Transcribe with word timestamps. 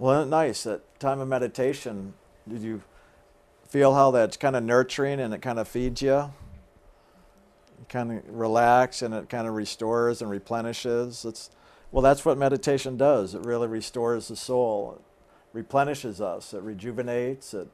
Well, 0.00 0.24
nice 0.26 0.62
that 0.62 1.00
time 1.00 1.18
of 1.18 1.26
meditation? 1.26 2.14
Did 2.48 2.62
you 2.62 2.82
feel 3.68 3.94
how 3.94 4.12
that's 4.12 4.36
kind 4.36 4.54
of 4.54 4.62
nurturing 4.62 5.18
and 5.18 5.34
it 5.34 5.42
kind 5.42 5.58
of 5.58 5.66
feeds 5.66 6.00
you? 6.00 6.12
You 6.12 7.86
kind 7.88 8.12
of 8.12 8.22
relax 8.28 9.02
and 9.02 9.12
it 9.12 9.28
kind 9.28 9.48
of 9.48 9.54
restores 9.54 10.22
and 10.22 10.30
replenishes. 10.30 11.24
It's, 11.24 11.50
well, 11.90 12.00
that's 12.00 12.24
what 12.24 12.38
meditation 12.38 12.96
does. 12.96 13.34
It 13.34 13.44
really 13.44 13.66
restores 13.66 14.28
the 14.28 14.36
soul, 14.36 15.00
it 15.00 15.04
replenishes 15.52 16.20
us, 16.20 16.54
it 16.54 16.62
rejuvenates, 16.62 17.52
it 17.52 17.66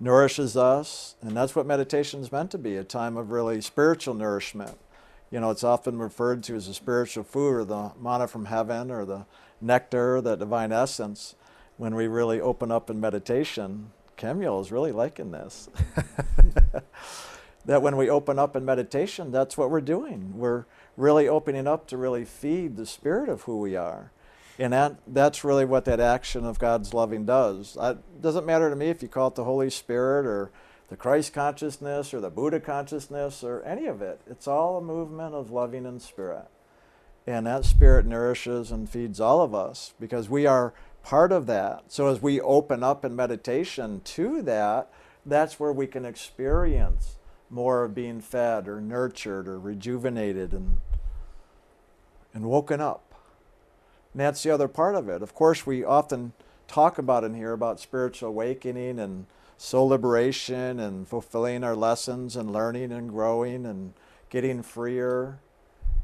nourishes 0.00 0.56
us. 0.56 1.16
And 1.20 1.36
that's 1.36 1.54
what 1.54 1.66
meditation 1.66 2.22
is 2.22 2.32
meant 2.32 2.50
to 2.52 2.58
be 2.58 2.78
a 2.78 2.84
time 2.84 3.18
of 3.18 3.30
really 3.30 3.60
spiritual 3.60 4.14
nourishment. 4.14 4.78
You 5.30 5.40
know, 5.40 5.50
it's 5.50 5.64
often 5.64 5.98
referred 5.98 6.42
to 6.44 6.54
as 6.54 6.66
the 6.66 6.72
spiritual 6.72 7.24
food 7.24 7.56
or 7.56 7.64
the 7.66 7.92
manna 8.00 8.26
from 8.26 8.46
heaven 8.46 8.90
or 8.90 9.04
the 9.04 9.26
nectar, 9.60 10.22
the 10.22 10.36
divine 10.36 10.72
essence. 10.72 11.34
When 11.82 11.96
we 11.96 12.06
really 12.06 12.40
open 12.40 12.70
up 12.70 12.90
in 12.90 13.00
meditation, 13.00 13.90
Kemuel 14.16 14.60
is 14.60 14.70
really 14.70 14.92
liking 14.92 15.32
this. 15.32 15.68
that 17.64 17.82
when 17.82 17.96
we 17.96 18.08
open 18.08 18.38
up 18.38 18.54
in 18.54 18.64
meditation, 18.64 19.32
that's 19.32 19.58
what 19.58 19.68
we're 19.68 19.80
doing. 19.80 20.38
We're 20.38 20.66
really 20.96 21.26
opening 21.26 21.66
up 21.66 21.88
to 21.88 21.96
really 21.96 22.24
feed 22.24 22.76
the 22.76 22.86
spirit 22.86 23.28
of 23.28 23.42
who 23.42 23.58
we 23.58 23.74
are. 23.74 24.12
And 24.60 24.72
that, 24.72 24.98
that's 25.08 25.42
really 25.42 25.64
what 25.64 25.84
that 25.86 25.98
action 25.98 26.44
of 26.44 26.60
God's 26.60 26.94
loving 26.94 27.26
does. 27.26 27.76
It 27.80 28.22
doesn't 28.22 28.46
matter 28.46 28.70
to 28.70 28.76
me 28.76 28.86
if 28.86 29.02
you 29.02 29.08
call 29.08 29.26
it 29.26 29.34
the 29.34 29.42
Holy 29.42 29.68
Spirit 29.68 30.24
or 30.24 30.52
the 30.88 30.96
Christ 30.96 31.32
consciousness 31.32 32.14
or 32.14 32.20
the 32.20 32.30
Buddha 32.30 32.60
consciousness 32.60 33.42
or 33.42 33.60
any 33.64 33.86
of 33.86 34.00
it. 34.00 34.20
It's 34.30 34.46
all 34.46 34.78
a 34.78 34.82
movement 34.82 35.34
of 35.34 35.50
loving 35.50 35.84
in 35.84 35.98
spirit. 35.98 36.46
And 37.26 37.46
that 37.46 37.64
spirit 37.64 38.06
nourishes 38.06 38.70
and 38.70 38.88
feeds 38.88 39.20
all 39.20 39.40
of 39.40 39.52
us 39.52 39.94
because 39.98 40.28
we 40.28 40.46
are 40.46 40.74
part 41.02 41.32
of 41.32 41.46
that. 41.46 41.84
So 41.88 42.08
as 42.08 42.22
we 42.22 42.40
open 42.40 42.82
up 42.82 43.04
in 43.04 43.14
meditation 43.16 44.00
to 44.04 44.42
that, 44.42 44.90
that's 45.24 45.60
where 45.60 45.72
we 45.72 45.86
can 45.86 46.04
experience 46.04 47.16
more 47.50 47.84
of 47.84 47.94
being 47.94 48.20
fed 48.20 48.66
or 48.66 48.80
nurtured 48.80 49.46
or 49.46 49.58
rejuvenated 49.58 50.52
and 50.52 50.78
and 52.34 52.46
woken 52.46 52.80
up. 52.80 53.14
And 54.12 54.20
that's 54.20 54.42
the 54.42 54.50
other 54.50 54.68
part 54.68 54.94
of 54.94 55.08
it. 55.08 55.22
Of 55.22 55.34
course, 55.34 55.66
we 55.66 55.84
often 55.84 56.32
talk 56.66 56.98
about 56.98 57.24
in 57.24 57.34
here 57.34 57.52
about 57.52 57.80
spiritual 57.80 58.30
awakening 58.30 58.98
and 58.98 59.26
soul 59.58 59.88
liberation 59.88 60.80
and 60.80 61.06
fulfilling 61.06 61.62
our 61.62 61.76
lessons 61.76 62.36
and 62.36 62.52
learning 62.52 62.90
and 62.90 63.10
growing 63.10 63.66
and 63.66 63.92
getting 64.30 64.62
freer. 64.62 65.38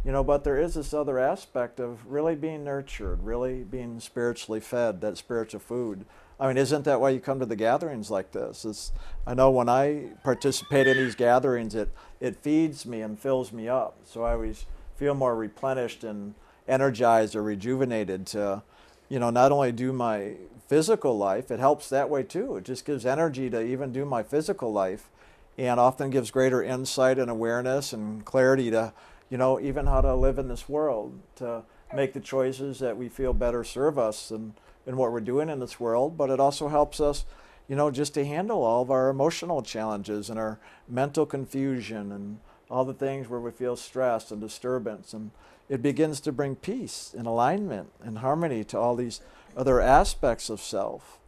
You 0.05 0.13
know, 0.13 0.23
but 0.23 0.45
there 0.45 0.59
is 0.59 0.75
this 0.75 0.95
other 0.95 1.19
aspect 1.19 1.81
of 1.81 2.07
really 2.07 2.37
being 2.37 2.65
nurtured, 2.65 3.23
really 3.23 3.65
being 3.65 3.99
spiritually 4.01 4.61
fed, 4.61 5.01
that 5.01 5.19
spiritual 5.19 5.61
food. 5.61 6.07
I 6.39 6.47
mean, 6.47 6.57
isn't 6.57 6.85
that 6.85 7.01
why 7.01 7.11
you 7.11 7.21
come 7.21 7.41
to 7.41 7.47
the 7.47 7.57
gatherings 7.57 8.11
like 8.11 8.31
this? 8.31 8.65
It's, 8.65 8.93
I 9.27 9.35
know 9.35 9.51
when 9.51 9.69
I 9.69 10.11
participate 10.23 10.87
in 10.87 10.97
these 10.97 11.17
gatherings, 11.17 11.75
it, 11.75 11.91
it 12.21 12.37
feeds 12.37 12.87
me 12.87 13.01
and 13.01 13.19
fills 13.19 13.53
me 13.53 13.69
up. 13.69 13.97
So 14.05 14.23
I 14.23 14.33
always 14.33 14.67
feel 14.97 15.15
more 15.15 15.35
replenished 15.35 16.05
and 16.05 16.35
energized 16.69 17.35
or 17.35 17.43
rejuvenated 17.43 18.25
to, 18.29 18.63
you 19.09 19.19
know, 19.19 19.31
not 19.31 19.51
only 19.51 19.73
do 19.73 19.93
my 19.93 20.35
physical 20.69 21.19
life, 21.19 21.51
it 21.51 21.59
helps 21.59 21.89
that 21.89 22.09
way 22.09 22.23
too. 22.23 22.57
It 22.57 22.65
just 22.65 22.85
gives 22.85 23.05
energy 23.05 23.51
to 23.51 23.61
even 23.61 23.93
do 23.93 24.05
my 24.05 24.23
physical 24.23 24.73
life 24.73 25.09
and 25.57 25.81
often 25.81 26.11
gives 26.11 26.31
greater 26.31 26.63
insight 26.63 27.19
and 27.19 27.29
awareness 27.29 27.93
and 27.93 28.25
clarity 28.25 28.71
to, 28.71 28.93
you 29.31 29.39
know, 29.39 29.61
even 29.61 29.87
how 29.87 30.01
to 30.01 30.15
live 30.15 30.39
in 30.39 30.49
this 30.49 30.69
world, 30.69 31.19
to 31.37 31.63
make 31.95 32.13
the 32.13 32.21
choices 32.21 32.79
that 32.79 32.97
we 32.97 33.09
feel 33.09 33.33
better 33.33 33.65
serve 33.65 33.99
us 33.99 34.31
and, 34.31 34.55
and 34.87 34.97
what 34.97 35.13
we're 35.13 35.21
doing 35.21 35.49
in 35.49 35.61
this 35.61 35.79
world. 35.79 36.17
But 36.17 36.31
it 36.31 36.41
also 36.41 36.69
helps 36.69 37.01
us, 37.01 37.25
you 37.69 37.77
know, 37.77 37.91
just 37.91 38.15
to 38.15 38.25
handle 38.25 38.63
all 38.63 38.83
of 38.83 38.91
our 38.91 39.09
emotional 39.09 39.63
challenges 39.63 40.31
and 40.31 40.39
our 40.39 40.59
mental 40.89 41.27
confusion 41.27 42.13
and 42.13 42.39
all 42.71 42.85
the 42.85 42.95
things 42.95 43.29
where 43.29 43.41
we 43.41 43.51
feel 43.51 43.77
stress 43.77 44.31
and 44.31 44.41
disturbance. 44.41 45.13
And 45.13 45.31
it 45.69 45.83
begins 45.83 46.21
to 46.21 46.33
bring 46.33 46.57
peace 46.57 47.15
and 47.17 47.27
alignment 47.27 47.91
and 48.03 48.19
harmony 48.19 48.65
to 48.65 48.79
all 48.79 48.97
these 48.97 49.21
other 49.57 49.81
aspects 49.81 50.49
of 50.49 50.61
self. 50.61 51.19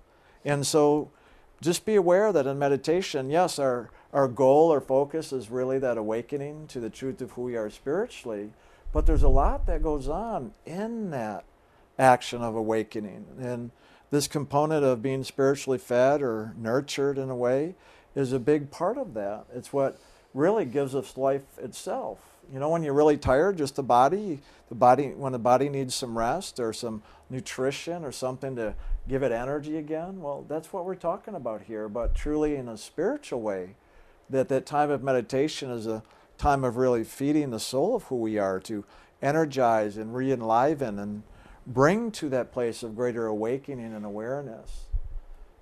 And 0.45 0.67
so 0.67 1.11
just 1.61 1.85
be 1.85 1.95
aware 1.95 2.33
that 2.33 2.47
in 2.47 2.59
meditation, 2.59 3.29
yes, 3.29 3.59
our, 3.59 3.91
our 4.13 4.29
goal 4.29 4.73
or 4.73 4.81
focus 4.81 5.33
is 5.33 5.51
really 5.51 5.79
that 5.79 5.99
awakening 5.99 6.67
to 6.69 6.81
the 6.81 6.91
truth 6.91 7.21
of 7.21 7.33
who 7.33 7.43
we 7.43 7.57
are 7.57 7.71
spiritually, 7.71 8.51
but 8.93 9.07
there's 9.07 9.23
a 9.23 9.29
lot 9.29 9.67
that 9.67 9.83
goes 9.83 10.09
on 10.09 10.53
in 10.67 11.11
that 11.11 11.45
action 11.99 12.43
of 12.43 12.57
awakening. 12.57 13.27
And 13.41 13.71
this 14.11 14.27
component 14.27 14.85
of 14.85 15.03
being 15.03 15.23
spiritually 15.23 15.79
fed 15.79 16.23
or 16.23 16.55
nurtured 16.57 17.19
in 17.19 17.31
a 17.31 17.37
way 17.37 17.75
is 18.17 18.33
a 18.33 18.41
big 18.41 18.71
part 18.71 18.99
of 18.99 19.15
that. 19.15 19.45
It's 19.55 19.73
what 19.73 20.01
really 20.35 20.65
gives 20.65 20.95
us 20.95 21.17
life 21.17 21.59
itself. 21.59 22.19
You 22.53 22.59
know, 22.59 22.69
when 22.69 22.83
you're 22.83 22.95
really 22.95 23.17
tired, 23.17 23.59
just 23.59 23.77
the 23.77 23.85
body, 23.85 24.41
the 24.69 24.75
body, 24.75 25.11
when 25.11 25.33
the 25.33 25.39
body 25.39 25.69
needs 25.69 25.95
some 25.95 26.19
rest 26.19 26.59
or 26.59 26.73
some 26.73 27.03
nutrition 27.29 28.05
or 28.05 28.11
something 28.11 28.57
to 28.57 28.75
give 29.09 29.23
it 29.23 29.31
energy 29.31 29.77
again, 29.77 30.21
well, 30.21 30.45
that's 30.49 30.73
what 30.73 30.85
we're 30.85 30.97
talking 30.97 31.37
about 31.37 31.63
here. 31.63 31.89
But 31.89 32.17
truly, 32.17 32.57
in 32.57 32.69
a 32.69 32.77
spiritual 32.77 33.41
way, 33.41 33.77
that 34.31 34.49
that 34.49 34.67
time 34.67 34.91
of 34.91 35.03
meditation 35.03 35.71
is 35.71 35.87
a 35.87 36.03
time 36.39 36.65
of 36.65 36.77
really 36.77 37.05
feeding 37.05 37.51
the 37.51 37.61
soul 37.61 37.97
of 37.97 38.05
who 38.05 38.17
we 38.17 38.39
are 38.39 38.61
to 38.61 38.85
energize 39.21 39.97
and 39.97 40.15
re-enliven 40.15 40.99
and 40.99 41.23
bring 41.67 42.11
to 42.11 42.29
that 42.31 42.53
place 42.53 42.83
of 42.83 42.97
greater 42.97 43.27
awakening 43.27 43.93
and 43.93 44.05
awareness. 44.05 44.87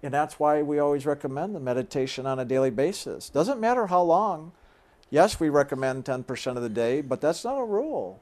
And 0.03 0.15
that's 0.15 0.39
why 0.39 0.62
we 0.62 0.78
always 0.78 1.07
recommend 1.07 1.55
the 1.55 1.61
meditation 1.61 2.25
on 2.27 2.39
a 2.39 2.45
daily 2.45 2.71
basis. 2.71 3.28
Doesn't 3.28 3.61
matter 3.61 3.89
how 3.89 4.03
long. 4.03 4.53
Yes, 5.11 5.41
we 5.41 5.49
recommend 5.49 6.05
10% 6.05 6.57
of 6.57 6.62
the 6.62 6.69
day, 6.69 7.01
but 7.01 7.21
that's 7.21 7.45
not 7.45 7.59
a 7.59 7.65
rule. 7.65 8.21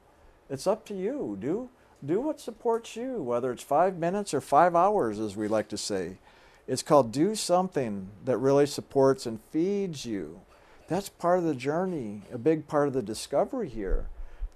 It's 0.49 0.65
up 0.65 0.85
to 0.85 0.95
you. 0.95 1.37
Do 1.39 1.69
do 2.05 2.21
what 2.21 2.39
supports 2.39 2.95
you, 2.95 3.21
whether 3.21 3.51
it's 3.51 3.63
5 3.63 3.97
minutes 3.97 4.33
or 4.33 4.41
5 4.41 4.75
hours 4.75 5.19
as 5.19 5.35
we 5.35 5.47
like 5.47 5.67
to 5.69 5.77
say. 5.77 6.17
It's 6.67 6.83
called 6.83 7.11
do 7.11 7.33
something 7.33 8.09
that 8.25 8.37
really 8.37 8.65
supports 8.65 9.25
and 9.25 9.39
feeds 9.51 10.05
you. 10.05 10.41
That's 10.87 11.09
part 11.09 11.39
of 11.39 11.45
the 11.45 11.55
journey, 11.55 12.23
a 12.31 12.37
big 12.37 12.67
part 12.67 12.87
of 12.87 12.93
the 12.93 13.01
discovery 13.01 13.69
here. 13.69 14.07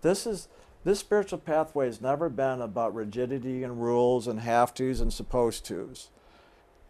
This 0.01 0.25
is 0.25 0.47
this 0.83 0.99
spiritual 0.99 1.39
pathway 1.39 1.85
has 1.85 2.01
never 2.01 2.27
been 2.27 2.59
about 2.59 2.95
rigidity 2.95 3.63
and 3.63 3.81
rules 3.81 4.27
and 4.27 4.39
have 4.39 4.73
tos 4.73 4.99
and 4.99 5.13
supposed 5.13 5.65
tos. 5.65 6.09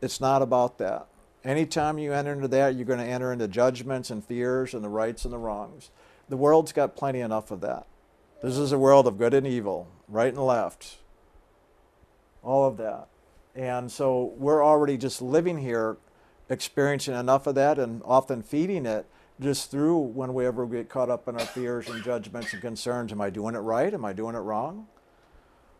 It's 0.01 0.21
not 0.21 0.41
about 0.41 0.77
that. 0.77 1.07
Anytime 1.43 1.97
you 1.97 2.13
enter 2.13 2.33
into 2.33 2.47
that, 2.47 2.75
you're 2.75 2.85
going 2.85 2.99
to 2.99 3.05
enter 3.05 3.33
into 3.33 3.47
judgments 3.47 4.09
and 4.09 4.23
fears 4.23 4.73
and 4.73 4.83
the 4.83 4.89
rights 4.89 5.25
and 5.25 5.33
the 5.33 5.37
wrongs. 5.37 5.89
The 6.29 6.37
world's 6.37 6.71
got 6.71 6.95
plenty 6.95 7.19
enough 7.19 7.51
of 7.51 7.61
that. 7.61 7.85
This 8.41 8.57
is 8.57 8.71
a 8.71 8.79
world 8.79 9.07
of 9.07 9.17
good 9.17 9.33
and 9.33 9.45
evil, 9.45 9.87
right 10.07 10.33
and 10.33 10.43
left, 10.43 10.97
all 12.41 12.65
of 12.65 12.77
that. 12.77 13.07
And 13.56 13.91
so 13.91 14.34
we're 14.38 14.63
already 14.63 14.97
just 14.97 15.22
living 15.22 15.57
here, 15.57 15.97
experiencing 16.50 17.16
enough 17.16 17.47
of 17.47 17.56
that 17.56 17.78
and 17.79 18.01
often 18.06 18.41
feeding 18.41 18.85
it 18.85 19.06
just 19.39 19.72
through 19.72 19.97
when 19.97 20.34
we 20.34 20.45
ever 20.45 20.66
get 20.66 20.88
caught 20.88 21.09
up 21.09 21.28
in 21.28 21.35
our 21.35 21.45
fears 21.45 21.90
and 21.90 22.03
judgments 22.03 22.53
and 22.53 22.61
concerns. 22.61 23.11
Am 23.11 23.22
I 23.22 23.29
doing 23.29 23.56
it 23.56 23.59
right? 23.59 23.94
Am 23.94 24.06
I 24.06 24.13
doing 24.13 24.35
it 24.35 24.40
wrong? 24.40 24.88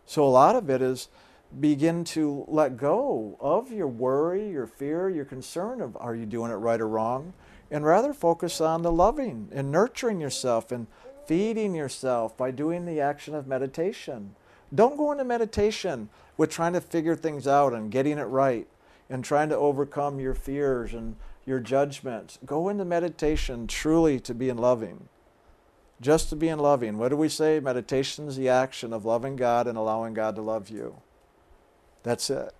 So 0.04 0.24
a 0.24 0.28
lot 0.28 0.56
of 0.56 0.68
it 0.68 0.82
is 0.82 1.08
begin 1.60 2.02
to 2.02 2.44
let 2.48 2.76
go 2.76 3.36
of 3.40 3.70
your 3.70 3.86
worry, 3.86 4.50
your 4.50 4.66
fear, 4.66 5.08
your 5.08 5.24
concern 5.24 5.80
of 5.80 5.96
are 5.98 6.14
you 6.14 6.26
doing 6.26 6.50
it 6.50 6.56
right 6.56 6.80
or 6.80 6.88
wrong, 6.88 7.34
and 7.70 7.84
rather 7.84 8.12
focus 8.12 8.60
on 8.60 8.82
the 8.82 8.92
loving 8.92 9.48
and 9.52 9.70
nurturing 9.70 10.20
yourself 10.20 10.72
and 10.72 10.86
feeding 11.26 11.74
yourself 11.74 12.36
by 12.36 12.50
doing 12.50 12.84
the 12.84 13.00
action 13.00 13.34
of 13.34 13.46
meditation. 13.46 14.34
Don't 14.74 14.96
go 14.96 15.12
into 15.12 15.24
meditation 15.24 16.08
with 16.36 16.50
trying 16.50 16.72
to 16.72 16.80
figure 16.80 17.16
things 17.16 17.46
out 17.46 17.72
and 17.72 17.90
getting 17.90 18.18
it 18.18 18.24
right 18.24 18.66
and 19.10 19.24
trying 19.24 19.50
to 19.50 19.56
overcome 19.56 20.18
your 20.18 20.34
fears 20.34 20.94
and 20.94 21.16
your 21.44 21.60
judgments. 21.60 22.38
Go 22.46 22.68
into 22.68 22.84
meditation 22.84 23.66
truly 23.66 24.18
to 24.20 24.34
be 24.34 24.48
in 24.48 24.56
loving. 24.56 25.08
Just 26.00 26.30
to 26.30 26.36
be 26.36 26.48
in 26.48 26.58
loving. 26.58 26.98
What 26.98 27.10
do 27.10 27.16
we 27.16 27.28
say? 27.28 27.60
Meditation 27.60 28.26
is 28.26 28.36
the 28.36 28.48
action 28.48 28.92
of 28.92 29.04
loving 29.04 29.36
God 29.36 29.66
and 29.66 29.76
allowing 29.76 30.14
God 30.14 30.34
to 30.36 30.42
love 30.42 30.70
you. 30.70 30.96
That's 32.02 32.30
it. 32.30 32.52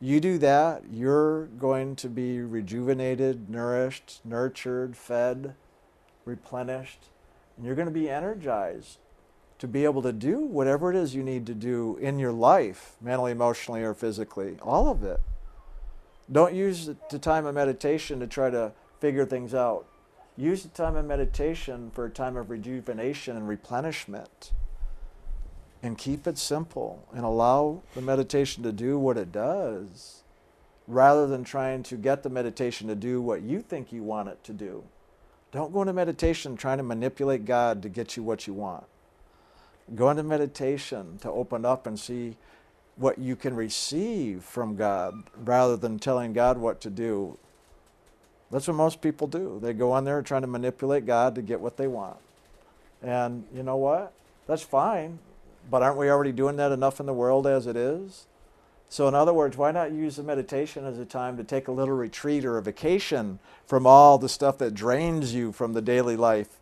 You 0.00 0.20
do 0.20 0.36
that, 0.38 0.82
you're 0.90 1.46
going 1.46 1.96
to 1.96 2.08
be 2.08 2.40
rejuvenated, 2.40 3.48
nourished, 3.48 4.20
nurtured, 4.24 4.94
fed, 4.94 5.54
replenished, 6.26 7.06
and 7.56 7.64
you're 7.64 7.74
going 7.74 7.88
to 7.88 7.92
be 7.92 8.10
energized 8.10 8.98
to 9.58 9.68
be 9.68 9.84
able 9.84 10.02
to 10.02 10.12
do 10.12 10.40
whatever 10.40 10.90
it 10.90 10.96
is 10.96 11.14
you 11.14 11.22
need 11.22 11.46
to 11.46 11.54
do 11.54 11.96
in 12.00 12.18
your 12.18 12.32
life, 12.32 12.96
mentally, 13.00 13.32
emotionally, 13.32 13.82
or 13.82 13.94
physically. 13.94 14.58
All 14.62 14.88
of 14.88 15.02
it. 15.02 15.20
Don't 16.30 16.54
use 16.54 16.90
the 17.10 17.18
time 17.18 17.46
of 17.46 17.54
meditation 17.54 18.20
to 18.20 18.26
try 18.26 18.50
to 18.50 18.72
figure 19.00 19.24
things 19.24 19.54
out. 19.54 19.86
Use 20.36 20.62
the 20.62 20.68
time 20.68 20.96
of 20.96 21.06
meditation 21.06 21.90
for 21.94 22.04
a 22.04 22.10
time 22.10 22.36
of 22.36 22.50
rejuvenation 22.50 23.36
and 23.36 23.48
replenishment. 23.48 24.52
and 25.82 25.96
keep 25.96 26.26
it 26.26 26.38
simple 26.38 27.06
and 27.12 27.24
allow 27.24 27.82
the 27.94 28.00
meditation 28.00 28.62
to 28.62 28.72
do 28.72 28.98
what 28.98 29.16
it 29.16 29.30
does 29.30 30.22
rather 30.88 31.26
than 31.26 31.44
trying 31.44 31.82
to 31.82 31.96
get 31.96 32.22
the 32.22 32.30
meditation 32.30 32.88
to 32.88 32.94
do 32.94 33.20
what 33.20 33.42
you 33.42 33.60
think 33.60 33.92
you 33.92 34.02
want 34.02 34.28
it 34.28 34.42
to 34.44 34.52
do. 34.52 34.82
Don't 35.52 35.72
go 35.72 35.82
into 35.82 35.92
meditation 35.92 36.56
trying 36.56 36.78
to 36.78 36.84
manipulate 36.84 37.44
God 37.44 37.82
to 37.82 37.88
get 37.88 38.16
you 38.16 38.22
what 38.22 38.46
you 38.46 38.54
want. 38.54 38.84
Go 39.94 40.10
into 40.10 40.22
meditation 40.22 41.18
to 41.20 41.30
open 41.30 41.64
up 41.64 41.86
and 41.86 41.98
see 41.98 42.36
what 42.96 43.18
you 43.18 43.36
can 43.36 43.54
receive 43.54 44.42
from 44.42 44.74
God 44.74 45.22
rather 45.36 45.76
than 45.76 45.98
telling 45.98 46.32
God 46.32 46.58
what 46.58 46.80
to 46.80 46.90
do. 46.90 47.38
That's 48.50 48.66
what 48.68 48.74
most 48.74 49.00
people 49.00 49.26
do. 49.26 49.58
They 49.60 49.72
go 49.72 49.92
on 49.92 50.04
there 50.04 50.22
trying 50.22 50.42
to 50.42 50.48
manipulate 50.48 51.06
God 51.06 51.34
to 51.34 51.42
get 51.42 51.60
what 51.60 51.76
they 51.76 51.86
want. 51.86 52.16
And 53.02 53.44
you 53.54 53.62
know 53.62 53.76
what? 53.76 54.12
That's 54.46 54.62
fine. 54.62 55.18
But 55.70 55.82
aren't 55.82 55.98
we 55.98 56.10
already 56.10 56.32
doing 56.32 56.56
that 56.56 56.72
enough 56.72 57.00
in 57.00 57.06
the 57.06 57.12
world 57.12 57.46
as 57.46 57.66
it 57.66 57.76
is? 57.76 58.26
So, 58.88 59.08
in 59.08 59.14
other 59.16 59.32
words, 59.34 59.56
why 59.56 59.72
not 59.72 59.90
use 59.90 60.14
the 60.14 60.22
meditation 60.22 60.84
as 60.84 60.98
a 60.98 61.04
time 61.04 61.36
to 61.38 61.44
take 61.44 61.66
a 61.66 61.72
little 61.72 61.96
retreat 61.96 62.44
or 62.44 62.56
a 62.56 62.62
vacation 62.62 63.40
from 63.66 63.84
all 63.84 64.16
the 64.16 64.28
stuff 64.28 64.58
that 64.58 64.74
drains 64.74 65.34
you 65.34 65.50
from 65.50 65.72
the 65.72 65.82
daily 65.82 66.16
life 66.16 66.60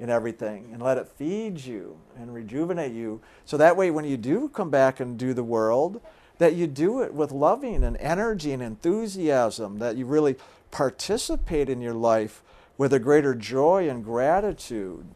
and 0.00 0.10
everything 0.10 0.70
and 0.72 0.82
let 0.82 0.98
it 0.98 1.08
feed 1.08 1.64
you 1.64 1.98
and 2.16 2.34
rejuvenate 2.34 2.92
you? 2.92 3.20
So 3.44 3.56
that 3.56 3.76
way, 3.76 3.90
when 3.90 4.04
you 4.04 4.16
do 4.16 4.48
come 4.48 4.70
back 4.70 5.00
and 5.00 5.18
do 5.18 5.34
the 5.34 5.44
world, 5.44 6.00
that 6.38 6.54
you 6.54 6.66
do 6.66 7.02
it 7.02 7.14
with 7.14 7.30
loving 7.30 7.84
and 7.84 7.96
energy 7.98 8.52
and 8.52 8.62
enthusiasm, 8.62 9.78
that 9.78 9.96
you 9.96 10.06
really 10.06 10.36
participate 10.70 11.68
in 11.68 11.80
your 11.80 11.94
life 11.94 12.42
with 12.76 12.92
a 12.92 12.98
greater 12.98 13.34
joy 13.34 13.88
and 13.88 14.04
gratitude 14.04 15.06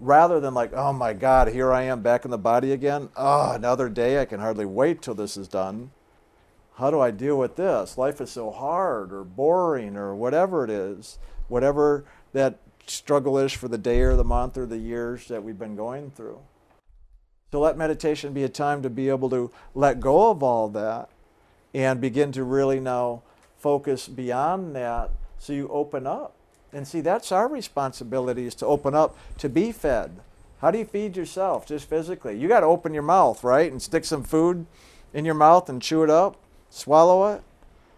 rather 0.00 0.40
than 0.40 0.54
like, 0.54 0.72
oh 0.72 0.92
my 0.92 1.12
God, 1.12 1.48
here 1.48 1.72
I 1.72 1.82
am 1.82 2.02
back 2.02 2.24
in 2.24 2.30
the 2.30 2.38
body 2.38 2.72
again. 2.72 3.08
Oh, 3.16 3.52
another 3.52 3.88
day. 3.88 4.20
I 4.20 4.24
can 4.24 4.40
hardly 4.40 4.66
wait 4.66 5.02
till 5.02 5.14
this 5.14 5.36
is 5.36 5.48
done. 5.48 5.90
How 6.74 6.90
do 6.90 7.00
I 7.00 7.10
deal 7.10 7.38
with 7.38 7.56
this? 7.56 7.98
Life 7.98 8.20
is 8.20 8.30
so 8.30 8.50
hard 8.50 9.12
or 9.12 9.24
boring 9.24 9.96
or 9.96 10.14
whatever 10.14 10.62
it 10.62 10.70
is, 10.70 11.18
whatever 11.48 12.04
that 12.32 12.58
struggle 12.90 13.38
is 13.38 13.52
for 13.52 13.68
the 13.68 13.78
day 13.78 14.00
or 14.00 14.16
the 14.16 14.24
month 14.24 14.56
or 14.56 14.66
the 14.66 14.78
years 14.78 15.28
that 15.28 15.42
we've 15.42 15.58
been 15.58 15.76
going 15.76 16.10
through. 16.10 16.40
So 17.52 17.60
let 17.60 17.78
meditation 17.78 18.32
be 18.32 18.44
a 18.44 18.48
time 18.48 18.82
to 18.82 18.90
be 18.90 19.08
able 19.08 19.30
to 19.30 19.50
let 19.74 20.00
go 20.00 20.30
of 20.30 20.42
all 20.42 20.68
that 20.70 21.08
and 21.72 22.00
begin 22.00 22.32
to 22.32 22.44
really 22.44 22.80
now 22.80 23.22
focus 23.56 24.08
beyond 24.08 24.76
that 24.76 25.10
so 25.38 25.52
you 25.52 25.68
open 25.68 26.06
up 26.06 26.34
and 26.72 26.86
see, 26.86 27.00
that's 27.00 27.32
our 27.32 27.48
responsibility 27.48 28.46
is 28.46 28.54
to 28.56 28.66
open 28.66 28.94
up 28.94 29.16
to 29.38 29.48
be 29.48 29.72
fed. 29.72 30.20
How 30.60 30.70
do 30.70 30.78
you 30.78 30.84
feed 30.84 31.16
yourself 31.16 31.66
just 31.66 31.88
physically? 31.88 32.36
You 32.36 32.48
got 32.48 32.60
to 32.60 32.66
open 32.66 32.92
your 32.92 33.02
mouth, 33.02 33.42
right? 33.44 33.70
And 33.70 33.80
stick 33.80 34.04
some 34.04 34.22
food 34.22 34.66
in 35.14 35.24
your 35.24 35.34
mouth 35.34 35.68
and 35.68 35.80
chew 35.80 36.02
it 36.02 36.10
up, 36.10 36.36
swallow 36.68 37.32
it. 37.32 37.42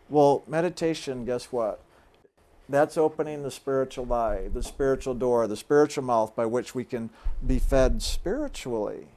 Well, 0.08 0.42
meditation, 0.46 1.24
guess 1.24 1.46
what? 1.46 1.80
That's 2.70 2.96
opening 2.96 3.42
the 3.42 3.50
spiritual 3.50 4.12
eye, 4.12 4.48
the 4.52 4.62
spiritual 4.62 5.14
door, 5.14 5.48
the 5.48 5.56
spiritual 5.56 6.04
mouth 6.04 6.36
by 6.36 6.46
which 6.46 6.72
we 6.72 6.84
can 6.84 7.10
be 7.44 7.58
fed 7.58 8.00
spiritually. 8.00 9.08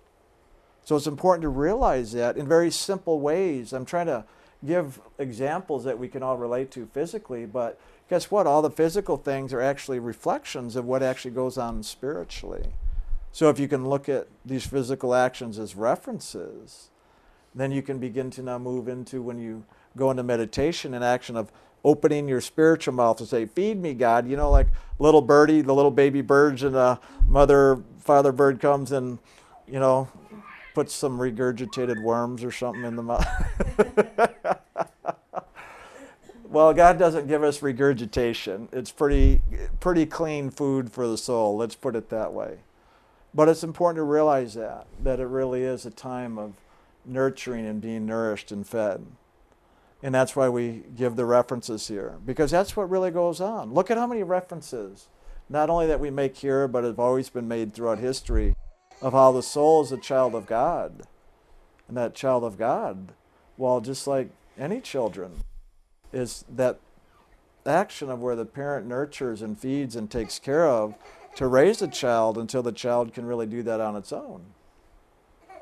So 0.84 0.96
it's 0.96 1.06
important 1.06 1.44
to 1.44 1.50
realize 1.50 2.14
that 2.14 2.36
in 2.36 2.48
very 2.48 2.72
simple 2.72 3.20
ways. 3.20 3.72
I'm 3.72 3.86
trying 3.86 4.08
to 4.08 4.26
give 4.66 5.00
examples 5.20 5.84
that 5.84 6.00
we 6.00 6.08
can 6.08 6.24
all 6.24 6.38
relate 6.38 6.72
to 6.72 6.88
physically, 6.88 7.46
but 7.46 7.80
guess 8.10 8.32
what? 8.32 8.48
All 8.48 8.64
the 8.64 8.72
physical 8.72 9.18
things 9.18 9.54
are 9.54 9.62
actually 9.62 10.00
reflections 10.00 10.76
of 10.76 10.86
what 10.86 11.04
actually 11.04 11.32
goes 11.32 11.58
on 11.58 11.84
spiritually. 11.84 12.74
So 13.32 13.50
if 13.50 13.60
you 13.60 13.68
can 13.68 13.88
look 13.88 14.10
at 14.10 14.28
these 14.44 14.66
physical 14.66 15.14
actions 15.14 15.60
as 15.60 15.76
references, 15.76 16.90
then 17.54 17.72
you 17.72 17.84
can 17.84 18.00
begin 18.00 18.32
to 18.32 18.42
now 18.42 18.58
move 18.58 18.88
into 18.88 19.22
when 19.22 19.38
you 19.38 19.64
go 19.96 20.10
into 20.10 20.24
meditation 20.24 20.96
and 20.96 21.04
action 21.04 21.36
of 21.36 21.52
opening 21.84 22.28
your 22.28 22.42
spiritual 22.42 22.94
mouth 22.94 23.18
to 23.18 23.26
say, 23.26 23.46
Feed 23.46 23.82
me, 23.82 23.94
God. 23.94 24.28
You 24.28 24.38
know, 24.38 24.50
like 24.50 24.68
little 25.00 25.22
birdie, 25.22 25.62
the 25.62 25.74
little 25.74 25.92
baby 25.92 26.22
birds, 26.22 26.64
and 26.64 26.76
a 26.76 27.00
mother, 27.28 27.82
father 28.00 28.32
bird 28.32 28.60
comes 28.60 28.92
and, 28.92 29.20
you 29.68 29.80
know, 29.80 30.08
puts 30.74 30.94
some 30.94 31.20
regurgitated 31.20 32.02
worms 32.02 32.44
or 32.44 32.52
something 32.52 32.84
in 32.84 32.96
the 32.96 33.04
mouth. 33.04 33.28
Well, 36.54 36.72
God 36.72 37.00
doesn't 37.00 37.28
give 37.28 37.44
us 37.44 37.64
regurgitation. 37.64 38.70
It's 38.72 38.92
pretty, 38.92 39.42
pretty 39.80 40.06
clean 40.06 40.52
food 40.52 40.92
for 40.92 41.08
the 41.08 41.18
soul. 41.18 41.58
Let's 41.58 41.74
put 41.74 41.96
it 41.96 42.10
that 42.10 42.32
way. 42.32 42.60
But 43.34 43.50
it's 43.50 43.64
important 43.64 43.96
to 43.96 44.04
realize 44.04 44.54
that, 44.54 44.86
that 45.02 45.20
it 45.20 45.26
really 45.26 45.64
is 45.64 45.84
a 45.88 45.90
time 45.90 46.38
of 46.38 46.54
nurturing 47.06 47.66
and 47.66 47.82
being 47.82 48.06
nourished 48.06 48.52
and 48.52 48.68
fed. 48.68 49.04
And 50.04 50.14
that's 50.14 50.36
why 50.36 50.50
we 50.50 50.84
give 50.96 51.16
the 51.16 51.26
references 51.26 51.88
here, 51.88 52.18
because 52.26 52.52
that's 52.52 52.76
what 52.76 52.90
really 52.90 53.10
goes 53.10 53.40
on. 53.40 53.74
Look 53.74 53.90
at 53.90 53.98
how 53.98 54.06
many 54.06 54.22
references, 54.22 55.08
not 55.48 55.70
only 55.70 55.88
that 55.88 56.02
we 56.02 56.10
make 56.10 56.36
here, 56.36 56.68
but 56.68 56.84
have 56.84 57.00
always 57.00 57.30
been 57.30 57.48
made 57.48 57.74
throughout 57.74 58.00
history, 58.00 58.56
of 59.02 59.14
how 59.14 59.32
the 59.32 59.42
soul 59.42 59.82
is 59.82 59.94
a 59.94 59.98
child 59.98 60.36
of 60.36 60.46
God. 60.46 61.04
And 61.88 61.96
that 61.96 62.16
child 62.16 62.44
of 62.44 62.58
God, 62.58 63.14
well, 63.58 63.80
just 63.80 64.06
like 64.06 64.30
any 64.58 64.82
children, 64.82 65.44
is 66.12 66.44
that 66.54 66.80
action 67.66 68.10
of 68.10 68.20
where 68.20 68.36
the 68.36 68.46
parent 68.46 68.86
nurtures 68.86 69.42
and 69.42 69.58
feeds 69.58 69.96
and 69.96 70.12
takes 70.12 70.38
care 70.38 70.68
of 70.68 70.96
to 71.36 71.48
raise 71.48 71.82
a 71.82 71.88
child 71.88 72.38
until 72.38 72.62
the 72.62 72.74
child 72.74 73.14
can 73.14 73.26
really 73.26 73.48
do 73.48 73.64
that 73.64 73.80
on 73.80 73.96
its 73.96 74.12
own. 74.12 74.48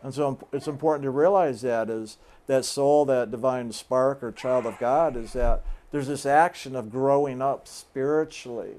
And 0.03 0.15
so 0.15 0.39
it's 0.51 0.67
important 0.67 1.03
to 1.03 1.11
realize 1.11 1.61
that 1.61 1.91
is 1.91 2.17
that 2.51 2.65
soul, 2.65 3.05
that 3.05 3.31
divine 3.31 3.71
spark 3.71 4.21
or 4.21 4.31
child 4.31 4.65
of 4.65 4.77
God, 4.77 5.15
is 5.15 5.31
that 5.31 5.63
there's 5.91 6.07
this 6.07 6.25
action 6.25 6.75
of 6.75 6.91
growing 6.91 7.41
up 7.41 7.65
spiritually. 7.65 8.75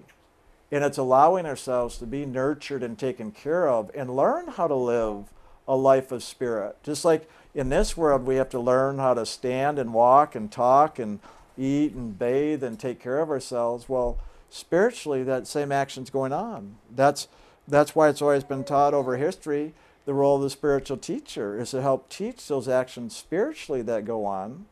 And 0.70 0.84
it's 0.84 0.98
allowing 0.98 1.46
ourselves 1.46 1.96
to 1.98 2.06
be 2.06 2.26
nurtured 2.26 2.82
and 2.82 2.98
taken 2.98 3.32
care 3.32 3.68
of 3.68 3.90
and 3.94 4.14
learn 4.14 4.48
how 4.48 4.68
to 4.68 4.74
live 4.74 5.32
a 5.66 5.74
life 5.74 6.12
of 6.12 6.22
spirit. 6.22 6.76
Just 6.82 7.02
like 7.04 7.28
in 7.54 7.70
this 7.70 7.96
world, 7.96 8.26
we 8.26 8.36
have 8.36 8.50
to 8.50 8.60
learn 8.60 8.98
how 8.98 9.14
to 9.14 9.24
stand 9.24 9.78
and 9.78 9.94
walk 9.94 10.34
and 10.34 10.52
talk 10.52 10.98
and 10.98 11.20
eat 11.56 11.92
and 11.92 12.18
bathe 12.18 12.62
and 12.62 12.78
take 12.78 13.00
care 13.00 13.20
of 13.20 13.30
ourselves, 13.30 13.88
well, 13.88 14.18
spiritually, 14.50 15.22
that 15.22 15.46
same 15.46 15.72
action's 15.72 16.10
going 16.10 16.32
on. 16.32 16.76
That's, 16.94 17.26
that's 17.66 17.94
why 17.94 18.10
it's 18.10 18.20
always 18.20 18.44
been 18.44 18.64
taught 18.64 18.92
over 18.92 19.16
history. 19.16 19.72
The 20.04 20.14
role 20.14 20.36
of 20.36 20.42
the 20.42 20.50
spiritual 20.50 20.96
teacher 20.96 21.58
is 21.58 21.70
to 21.70 21.82
help 21.82 22.08
teach 22.08 22.46
those 22.48 22.68
actions 22.68 23.16
spiritually 23.16 23.82
that 23.82 24.04
go 24.04 24.24
on. 24.24 24.66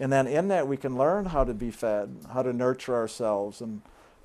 And 0.00 0.12
then 0.12 0.26
in 0.26 0.48
that, 0.48 0.68
we 0.68 0.76
can 0.76 0.98
learn 0.98 1.26
how 1.26 1.44
to 1.44 1.54
be 1.54 1.70
fed, 1.70 2.16
how 2.32 2.42
to 2.42 2.52
nurture 2.52 2.94
ourselves, 2.94 3.60
and 3.60 3.82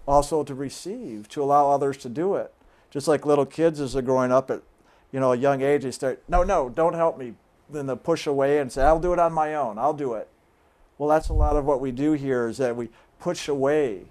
also 0.08 0.44
to 0.44 0.54
receive, 0.54 1.30
to 1.30 1.44
allow 1.44 1.70
others 1.70 1.98
to 1.98 2.10
do 2.10 2.36
it. 2.36 2.54
Just 2.90 3.08
like 3.08 3.26
little 3.26 3.46
kids 3.46 3.80
as 3.80 3.94
they're 3.94 4.02
growing 4.02 4.32
up 4.32 4.52
at 4.52 4.64
you 5.12 5.20
know, 5.20 5.34
a 5.34 5.38
young 5.38 5.62
age, 5.62 5.84
they 5.84 5.92
start, 5.92 6.24
no, 6.28 6.44
no, 6.44 6.70
don't 6.70 6.94
help 6.94 7.18
me. 7.18 7.34
Then 7.70 7.86
they 7.86 7.96
push 7.96 8.28
away 8.28 8.60
and 8.60 8.72
say, 8.72 8.84
I'll 8.84 9.00
do 9.00 9.14
it 9.14 9.20
on 9.20 9.34
my 9.34 9.56
own. 9.56 9.78
I'll 9.78 9.94
do 9.94 10.14
it. 10.14 10.28
Well, 10.98 11.10
that's 11.10 11.30
a 11.30 11.34
lot 11.34 11.56
of 11.56 11.66
what 11.66 11.82
we 11.82 11.92
do 11.92 12.14
here 12.14 12.48
is 12.48 12.58
that 12.58 12.76
we 12.76 12.90
push 13.20 13.48
away 13.48 14.06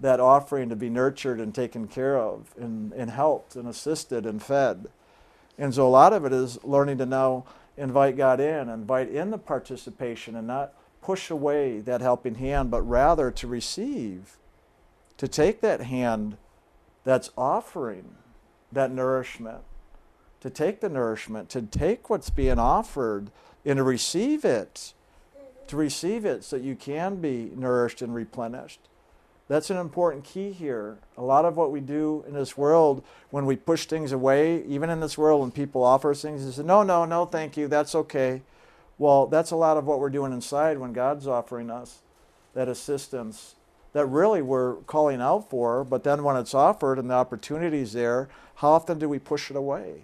that 0.00 0.20
offering 0.20 0.68
to 0.68 0.76
be 0.76 0.90
nurtured 0.90 1.40
and 1.40 1.54
taken 1.54 1.88
care 1.88 2.18
of 2.18 2.54
and, 2.58 2.92
and 2.92 3.10
helped 3.10 3.56
and 3.56 3.68
assisted 3.68 4.26
and 4.26 4.42
fed. 4.42 4.88
And 5.58 5.74
so 5.74 5.86
a 5.86 5.88
lot 5.88 6.12
of 6.12 6.24
it 6.24 6.32
is 6.32 6.62
learning 6.64 6.98
to 6.98 7.06
now 7.06 7.44
invite 7.76 8.16
God 8.16 8.40
in, 8.40 8.68
invite 8.68 9.10
in 9.10 9.30
the 9.30 9.38
participation 9.38 10.36
and 10.36 10.46
not 10.46 10.72
push 11.00 11.30
away 11.30 11.80
that 11.80 12.00
helping 12.00 12.36
hand, 12.36 12.70
but 12.70 12.82
rather 12.82 13.30
to 13.30 13.46
receive, 13.46 14.36
to 15.16 15.28
take 15.28 15.60
that 15.60 15.82
hand 15.82 16.36
that's 17.04 17.30
offering 17.36 18.16
that 18.72 18.90
nourishment, 18.90 19.62
to 20.40 20.50
take 20.50 20.80
the 20.80 20.88
nourishment, 20.88 21.48
to 21.50 21.62
take 21.62 22.10
what's 22.10 22.30
being 22.30 22.58
offered 22.58 23.30
and 23.64 23.76
to 23.76 23.82
receive 23.82 24.44
it 24.44 24.94
to 25.68 25.76
receive 25.76 26.24
it 26.24 26.44
so 26.44 26.56
you 26.56 26.76
can 26.76 27.16
be 27.16 27.50
nourished 27.54 28.02
and 28.02 28.14
replenished. 28.14 28.80
That's 29.48 29.70
an 29.70 29.76
important 29.76 30.24
key 30.24 30.50
here. 30.50 30.98
A 31.16 31.22
lot 31.22 31.44
of 31.44 31.56
what 31.56 31.70
we 31.70 31.80
do 31.80 32.24
in 32.26 32.34
this 32.34 32.56
world, 32.56 33.04
when 33.30 33.46
we 33.46 33.54
push 33.54 33.86
things 33.86 34.10
away, 34.10 34.64
even 34.64 34.90
in 34.90 35.00
this 35.00 35.16
world, 35.16 35.40
when 35.40 35.52
people 35.52 35.84
offer 35.84 36.10
us 36.10 36.22
things, 36.22 36.44
they 36.44 36.50
say, 36.50 36.66
no, 36.66 36.82
no, 36.82 37.04
no, 37.04 37.26
thank 37.26 37.56
you, 37.56 37.68
that's 37.68 37.94
okay. 37.94 38.42
Well, 38.98 39.26
that's 39.26 39.52
a 39.52 39.56
lot 39.56 39.76
of 39.76 39.86
what 39.86 40.00
we're 40.00 40.10
doing 40.10 40.32
inside 40.32 40.78
when 40.78 40.92
God's 40.92 41.28
offering 41.28 41.70
us 41.70 42.00
that 42.54 42.68
assistance 42.68 43.54
that 43.92 44.06
really 44.06 44.42
we're 44.42 44.76
calling 44.82 45.22
out 45.22 45.48
for, 45.48 45.84
but 45.84 46.04
then 46.04 46.22
when 46.22 46.36
it's 46.36 46.54
offered 46.54 46.98
and 46.98 47.08
the 47.08 47.14
opportunity's 47.14 47.92
there, 47.92 48.28
how 48.56 48.72
often 48.72 48.98
do 48.98 49.08
we 49.08 49.18
push 49.18 49.50
it 49.50 49.56
away? 49.56 50.02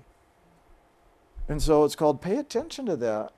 And 1.49 1.61
so 1.61 1.85
it's 1.85 1.97
called 1.97 2.23
pay 2.23 2.37
attention 2.37 2.87
to 2.87 2.97
that 2.97 3.33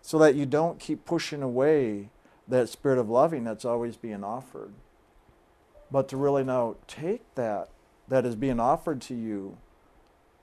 so 0.00 0.18
that 0.18 0.34
you 0.34 0.46
don't 0.46 0.80
keep 0.80 1.04
pushing 1.04 1.42
away 1.42 2.08
that 2.48 2.68
spirit 2.68 2.98
of 2.98 3.08
loving 3.08 3.44
that's 3.44 3.64
always 3.64 3.96
being 3.96 4.24
offered. 4.24 4.72
But 5.92 6.08
to 6.08 6.16
really 6.16 6.42
now 6.42 6.76
take 6.88 7.22
that 7.34 7.68
that 8.08 8.24
is 8.24 8.34
being 8.34 8.58
offered 8.58 9.02
to 9.02 9.14
you 9.14 9.58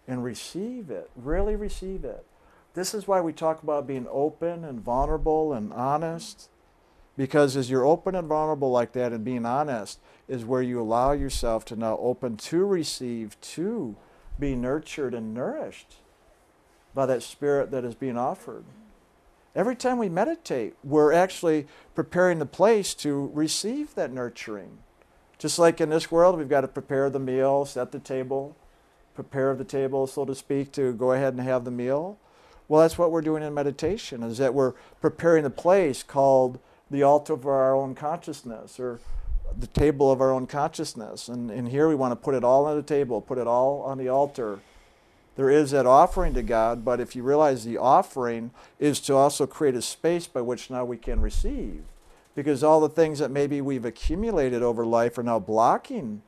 and 0.07 0.23
receive 0.23 0.91
it, 0.91 1.09
really 1.15 1.55
receive 1.55 2.05
it. 2.05 2.23
This 2.75 2.93
is 2.93 3.07
why 3.07 3.19
we 3.19 3.33
talk 3.33 3.63
about 3.63 3.87
being 3.87 4.07
open 4.11 4.63
and 4.63 4.79
vulnerable 4.79 5.51
and 5.51 5.73
honest. 5.73 6.49
Because 7.17 7.57
as 7.57 7.69
you're 7.69 7.85
open 7.85 8.13
and 8.13 8.27
vulnerable 8.27 8.69
like 8.69 8.93
that 8.93 9.11
and 9.11 9.25
being 9.25 9.45
honest, 9.45 9.99
is 10.27 10.45
where 10.45 10.61
you 10.61 10.79
allow 10.79 11.13
yourself 11.13 11.65
to 11.65 11.75
now 11.75 11.97
open 11.97 12.37
to 12.37 12.63
receive, 12.63 13.41
to 13.41 13.95
be 14.37 14.55
nurtured 14.55 15.15
and 15.15 15.33
nourished 15.33 15.95
by 16.93 17.07
that 17.07 17.23
spirit 17.23 17.71
that 17.71 17.83
is 17.83 17.95
being 17.95 18.17
offered. 18.17 18.65
Every 19.55 19.75
time 19.75 19.97
we 19.97 20.09
meditate, 20.09 20.75
we're 20.83 21.11
actually 21.11 21.65
preparing 21.95 22.37
the 22.37 22.45
place 22.45 22.93
to 22.95 23.31
receive 23.33 23.95
that 23.95 24.13
nurturing. 24.13 24.77
Just 25.39 25.57
like 25.57 25.81
in 25.81 25.89
this 25.89 26.11
world, 26.11 26.37
we've 26.37 26.49
got 26.49 26.61
to 26.61 26.67
prepare 26.67 27.09
the 27.09 27.19
meal, 27.19 27.65
set 27.65 27.91
the 27.91 27.99
table, 27.99 28.55
prepare 29.15 29.55
the 29.55 29.63
table, 29.63 30.05
so 30.05 30.25
to 30.25 30.35
speak, 30.35 30.71
to 30.73 30.93
go 30.93 31.13
ahead 31.13 31.33
and 31.33 31.41
have 31.41 31.65
the 31.65 31.71
meal. 31.71 32.19
Well, 32.67 32.81
that's 32.81 32.99
what 32.99 33.11
we're 33.11 33.21
doing 33.21 33.41
in 33.41 33.53
meditation, 33.53 34.21
is 34.21 34.37
that 34.37 34.53
we're 34.53 34.73
preparing 35.01 35.43
the 35.43 35.49
place 35.49 36.03
called 36.03 36.59
the 36.91 37.01
altar 37.01 37.33
of 37.33 37.47
our 37.47 37.75
own 37.75 37.95
consciousness 37.95 38.79
or 38.79 38.99
the 39.57 39.67
table 39.67 40.11
of 40.11 40.21
our 40.21 40.31
own 40.31 40.45
consciousness. 40.45 41.27
And, 41.27 41.49
and 41.49 41.69
here 41.69 41.87
we 41.87 41.95
want 41.95 42.11
to 42.11 42.15
put 42.15 42.35
it 42.35 42.43
all 42.43 42.65
on 42.65 42.75
the 42.75 42.83
table, 42.83 43.19
put 43.19 43.39
it 43.39 43.47
all 43.47 43.81
on 43.81 43.97
the 43.97 44.09
altar 44.09 44.59
there 45.39 45.49
is 45.49 45.71
that 45.71 45.85
offering 45.85 46.33
to 46.33 46.43
God, 46.43 46.83
but 46.83 46.99
if 46.99 47.15
you 47.15 47.23
realize 47.23 47.63
the 47.63 47.77
offering 47.77 48.51
is 48.77 48.99
to 48.99 49.15
also 49.15 49.47
create 49.47 49.73
a 49.73 49.81
space 49.81 50.27
by 50.27 50.41
which 50.41 50.69
now 50.69 50.83
we 50.83 50.97
can 50.97 51.21
receive. 51.21 51.83
Because 52.35 52.63
all 52.63 52.79
the 52.79 52.89
things 52.89 53.19
that 53.19 53.31
maybe 53.31 53.59
we've 53.61 53.85
accumulated 53.85 54.61
over 54.61 54.85
life 54.85 55.17
are 55.17 55.23
now 55.23 55.39
blocking 55.39 56.21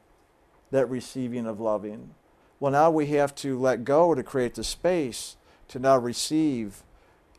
that 0.72 0.90
receiving 0.90 1.46
of 1.46 1.60
loving. 1.60 2.16
Well, 2.60 2.72
now 2.72 2.92
we 2.92 3.08
have 3.08 3.34
to 3.36 3.58
let 3.60 3.84
go 3.84 4.14
to 4.14 4.24
create 4.24 4.56
the 4.56 4.64
space 4.64 5.38
to 5.70 5.80
now 5.80 5.98
receive 5.98 6.84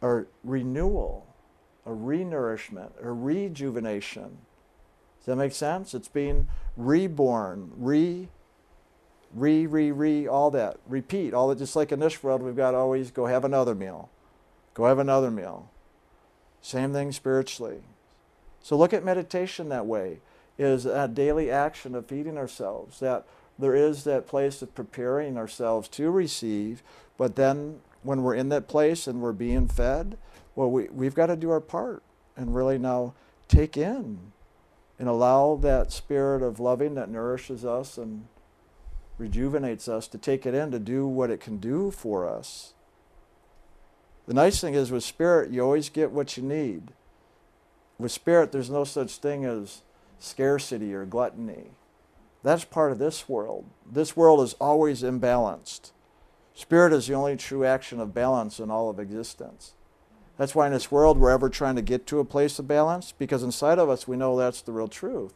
a 0.00 0.24
renewal, 0.42 1.26
a 1.86 1.90
renourishment, 1.90 2.92
a 3.02 3.12
rejuvenation. 3.12 4.38
Does 5.18 5.26
that 5.26 5.36
make 5.36 5.52
sense? 5.52 5.94
It's 5.94 6.08
being 6.08 6.48
reborn, 6.76 7.72
re 7.76 8.28
re, 9.34 9.66
re, 9.66 9.90
re, 9.90 10.26
all 10.26 10.50
that. 10.50 10.78
Repeat, 10.86 11.34
all 11.34 11.48
that. 11.48 11.58
Just 11.58 11.76
like 11.76 11.92
in 11.92 12.00
this 12.00 12.22
world, 12.22 12.42
we've 12.42 12.56
got 12.56 12.74
always 12.74 13.10
go 13.10 13.26
have 13.26 13.44
another 13.44 13.74
meal. 13.74 14.10
Go 14.74 14.84
have 14.86 14.98
another 14.98 15.30
meal. 15.30 15.70
Same 16.60 16.92
thing 16.92 17.12
spiritually. 17.12 17.82
So 18.62 18.76
look 18.76 18.92
at 18.92 19.04
meditation 19.04 19.68
that 19.68 19.86
way. 19.86 20.20
Is 20.58 20.86
a 20.86 21.08
daily 21.08 21.50
action 21.50 21.94
of 21.94 22.06
feeding 22.06 22.38
ourselves. 22.38 23.00
That 23.00 23.26
there 23.58 23.74
is 23.74 24.04
that 24.04 24.26
place 24.26 24.62
of 24.62 24.74
preparing 24.74 25.36
ourselves 25.36 25.88
to 25.88 26.10
receive, 26.10 26.82
but 27.16 27.36
then 27.36 27.80
when 28.02 28.22
we're 28.22 28.34
in 28.34 28.48
that 28.50 28.68
place 28.68 29.06
and 29.06 29.20
we're 29.20 29.32
being 29.32 29.68
fed, 29.68 30.16
well, 30.54 30.70
we, 30.70 30.88
we've 30.88 31.14
got 31.14 31.26
to 31.26 31.36
do 31.36 31.50
our 31.50 31.60
part 31.60 32.02
and 32.36 32.54
really 32.54 32.78
now 32.78 33.14
take 33.48 33.76
in 33.76 34.18
and 34.98 35.08
allow 35.08 35.56
that 35.56 35.92
spirit 35.92 36.42
of 36.42 36.60
loving 36.60 36.94
that 36.94 37.08
nourishes 37.08 37.64
us 37.64 37.96
and 37.98 38.26
rejuvenates 39.18 39.88
us 39.88 40.08
to 40.08 40.18
take 40.18 40.46
it 40.46 40.54
in 40.54 40.70
to 40.70 40.78
do 40.78 41.06
what 41.06 41.30
it 41.30 41.40
can 41.40 41.58
do 41.58 41.90
for 41.90 42.28
us. 42.28 42.74
The 44.26 44.34
nice 44.34 44.60
thing 44.60 44.74
is 44.74 44.90
with 44.90 45.04
spirit, 45.04 45.50
you 45.50 45.62
always 45.62 45.88
get 45.88 46.12
what 46.12 46.36
you 46.36 46.42
need. 46.42 46.92
With 48.02 48.10
spirit, 48.10 48.50
there's 48.50 48.68
no 48.68 48.82
such 48.82 49.18
thing 49.18 49.44
as 49.44 49.82
scarcity 50.18 50.92
or 50.92 51.06
gluttony. 51.06 51.70
That's 52.42 52.64
part 52.64 52.90
of 52.90 52.98
this 52.98 53.28
world. 53.28 53.66
This 53.88 54.16
world 54.16 54.40
is 54.40 54.54
always 54.54 55.04
imbalanced. 55.04 55.92
Spirit 56.52 56.92
is 56.92 57.06
the 57.06 57.14
only 57.14 57.36
true 57.36 57.64
action 57.64 58.00
of 58.00 58.12
balance 58.12 58.58
in 58.58 58.72
all 58.72 58.90
of 58.90 58.98
existence. 58.98 59.74
That's 60.36 60.52
why 60.52 60.66
in 60.66 60.72
this 60.72 60.90
world 60.90 61.16
we're 61.16 61.30
ever 61.30 61.48
trying 61.48 61.76
to 61.76 61.82
get 61.82 62.04
to 62.08 62.18
a 62.18 62.24
place 62.24 62.58
of 62.58 62.66
balance, 62.66 63.12
because 63.12 63.44
inside 63.44 63.78
of 63.78 63.88
us 63.88 64.08
we 64.08 64.16
know 64.16 64.36
that's 64.36 64.62
the 64.62 64.72
real 64.72 64.88
truth. 64.88 65.34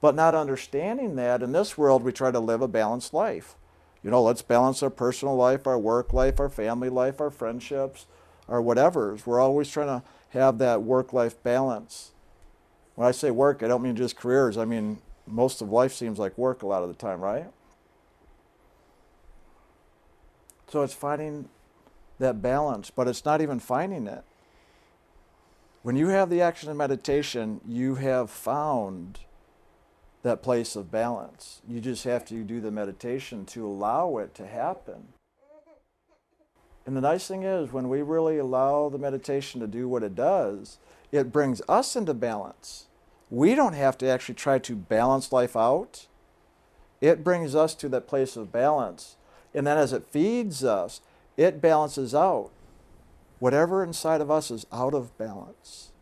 But 0.00 0.14
not 0.14 0.36
understanding 0.36 1.16
that, 1.16 1.42
in 1.42 1.50
this 1.50 1.76
world, 1.76 2.04
we 2.04 2.12
try 2.12 2.30
to 2.30 2.38
live 2.38 2.62
a 2.62 2.68
balanced 2.68 3.12
life. 3.12 3.56
You 4.00 4.12
know, 4.12 4.22
let's 4.22 4.42
balance 4.42 4.80
our 4.80 4.90
personal 4.90 5.34
life, 5.34 5.66
our 5.66 5.78
work 5.78 6.12
life, 6.12 6.38
our 6.38 6.50
family 6.50 6.88
life, 6.88 7.20
our 7.20 7.30
friendships, 7.30 8.06
our 8.48 8.60
whatevers. 8.60 9.26
We're 9.26 9.40
always 9.40 9.70
trying 9.70 9.88
to 9.88 10.02
have 10.30 10.58
that 10.58 10.82
work 10.82 11.12
life 11.12 11.42
balance. 11.42 12.12
When 12.94 13.06
I 13.06 13.10
say 13.10 13.30
work, 13.30 13.62
I 13.62 13.68
don't 13.68 13.82
mean 13.82 13.96
just 13.96 14.16
careers. 14.16 14.56
I 14.56 14.64
mean, 14.64 14.98
most 15.26 15.62
of 15.62 15.70
life 15.70 15.92
seems 15.92 16.18
like 16.18 16.36
work 16.36 16.62
a 16.62 16.66
lot 16.66 16.82
of 16.82 16.88
the 16.88 16.94
time, 16.94 17.20
right? 17.20 17.46
So 20.68 20.82
it's 20.82 20.94
finding 20.94 21.48
that 22.18 22.42
balance, 22.42 22.90
but 22.90 23.08
it's 23.08 23.24
not 23.24 23.40
even 23.40 23.58
finding 23.58 24.06
it. 24.06 24.24
When 25.82 25.96
you 25.96 26.08
have 26.08 26.30
the 26.30 26.40
action 26.40 26.70
of 26.70 26.76
meditation, 26.76 27.60
you 27.66 27.96
have 27.96 28.30
found 28.30 29.20
that 30.22 30.42
place 30.42 30.74
of 30.74 30.90
balance. 30.90 31.60
You 31.68 31.80
just 31.80 32.04
have 32.04 32.24
to 32.26 32.42
do 32.42 32.60
the 32.60 32.70
meditation 32.70 33.44
to 33.46 33.66
allow 33.66 34.16
it 34.16 34.34
to 34.36 34.46
happen. 34.46 35.13
And 36.86 36.96
the 36.96 37.00
nice 37.00 37.26
thing 37.26 37.42
is, 37.42 37.72
when 37.72 37.88
we 37.88 38.02
really 38.02 38.38
allow 38.38 38.88
the 38.88 38.98
meditation 38.98 39.60
to 39.60 39.66
do 39.66 39.88
what 39.88 40.02
it 40.02 40.14
does, 40.14 40.78
it 41.10 41.32
brings 41.32 41.62
us 41.68 41.96
into 41.96 42.12
balance. 42.12 42.86
We 43.30 43.54
don't 43.54 43.72
have 43.72 43.96
to 43.98 44.06
actually 44.06 44.34
try 44.34 44.58
to 44.58 44.76
balance 44.76 45.32
life 45.32 45.56
out. 45.56 46.06
It 47.00 47.24
brings 47.24 47.54
us 47.54 47.74
to 47.76 47.88
that 47.90 48.06
place 48.06 48.36
of 48.36 48.52
balance. 48.52 49.16
And 49.54 49.66
then 49.66 49.78
as 49.78 49.92
it 49.92 50.08
feeds 50.10 50.62
us, 50.62 51.00
it 51.36 51.60
balances 51.60 52.14
out 52.14 52.50
whatever 53.38 53.82
inside 53.82 54.20
of 54.20 54.30
us 54.30 54.50
is 54.50 54.66
out 54.72 54.94
of 54.94 55.16
balance. 55.18 55.92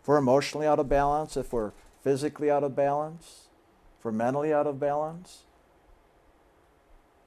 If 0.00 0.08
we're 0.08 0.18
emotionally 0.18 0.66
out 0.66 0.78
of 0.78 0.88
balance, 0.88 1.36
if 1.36 1.52
we're 1.52 1.72
physically 2.02 2.50
out 2.50 2.64
of 2.64 2.76
balance, 2.76 3.48
if 3.98 4.04
we're 4.04 4.12
mentally 4.12 4.52
out 4.52 4.66
of 4.66 4.78
balance, 4.78 5.44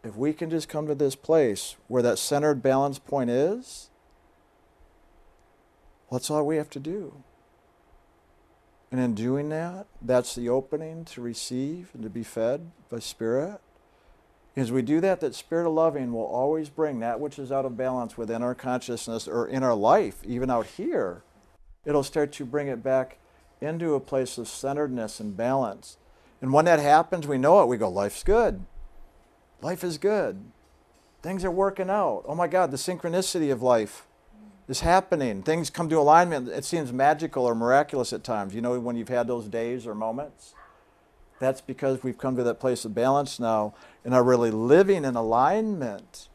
if 0.03 0.15
we 0.15 0.33
can 0.33 0.49
just 0.49 0.67
come 0.67 0.87
to 0.87 0.95
this 0.95 1.15
place 1.15 1.75
where 1.87 2.01
that 2.01 2.17
centered 2.17 2.63
balance 2.63 2.99
point 2.99 3.29
is, 3.29 3.89
that's 6.11 6.29
all 6.29 6.45
we 6.45 6.57
have 6.57 6.69
to 6.71 6.79
do. 6.79 7.23
And 8.91 8.99
in 8.99 9.13
doing 9.13 9.49
that, 9.49 9.87
that's 10.01 10.35
the 10.35 10.49
opening 10.49 11.05
to 11.05 11.21
receive 11.21 11.91
and 11.93 12.03
to 12.03 12.09
be 12.09 12.23
fed 12.23 12.71
by 12.89 12.99
Spirit. 12.99 13.61
As 14.57 14.71
we 14.71 14.81
do 14.81 14.99
that, 14.99 15.21
that 15.21 15.33
Spirit 15.33 15.65
of 15.65 15.73
loving 15.73 16.11
will 16.11 16.25
always 16.25 16.67
bring 16.67 16.99
that 16.99 17.21
which 17.21 17.39
is 17.39 17.53
out 17.53 17.63
of 17.63 17.77
balance 17.77 18.17
within 18.17 18.43
our 18.43 18.53
consciousness 18.53 19.29
or 19.29 19.47
in 19.47 19.63
our 19.63 19.75
life, 19.75 20.17
even 20.25 20.49
out 20.49 20.65
here. 20.65 21.23
It'll 21.85 22.03
start 22.03 22.33
to 22.33 22.45
bring 22.45 22.67
it 22.67 22.83
back 22.83 23.17
into 23.61 23.93
a 23.93 24.01
place 24.01 24.37
of 24.37 24.49
centeredness 24.49 25.21
and 25.21 25.37
balance. 25.37 25.97
And 26.41 26.51
when 26.51 26.65
that 26.65 26.79
happens, 26.79 27.27
we 27.27 27.37
know 27.37 27.61
it. 27.61 27.67
We 27.67 27.77
go, 27.77 27.87
life's 27.87 28.23
good. 28.23 28.65
Life 29.61 29.83
is 29.83 29.97
good. 29.97 30.43
Things 31.21 31.45
are 31.45 31.51
working 31.51 31.89
out. 31.89 32.23
Oh 32.25 32.35
my 32.35 32.47
God, 32.47 32.71
the 32.71 32.77
synchronicity 32.77 33.51
of 33.51 33.61
life 33.61 34.07
is 34.67 34.79
happening. 34.79 35.43
Things 35.43 35.69
come 35.69 35.89
to 35.89 35.99
alignment. 35.99 36.49
It 36.49 36.65
seems 36.65 36.91
magical 36.91 37.45
or 37.45 37.53
miraculous 37.53 38.11
at 38.11 38.23
times. 38.23 38.55
You 38.55 38.61
know, 38.61 38.79
when 38.79 38.95
you've 38.95 39.09
had 39.09 39.27
those 39.27 39.47
days 39.47 39.85
or 39.85 39.93
moments? 39.93 40.55
That's 41.39 41.61
because 41.61 42.03
we've 42.03 42.17
come 42.17 42.35
to 42.37 42.43
that 42.43 42.59
place 42.59 42.85
of 42.85 42.95
balance 42.95 43.39
now 43.39 43.73
and 44.05 44.13
are 44.13 44.23
really 44.23 44.51
living 44.51 45.05
in 45.05 45.15
alignment 45.15 46.29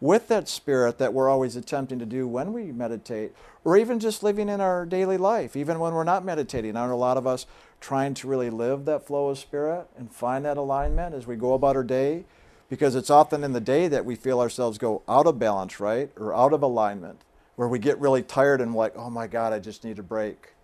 with 0.00 0.28
that 0.28 0.48
spirit 0.48 0.98
that 0.98 1.12
we're 1.12 1.28
always 1.28 1.56
attempting 1.56 1.98
to 1.98 2.06
do 2.06 2.26
when 2.26 2.52
we 2.52 2.70
meditate, 2.70 3.34
or 3.64 3.76
even 3.76 3.98
just 3.98 4.22
living 4.22 4.48
in 4.48 4.60
our 4.60 4.86
daily 4.86 5.16
life, 5.16 5.56
even 5.56 5.80
when 5.80 5.92
we're 5.92 6.04
not 6.04 6.24
meditating. 6.24 6.76
Aren't 6.76 6.92
a 6.92 6.96
lot 6.96 7.16
of 7.16 7.26
us 7.26 7.46
trying 7.80 8.14
to 8.14 8.28
really 8.28 8.48
live 8.48 8.84
that 8.84 9.06
flow 9.06 9.28
of 9.28 9.38
spirit 9.38 9.86
and 9.96 10.12
find 10.12 10.44
that 10.44 10.56
alignment 10.56 11.14
as 11.14 11.26
we 11.26 11.34
go 11.36 11.54
about 11.54 11.76
our 11.76 11.82
day? 11.82 12.24
Because 12.68 12.94
it's 12.94 13.10
often 13.10 13.44
in 13.44 13.52
the 13.52 13.60
day 13.60 13.88
that 13.88 14.04
we 14.04 14.14
feel 14.14 14.40
ourselves 14.40 14.78
go 14.78 15.02
out 15.08 15.26
of 15.26 15.38
balance, 15.38 15.80
right? 15.80 16.10
Or 16.16 16.34
out 16.34 16.52
of 16.52 16.62
alignment, 16.62 17.22
where 17.56 17.68
we 17.68 17.78
get 17.78 17.98
really 17.98 18.22
tired 18.22 18.60
and 18.60 18.74
like, 18.74 18.94
oh 18.96 19.10
my 19.10 19.26
God, 19.26 19.52
I 19.52 19.58
just 19.58 19.84
need 19.84 19.98
a 19.98 20.02
break. 20.02 20.54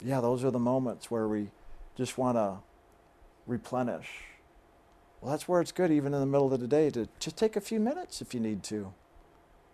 Yeah, 0.00 0.20
those 0.20 0.44
are 0.44 0.50
the 0.50 0.58
moments 0.58 1.10
where 1.10 1.28
we 1.28 1.50
just 1.96 2.16
want 2.16 2.36
to 2.36 2.58
replenish 3.46 4.08
well, 5.20 5.32
that's 5.32 5.46
where 5.46 5.60
it's 5.60 5.72
good, 5.72 5.90
even 5.90 6.14
in 6.14 6.20
the 6.20 6.26
middle 6.26 6.52
of 6.52 6.60
the 6.60 6.66
day, 6.66 6.88
to 6.90 7.08
just 7.18 7.36
take 7.36 7.56
a 7.56 7.60
few 7.60 7.78
minutes 7.78 8.22
if 8.22 8.32
you 8.32 8.40
need 8.40 8.62
to, 8.64 8.92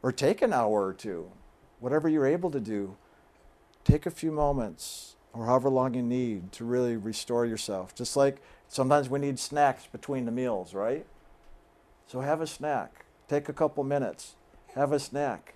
or 0.02 0.10
take 0.10 0.42
an 0.42 0.52
hour 0.52 0.84
or 0.84 0.92
two, 0.92 1.30
whatever 1.78 2.08
you're 2.08 2.26
able 2.26 2.50
to 2.50 2.60
do. 2.60 2.96
Take 3.84 4.06
a 4.06 4.10
few 4.10 4.32
moments, 4.32 5.14
or 5.32 5.46
however 5.46 5.68
long 5.68 5.94
you 5.94 6.02
need, 6.02 6.50
to 6.52 6.64
really 6.64 6.96
restore 6.96 7.46
yourself. 7.46 7.94
Just 7.94 8.16
like 8.16 8.42
sometimes 8.68 9.08
we 9.08 9.18
need 9.18 9.38
snacks 9.38 9.86
between 9.86 10.24
the 10.24 10.32
meals, 10.32 10.74
right? 10.74 11.06
So 12.06 12.20
have 12.20 12.40
a 12.40 12.46
snack. 12.46 13.04
Take 13.28 13.48
a 13.48 13.52
couple 13.52 13.84
minutes. 13.84 14.34
Have 14.74 14.92
a 14.92 15.00
snack. 15.00 15.54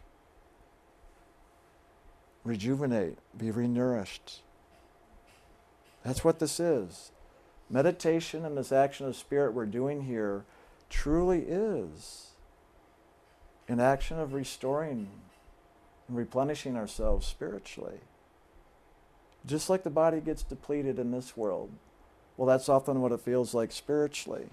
Rejuvenate. 2.44 3.18
Be 3.36 3.50
renourished. 3.50 4.40
That's 6.04 6.24
what 6.24 6.38
this 6.38 6.58
is 6.58 7.12
meditation 7.70 8.44
and 8.44 8.58
this 8.58 8.72
action 8.72 9.06
of 9.06 9.14
spirit 9.14 9.54
we're 9.54 9.64
doing 9.64 10.02
here 10.02 10.44
truly 10.88 11.44
is 11.46 12.30
an 13.68 13.78
action 13.78 14.18
of 14.18 14.34
restoring 14.34 15.08
and 16.08 16.16
replenishing 16.16 16.76
ourselves 16.76 17.24
spiritually. 17.24 18.00
Just 19.46 19.70
like 19.70 19.84
the 19.84 19.90
body 19.90 20.20
gets 20.20 20.42
depleted 20.42 20.98
in 20.98 21.12
this 21.12 21.36
world, 21.36 21.70
well, 22.40 22.46
that's 22.46 22.70
often 22.70 23.02
what 23.02 23.12
it 23.12 23.20
feels 23.20 23.52
like 23.52 23.70
spiritually. 23.70 24.46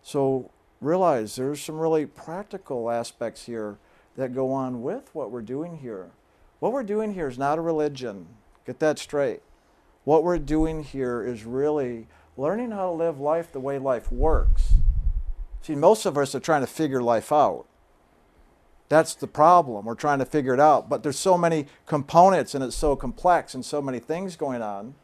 So 0.00 0.50
realize 0.80 1.36
there's 1.36 1.60
some 1.60 1.78
really 1.78 2.06
practical 2.06 2.90
aspects 2.90 3.44
here 3.44 3.76
that 4.16 4.34
go 4.34 4.52
on 4.52 4.80
with 4.80 5.10
what 5.14 5.30
we're 5.30 5.42
doing 5.42 5.76
here. 5.76 6.12
What 6.60 6.72
we're 6.72 6.82
doing 6.82 7.12
here 7.12 7.28
is 7.28 7.36
not 7.36 7.58
a 7.58 7.60
religion. 7.60 8.28
Get 8.66 8.78
that 8.78 8.98
straight. 8.98 9.42
What 10.04 10.24
we're 10.24 10.38
doing 10.38 10.82
here 10.82 11.22
is 11.22 11.44
really 11.44 12.06
learning 12.38 12.70
how 12.70 12.86
to 12.86 12.92
live 12.92 13.20
life 13.20 13.52
the 13.52 13.60
way 13.60 13.78
life 13.78 14.10
works. 14.10 14.72
See, 15.60 15.74
most 15.74 16.06
of 16.06 16.16
us 16.16 16.34
are 16.34 16.40
trying 16.40 16.62
to 16.62 16.66
figure 16.66 17.02
life 17.02 17.30
out. 17.30 17.66
That's 18.88 19.14
the 19.14 19.26
problem. 19.26 19.84
We're 19.84 19.94
trying 19.94 20.20
to 20.20 20.24
figure 20.24 20.54
it 20.54 20.60
out. 20.60 20.88
But 20.88 21.02
there's 21.02 21.18
so 21.18 21.36
many 21.36 21.66
components 21.84 22.54
and 22.54 22.64
it's 22.64 22.76
so 22.76 22.96
complex 22.96 23.52
and 23.52 23.62
so 23.62 23.82
many 23.82 23.98
things 23.98 24.36
going 24.36 24.62
on 24.62 24.94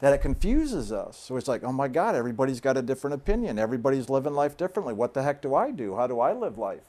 that 0.00 0.12
it 0.12 0.18
confuses 0.18 0.92
us. 0.92 1.16
So 1.16 1.36
it's 1.36 1.48
like, 1.48 1.64
oh 1.64 1.72
my 1.72 1.88
God, 1.88 2.14
everybody's 2.14 2.60
got 2.60 2.76
a 2.76 2.82
different 2.82 3.14
opinion. 3.14 3.58
Everybody's 3.58 4.10
living 4.10 4.34
life 4.34 4.56
differently. 4.56 4.92
What 4.92 5.14
the 5.14 5.22
heck 5.22 5.40
do 5.40 5.54
I 5.54 5.70
do? 5.70 5.96
How 5.96 6.06
do 6.06 6.20
I 6.20 6.32
live 6.32 6.58
life? 6.58 6.84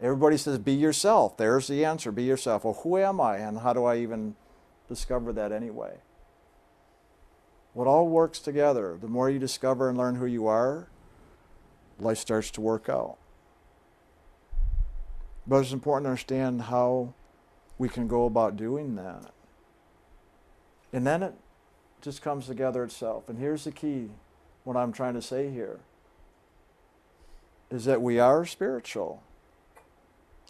Everybody 0.00 0.36
says, 0.36 0.58
be 0.58 0.74
yourself. 0.74 1.36
There's 1.36 1.68
the 1.68 1.84
answer 1.84 2.12
be 2.12 2.24
yourself. 2.24 2.64
Well, 2.64 2.80
who 2.82 2.98
am 2.98 3.20
I 3.20 3.38
and 3.38 3.60
how 3.60 3.72
do 3.72 3.84
I 3.84 3.98
even 3.98 4.34
discover 4.88 5.32
that 5.32 5.52
anyway? 5.52 5.98
What 7.72 7.86
all 7.86 8.08
works 8.08 8.38
together. 8.38 8.98
The 9.00 9.08
more 9.08 9.30
you 9.30 9.38
discover 9.38 9.88
and 9.88 9.96
learn 9.96 10.16
who 10.16 10.26
you 10.26 10.46
are, 10.46 10.88
life 11.98 12.18
starts 12.18 12.50
to 12.52 12.60
work 12.60 12.88
out. 12.88 13.16
But 15.46 15.58
it's 15.60 15.72
important 15.72 16.06
to 16.06 16.10
understand 16.10 16.62
how 16.62 17.14
we 17.78 17.88
can 17.88 18.08
go 18.08 18.24
about 18.24 18.56
doing 18.56 18.96
that. 18.96 19.30
And 20.92 21.06
then 21.06 21.22
it 21.22 21.34
just 22.00 22.22
comes 22.22 22.46
together 22.46 22.84
itself. 22.84 23.28
And 23.28 23.38
here's 23.38 23.64
the 23.64 23.72
key 23.72 24.10
what 24.64 24.76
I'm 24.76 24.92
trying 24.92 25.14
to 25.14 25.22
say 25.22 25.50
here 25.50 25.80
is 27.70 27.84
that 27.84 28.00
we 28.00 28.18
are 28.18 28.44
spiritual. 28.44 29.22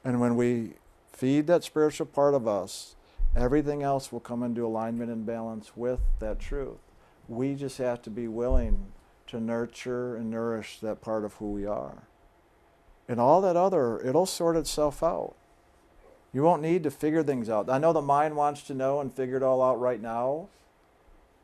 And 0.04 0.20
when 0.20 0.36
we 0.36 0.74
feed 1.12 1.46
that 1.46 1.64
spiritual 1.64 2.06
part 2.06 2.34
of 2.34 2.46
us, 2.46 2.94
everything 3.34 3.82
else 3.82 4.12
will 4.12 4.20
come 4.20 4.42
into 4.42 4.66
alignment 4.66 5.10
and 5.10 5.24
balance 5.24 5.72
with 5.76 6.00
that 6.20 6.38
truth. 6.38 6.78
We 7.28 7.54
just 7.54 7.78
have 7.78 8.02
to 8.02 8.10
be 8.10 8.28
willing 8.28 8.92
to 9.28 9.40
nurture 9.40 10.16
and 10.16 10.30
nourish 10.30 10.78
that 10.80 11.00
part 11.00 11.24
of 11.24 11.34
who 11.34 11.50
we 11.52 11.66
are. 11.66 12.04
And 13.08 13.20
all 13.20 13.40
that 13.40 13.56
other, 13.56 14.00
it'll 14.00 14.26
sort 14.26 14.56
itself 14.56 15.02
out. 15.02 15.34
You 16.36 16.42
won't 16.42 16.60
need 16.60 16.82
to 16.82 16.90
figure 16.90 17.22
things 17.22 17.48
out. 17.48 17.70
I 17.70 17.78
know 17.78 17.94
the 17.94 18.02
mind 18.02 18.36
wants 18.36 18.60
to 18.64 18.74
know 18.74 19.00
and 19.00 19.10
figure 19.10 19.38
it 19.38 19.42
all 19.42 19.62
out 19.62 19.80
right 19.80 20.02
now. 20.02 20.48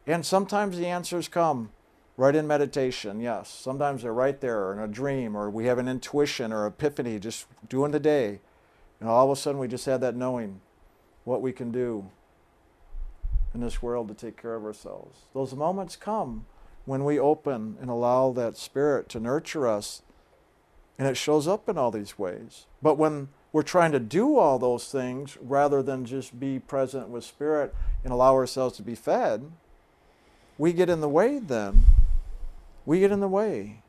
And 0.06 0.26
sometimes 0.26 0.76
the 0.76 0.84
answers 0.84 1.28
come 1.28 1.70
right 2.18 2.36
in 2.36 2.46
meditation, 2.46 3.18
yes. 3.18 3.48
Sometimes 3.48 4.02
they're 4.02 4.12
right 4.12 4.38
there 4.38 4.70
in 4.70 4.78
a 4.78 4.86
dream, 4.86 5.34
or 5.34 5.48
we 5.48 5.64
have 5.64 5.78
an 5.78 5.88
intuition 5.88 6.52
or 6.52 6.66
epiphany 6.66 7.18
just 7.18 7.46
doing 7.70 7.90
the 7.90 7.98
day. 7.98 8.40
And 9.00 9.08
all 9.08 9.24
of 9.24 9.30
a 9.30 9.40
sudden 9.40 9.58
we 9.58 9.66
just 9.66 9.86
have 9.86 10.02
that 10.02 10.14
knowing 10.14 10.60
what 11.24 11.40
we 11.40 11.52
can 11.52 11.72
do 11.72 12.10
in 13.54 13.60
this 13.60 13.80
world 13.80 14.08
to 14.08 14.14
take 14.14 14.36
care 14.36 14.56
of 14.56 14.64
ourselves. 14.66 15.20
Those 15.32 15.54
moments 15.54 15.96
come 15.96 16.44
when 16.84 17.02
we 17.02 17.18
open 17.18 17.78
and 17.80 17.88
allow 17.88 18.30
that 18.32 18.58
spirit 18.58 19.08
to 19.08 19.20
nurture 19.20 19.66
us, 19.66 20.02
and 20.98 21.08
it 21.08 21.16
shows 21.16 21.48
up 21.48 21.66
in 21.66 21.78
all 21.78 21.90
these 21.90 22.18
ways. 22.18 22.66
But 22.82 22.98
when 22.98 23.30
we're 23.52 23.62
trying 23.62 23.92
to 23.92 24.00
do 24.00 24.38
all 24.38 24.58
those 24.58 24.86
things 24.86 25.36
rather 25.40 25.82
than 25.82 26.06
just 26.06 26.40
be 26.40 26.58
present 26.58 27.08
with 27.08 27.24
spirit 27.24 27.74
and 28.02 28.12
allow 28.12 28.32
ourselves 28.32 28.76
to 28.76 28.82
be 28.82 28.94
fed, 28.94 29.52
we 30.56 30.72
get 30.72 30.88
in 30.88 31.00
the 31.00 31.08
way 31.08 31.38
then. 31.38 31.84
We 32.86 33.00
get 33.00 33.12
in 33.12 33.20
the 33.20 33.28
way. 33.28 33.82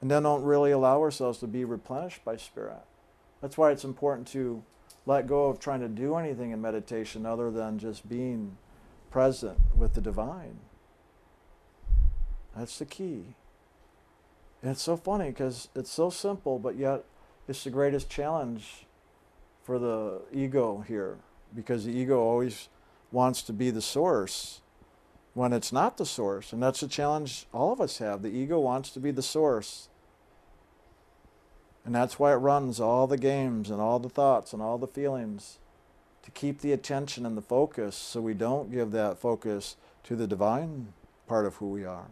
And 0.00 0.10
then 0.10 0.22
don't 0.22 0.44
really 0.44 0.70
allow 0.70 1.00
ourselves 1.00 1.38
to 1.38 1.46
be 1.46 1.64
replenished 1.64 2.24
by 2.24 2.36
spirit. 2.36 2.84
That's 3.40 3.56
why 3.56 3.70
it's 3.72 3.84
important 3.84 4.28
to 4.28 4.62
let 5.06 5.26
go 5.26 5.46
of 5.46 5.58
trying 5.58 5.80
to 5.80 5.88
do 5.88 6.16
anything 6.16 6.50
in 6.50 6.60
meditation 6.60 7.24
other 7.24 7.50
than 7.50 7.78
just 7.78 8.08
being 8.08 8.58
present 9.10 9.58
with 9.76 9.94
the 9.94 10.00
divine. 10.00 10.58
That's 12.56 12.78
the 12.78 12.84
key. 12.84 13.34
And 14.62 14.72
it's 14.72 14.82
so 14.82 14.96
funny 14.96 15.30
because 15.30 15.68
it's 15.74 15.90
so 15.90 16.10
simple, 16.10 16.58
but 16.58 16.76
yet 16.76 17.04
it's 17.48 17.64
the 17.64 17.70
greatest 17.70 18.10
challenge 18.10 18.86
for 19.64 19.78
the 19.78 20.20
ego 20.32 20.84
here 20.86 21.16
because 21.54 21.86
the 21.86 21.92
ego 21.92 22.20
always 22.20 22.68
wants 23.10 23.42
to 23.42 23.52
be 23.54 23.70
the 23.70 23.80
source 23.80 24.60
when 25.32 25.52
it's 25.54 25.72
not 25.72 25.96
the 25.96 26.04
source. 26.04 26.52
And 26.52 26.62
that's 26.62 26.82
a 26.82 26.88
challenge 26.88 27.46
all 27.52 27.72
of 27.72 27.80
us 27.80 27.98
have. 27.98 28.22
The 28.22 28.28
ego 28.28 28.60
wants 28.60 28.90
to 28.90 29.00
be 29.00 29.10
the 29.10 29.22
source. 29.22 29.88
And 31.84 31.94
that's 31.94 32.18
why 32.18 32.32
it 32.32 32.36
runs 32.36 32.80
all 32.80 33.06
the 33.06 33.16
games 33.16 33.70
and 33.70 33.80
all 33.80 33.98
the 33.98 34.10
thoughts 34.10 34.52
and 34.52 34.60
all 34.60 34.76
the 34.76 34.86
feelings 34.86 35.58
to 36.22 36.30
keep 36.32 36.60
the 36.60 36.72
attention 36.72 37.24
and 37.24 37.34
the 37.34 37.42
focus 37.42 37.96
so 37.96 38.20
we 38.20 38.34
don't 38.34 38.70
give 38.70 38.90
that 38.90 39.18
focus 39.18 39.76
to 40.04 40.14
the 40.14 40.26
divine 40.26 40.92
part 41.26 41.46
of 41.46 41.56
who 41.56 41.70
we 41.70 41.86
are. 41.86 42.08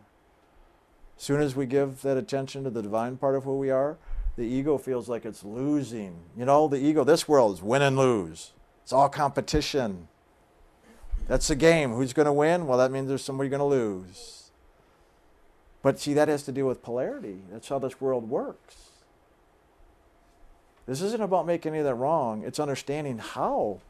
As 1.18 1.22
soon 1.22 1.42
as 1.42 1.54
we 1.54 1.66
give 1.66 2.00
that 2.02 2.16
attention 2.16 2.64
to 2.64 2.70
the 2.70 2.82
divine 2.82 3.18
part 3.18 3.34
of 3.34 3.44
who 3.44 3.58
we 3.58 3.70
are, 3.70 3.98
the 4.36 4.42
ego 4.42 4.78
feels 4.78 5.08
like 5.08 5.24
it's 5.24 5.44
losing. 5.44 6.16
You 6.36 6.44
know, 6.44 6.68
the 6.68 6.78
ego, 6.78 7.04
this 7.04 7.26
world 7.26 7.56
is 7.56 7.62
win 7.62 7.82
and 7.82 7.96
lose. 7.96 8.52
It's 8.82 8.92
all 8.92 9.08
competition. 9.08 10.08
That's 11.26 11.48
the 11.48 11.56
game. 11.56 11.92
Who's 11.92 12.12
going 12.12 12.26
to 12.26 12.32
win? 12.32 12.66
Well, 12.66 12.78
that 12.78 12.92
means 12.92 13.08
there's 13.08 13.24
somebody 13.24 13.48
going 13.48 13.60
to 13.60 13.64
lose. 13.64 14.50
But 15.82 15.98
see, 15.98 16.14
that 16.14 16.28
has 16.28 16.42
to 16.44 16.52
do 16.52 16.66
with 16.66 16.82
polarity. 16.82 17.38
That's 17.50 17.68
how 17.68 17.78
this 17.78 18.00
world 18.00 18.28
works. 18.28 18.90
This 20.86 21.00
isn't 21.00 21.22
about 21.22 21.46
making 21.46 21.72
any 21.72 21.80
of 21.80 21.84
that 21.86 21.94
wrong. 21.94 22.44
It's 22.44 22.60
understanding 22.60 23.18
how 23.18 23.80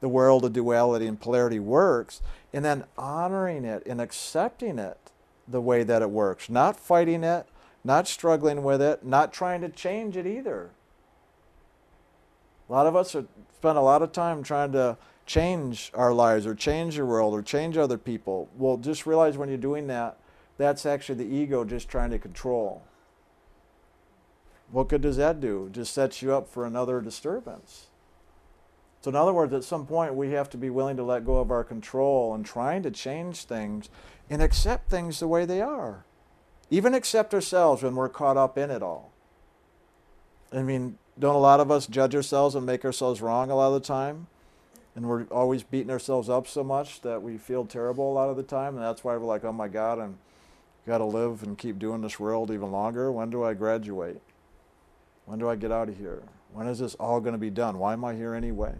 the 0.00 0.08
world 0.08 0.44
of 0.44 0.52
duality 0.52 1.06
and 1.06 1.20
polarity 1.20 1.58
works 1.58 2.20
and 2.52 2.64
then 2.64 2.84
honoring 2.96 3.64
it 3.64 3.84
and 3.86 4.00
accepting 4.00 4.78
it 4.78 4.98
the 5.48 5.60
way 5.60 5.82
that 5.82 6.02
it 6.02 6.10
works. 6.10 6.48
Not 6.48 6.78
fighting 6.78 7.24
it, 7.24 7.46
not 7.84 8.08
struggling 8.08 8.64
with 8.64 8.80
it, 8.80 9.04
not 9.04 9.32
trying 9.32 9.60
to 9.60 9.68
change 9.68 10.16
it 10.16 10.26
either. 10.26 10.70
A 12.68 12.72
lot 12.72 12.86
of 12.86 12.96
us 12.96 13.10
spend 13.10 13.78
a 13.78 13.82
lot 13.82 14.00
of 14.02 14.10
time 14.10 14.42
trying 14.42 14.72
to 14.72 14.96
change 15.26 15.90
our 15.94 16.12
lives 16.12 16.46
or 16.46 16.54
change 16.54 16.96
the 16.96 17.04
world 17.04 17.34
or 17.34 17.42
change 17.42 17.76
other 17.76 17.98
people. 17.98 18.48
Well, 18.56 18.78
just 18.78 19.06
realize 19.06 19.36
when 19.36 19.50
you're 19.50 19.58
doing 19.58 19.86
that, 19.88 20.16
that's 20.56 20.86
actually 20.86 21.24
the 21.24 21.34
ego 21.34 21.64
just 21.64 21.88
trying 21.88 22.10
to 22.10 22.18
control. 22.18 22.82
What 24.70 24.88
good 24.88 25.02
does 25.02 25.18
that 25.18 25.40
do? 25.40 25.66
It 25.66 25.72
just 25.72 25.92
sets 25.92 26.22
you 26.22 26.34
up 26.34 26.48
for 26.48 26.64
another 26.64 27.00
disturbance. 27.00 27.88
So, 29.02 29.10
in 29.10 29.16
other 29.16 29.34
words, 29.34 29.52
at 29.52 29.64
some 29.64 29.86
point, 29.86 30.14
we 30.14 30.30
have 30.30 30.48
to 30.50 30.56
be 30.56 30.70
willing 30.70 30.96
to 30.96 31.02
let 31.02 31.26
go 31.26 31.36
of 31.36 31.50
our 31.50 31.62
control 31.62 32.34
and 32.34 32.44
trying 32.44 32.82
to 32.84 32.90
change 32.90 33.44
things 33.44 33.90
and 34.30 34.40
accept 34.40 34.90
things 34.90 35.20
the 35.20 35.28
way 35.28 35.44
they 35.44 35.60
are. 35.60 36.06
Even 36.74 36.92
accept 36.92 37.32
ourselves 37.32 37.84
when 37.84 37.94
we're 37.94 38.08
caught 38.08 38.36
up 38.36 38.58
in 38.58 38.68
it 38.68 38.82
all. 38.82 39.12
I 40.52 40.62
mean, 40.62 40.98
don't 41.16 41.36
a 41.36 41.38
lot 41.38 41.60
of 41.60 41.70
us 41.70 41.86
judge 41.86 42.16
ourselves 42.16 42.56
and 42.56 42.66
make 42.66 42.84
ourselves 42.84 43.22
wrong 43.22 43.48
a 43.48 43.54
lot 43.54 43.68
of 43.68 43.74
the 43.74 43.86
time? 43.86 44.26
And 44.96 45.08
we're 45.08 45.22
always 45.26 45.62
beating 45.62 45.92
ourselves 45.92 46.28
up 46.28 46.48
so 46.48 46.64
much 46.64 47.00
that 47.02 47.22
we 47.22 47.38
feel 47.38 47.64
terrible 47.64 48.10
a 48.10 48.14
lot 48.14 48.28
of 48.28 48.36
the 48.36 48.42
time. 48.42 48.74
And 48.74 48.82
that's 48.82 49.04
why 49.04 49.16
we're 49.16 49.24
like, 49.24 49.44
oh 49.44 49.52
my 49.52 49.68
God, 49.68 50.00
I'm 50.00 50.18
got 50.84 50.98
to 50.98 51.04
live 51.04 51.44
and 51.44 51.56
keep 51.56 51.78
doing 51.78 52.00
this 52.00 52.18
world 52.18 52.50
even 52.50 52.72
longer. 52.72 53.12
When 53.12 53.30
do 53.30 53.44
I 53.44 53.54
graduate? 53.54 54.20
When 55.26 55.38
do 55.38 55.48
I 55.48 55.54
get 55.54 55.70
out 55.70 55.88
of 55.88 55.96
here? 55.96 56.24
When 56.52 56.66
is 56.66 56.80
this 56.80 56.96
all 56.96 57.20
going 57.20 57.34
to 57.34 57.38
be 57.38 57.50
done? 57.50 57.78
Why 57.78 57.92
am 57.92 58.04
I 58.04 58.14
here 58.14 58.34
anyway? 58.34 58.74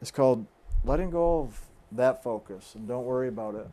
It's 0.00 0.10
called 0.10 0.46
letting 0.86 1.10
go 1.10 1.40
of 1.40 1.60
that 1.92 2.22
focus 2.22 2.74
and 2.74 2.88
don't 2.88 3.04
worry 3.04 3.28
about 3.28 3.56
it 3.56 3.68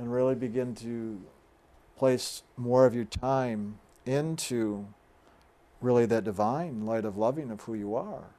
and 0.00 0.10
really 0.10 0.34
begin 0.34 0.74
to 0.74 1.20
place 1.94 2.42
more 2.56 2.86
of 2.86 2.94
your 2.94 3.04
time 3.04 3.78
into 4.06 4.86
really 5.82 6.06
that 6.06 6.24
divine 6.24 6.86
light 6.86 7.04
of 7.04 7.18
loving 7.18 7.50
of 7.50 7.60
who 7.60 7.74
you 7.74 7.94
are. 7.94 8.30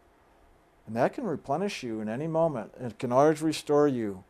And 0.87 0.95
that 0.95 1.13
can 1.13 1.25
replenish 1.25 1.83
you 1.83 2.01
in 2.01 2.09
any 2.09 2.25
moment. 2.25 2.71
It 2.81 2.97
can 2.97 3.11
always 3.11 3.43
restore 3.43 3.87
you 3.87 4.23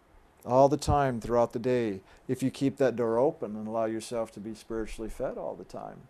all 0.46 0.68
the 0.68 0.76
time 0.76 1.22
throughout 1.22 1.54
the 1.54 1.60
day 1.60 2.02
if 2.28 2.44
you 2.44 2.52
keep 2.52 2.76
that 2.78 2.98
door 2.98 3.18
open 3.18 3.56
and 3.56 3.66
allow 3.66 3.86
yourself 3.86 4.34
to 4.34 4.42
be 4.42 4.54
spiritually 4.54 5.10
fed 5.10 5.38
all 5.38 5.56
the 5.56 5.64
time. 5.64 6.02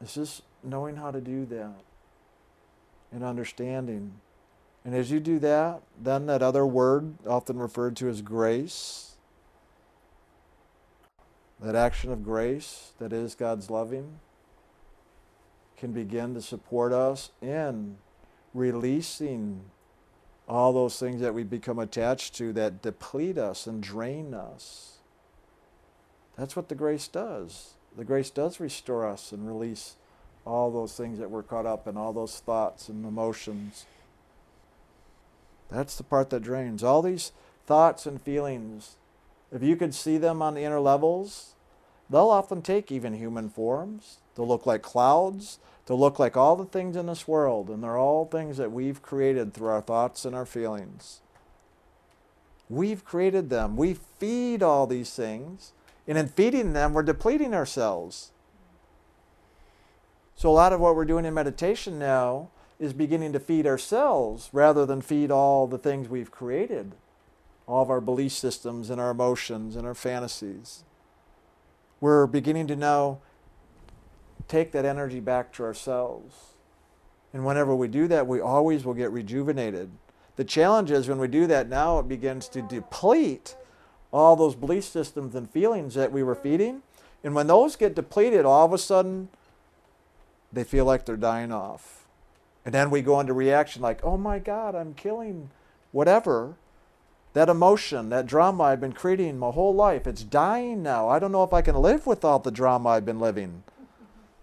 It's 0.00 0.14
just 0.14 0.40
knowing 0.64 0.96
how 0.96 1.10
to 1.10 1.20
do 1.20 1.44
that 1.44 1.82
and 3.12 3.22
understanding 3.22 4.14
and 4.86 4.94
as 4.94 5.10
you 5.10 5.18
do 5.18 5.40
that, 5.40 5.82
then 6.00 6.26
that 6.26 6.44
other 6.44 6.64
word, 6.64 7.14
often 7.26 7.58
referred 7.58 7.96
to 7.96 8.08
as 8.08 8.22
grace, 8.22 9.16
that 11.60 11.74
action 11.74 12.12
of 12.12 12.22
grace 12.22 12.92
that 13.00 13.12
is 13.12 13.34
God's 13.34 13.68
loving, 13.68 14.20
can 15.76 15.90
begin 15.90 16.34
to 16.34 16.40
support 16.40 16.92
us 16.92 17.32
in 17.42 17.96
releasing 18.54 19.62
all 20.48 20.72
those 20.72 21.00
things 21.00 21.20
that 21.20 21.34
we 21.34 21.42
become 21.42 21.80
attached 21.80 22.36
to 22.36 22.52
that 22.52 22.80
deplete 22.80 23.38
us 23.38 23.66
and 23.66 23.82
drain 23.82 24.34
us. 24.34 24.98
That's 26.38 26.54
what 26.54 26.68
the 26.68 26.76
grace 26.76 27.08
does. 27.08 27.74
The 27.96 28.04
grace 28.04 28.30
does 28.30 28.60
restore 28.60 29.04
us 29.04 29.32
and 29.32 29.48
release 29.48 29.96
all 30.44 30.70
those 30.70 30.96
things 30.96 31.18
that 31.18 31.28
we're 31.28 31.42
caught 31.42 31.66
up 31.66 31.88
in, 31.88 31.96
all 31.96 32.12
those 32.12 32.38
thoughts 32.38 32.88
and 32.88 33.04
emotions. 33.04 33.84
That's 35.70 35.96
the 35.96 36.04
part 36.04 36.30
that 36.30 36.42
drains. 36.42 36.82
All 36.82 37.02
these 37.02 37.32
thoughts 37.66 38.06
and 38.06 38.22
feelings, 38.22 38.96
if 39.52 39.62
you 39.62 39.76
could 39.76 39.94
see 39.94 40.18
them 40.18 40.42
on 40.42 40.54
the 40.54 40.62
inner 40.62 40.80
levels, 40.80 41.54
they'll 42.08 42.30
often 42.30 42.62
take 42.62 42.92
even 42.92 43.14
human 43.14 43.48
forms. 43.48 44.18
They'll 44.34 44.48
look 44.48 44.66
like 44.66 44.82
clouds. 44.82 45.58
They'll 45.86 45.98
look 45.98 46.18
like 46.18 46.36
all 46.36 46.56
the 46.56 46.64
things 46.64 46.96
in 46.96 47.06
this 47.06 47.28
world, 47.28 47.70
and 47.70 47.82
they're 47.82 47.98
all 47.98 48.26
things 48.26 48.56
that 48.56 48.72
we've 48.72 49.02
created 49.02 49.54
through 49.54 49.68
our 49.68 49.80
thoughts 49.80 50.24
and 50.24 50.34
our 50.34 50.46
feelings. 50.46 51.20
We've 52.68 53.04
created 53.04 53.50
them. 53.50 53.76
We 53.76 53.94
feed 53.94 54.62
all 54.62 54.86
these 54.88 55.14
things, 55.14 55.72
and 56.08 56.18
in 56.18 56.28
feeding 56.28 56.72
them, 56.72 56.92
we're 56.92 57.04
depleting 57.04 57.54
ourselves. 57.54 58.32
So, 60.34 60.50
a 60.50 60.52
lot 60.52 60.72
of 60.72 60.80
what 60.80 60.96
we're 60.96 61.04
doing 61.04 61.24
in 61.24 61.32
meditation 61.32 61.98
now 61.98 62.50
is 62.78 62.92
beginning 62.92 63.32
to 63.32 63.40
feed 63.40 63.66
ourselves 63.66 64.50
rather 64.52 64.84
than 64.84 65.00
feed 65.00 65.30
all 65.30 65.66
the 65.66 65.78
things 65.78 66.08
we've 66.08 66.30
created, 66.30 66.92
all 67.66 67.82
of 67.82 67.90
our 67.90 68.00
belief 68.00 68.32
systems 68.32 68.90
and 68.90 69.00
our 69.00 69.10
emotions 69.10 69.76
and 69.76 69.86
our 69.86 69.94
fantasies. 69.94 70.84
We're 72.00 72.26
beginning 72.26 72.66
to 72.68 72.76
now 72.76 73.18
take 74.48 74.72
that 74.72 74.84
energy 74.84 75.20
back 75.20 75.52
to 75.54 75.64
ourselves. 75.64 76.34
And 77.32 77.44
whenever 77.44 77.74
we 77.74 77.88
do 77.88 78.06
that, 78.08 78.26
we 78.26 78.40
always 78.40 78.84
will 78.84 78.94
get 78.94 79.10
rejuvenated. 79.10 79.90
The 80.36 80.44
challenge 80.44 80.90
is 80.90 81.08
when 81.08 81.18
we 81.18 81.28
do 81.28 81.46
that 81.46 81.68
now, 81.68 81.98
it 81.98 82.08
begins 82.08 82.48
to 82.50 82.62
deplete 82.62 83.56
all 84.12 84.36
those 84.36 84.54
belief 84.54 84.84
systems 84.84 85.34
and 85.34 85.50
feelings 85.50 85.94
that 85.94 86.12
we 86.12 86.22
were 86.22 86.34
feeding. 86.34 86.82
And 87.24 87.34
when 87.34 87.46
those 87.46 87.76
get 87.76 87.94
depleted, 87.94 88.44
all 88.44 88.66
of 88.66 88.72
a 88.72 88.78
sudden, 88.78 89.28
they 90.52 90.64
feel 90.64 90.84
like 90.84 91.04
they're 91.04 91.16
dying 91.16 91.52
off. 91.52 92.05
And 92.66 92.74
then 92.74 92.90
we 92.90 93.00
go 93.00 93.20
into 93.20 93.32
reaction 93.32 93.80
like, 93.80 94.02
oh 94.02 94.16
my 94.16 94.40
God, 94.40 94.74
I'm 94.74 94.92
killing 94.92 95.50
whatever. 95.92 96.56
That 97.32 97.48
emotion, 97.48 98.08
that 98.08 98.26
drama 98.26 98.64
I've 98.64 98.80
been 98.80 98.92
creating 98.92 99.38
my 99.38 99.52
whole 99.52 99.72
life, 99.72 100.04
it's 100.04 100.24
dying 100.24 100.82
now. 100.82 101.08
I 101.08 101.20
don't 101.20 101.30
know 101.30 101.44
if 101.44 101.52
I 101.52 101.62
can 101.62 101.76
live 101.76 102.08
without 102.08 102.42
the 102.42 102.50
drama 102.50 102.88
I've 102.88 103.04
been 103.04 103.20
living. 103.20 103.62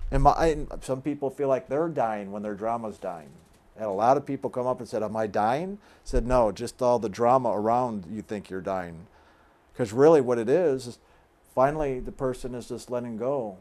And 0.10 0.24
my, 0.24 0.58
some 0.80 1.02
people 1.02 1.32
feel 1.32 1.50
like 1.50 1.68
they're 1.68 1.90
dying 1.90 2.32
when 2.32 2.44
their 2.44 2.54
drama's 2.54 2.98
dying. 2.98 3.32
And 3.76 3.86
a 3.86 3.90
lot 3.90 4.16
of 4.16 4.26
people 4.26 4.50
come 4.50 4.68
up 4.68 4.80
and 4.80 4.88
said, 4.88 5.04
Am 5.04 5.18
I 5.18 5.28
dying? 5.28 5.80
I 5.82 5.88
said, 6.06 6.26
No, 6.26 6.54
just 6.54 6.82
all 6.82 7.00
the 7.00 7.10
drama 7.10 7.50
around 7.50 8.06
you 8.10 8.22
think 8.22 8.50
you're 8.50 8.62
dying. 8.62 9.08
Because 9.74 9.92
really, 9.92 10.22
what 10.22 10.38
it 10.38 10.48
is, 10.48 10.88
is 10.88 11.00
finally 11.54 12.00
the 12.00 12.12
person 12.12 12.56
is 12.56 12.70
just 12.70 12.90
letting 12.90 13.18
go 13.18 13.58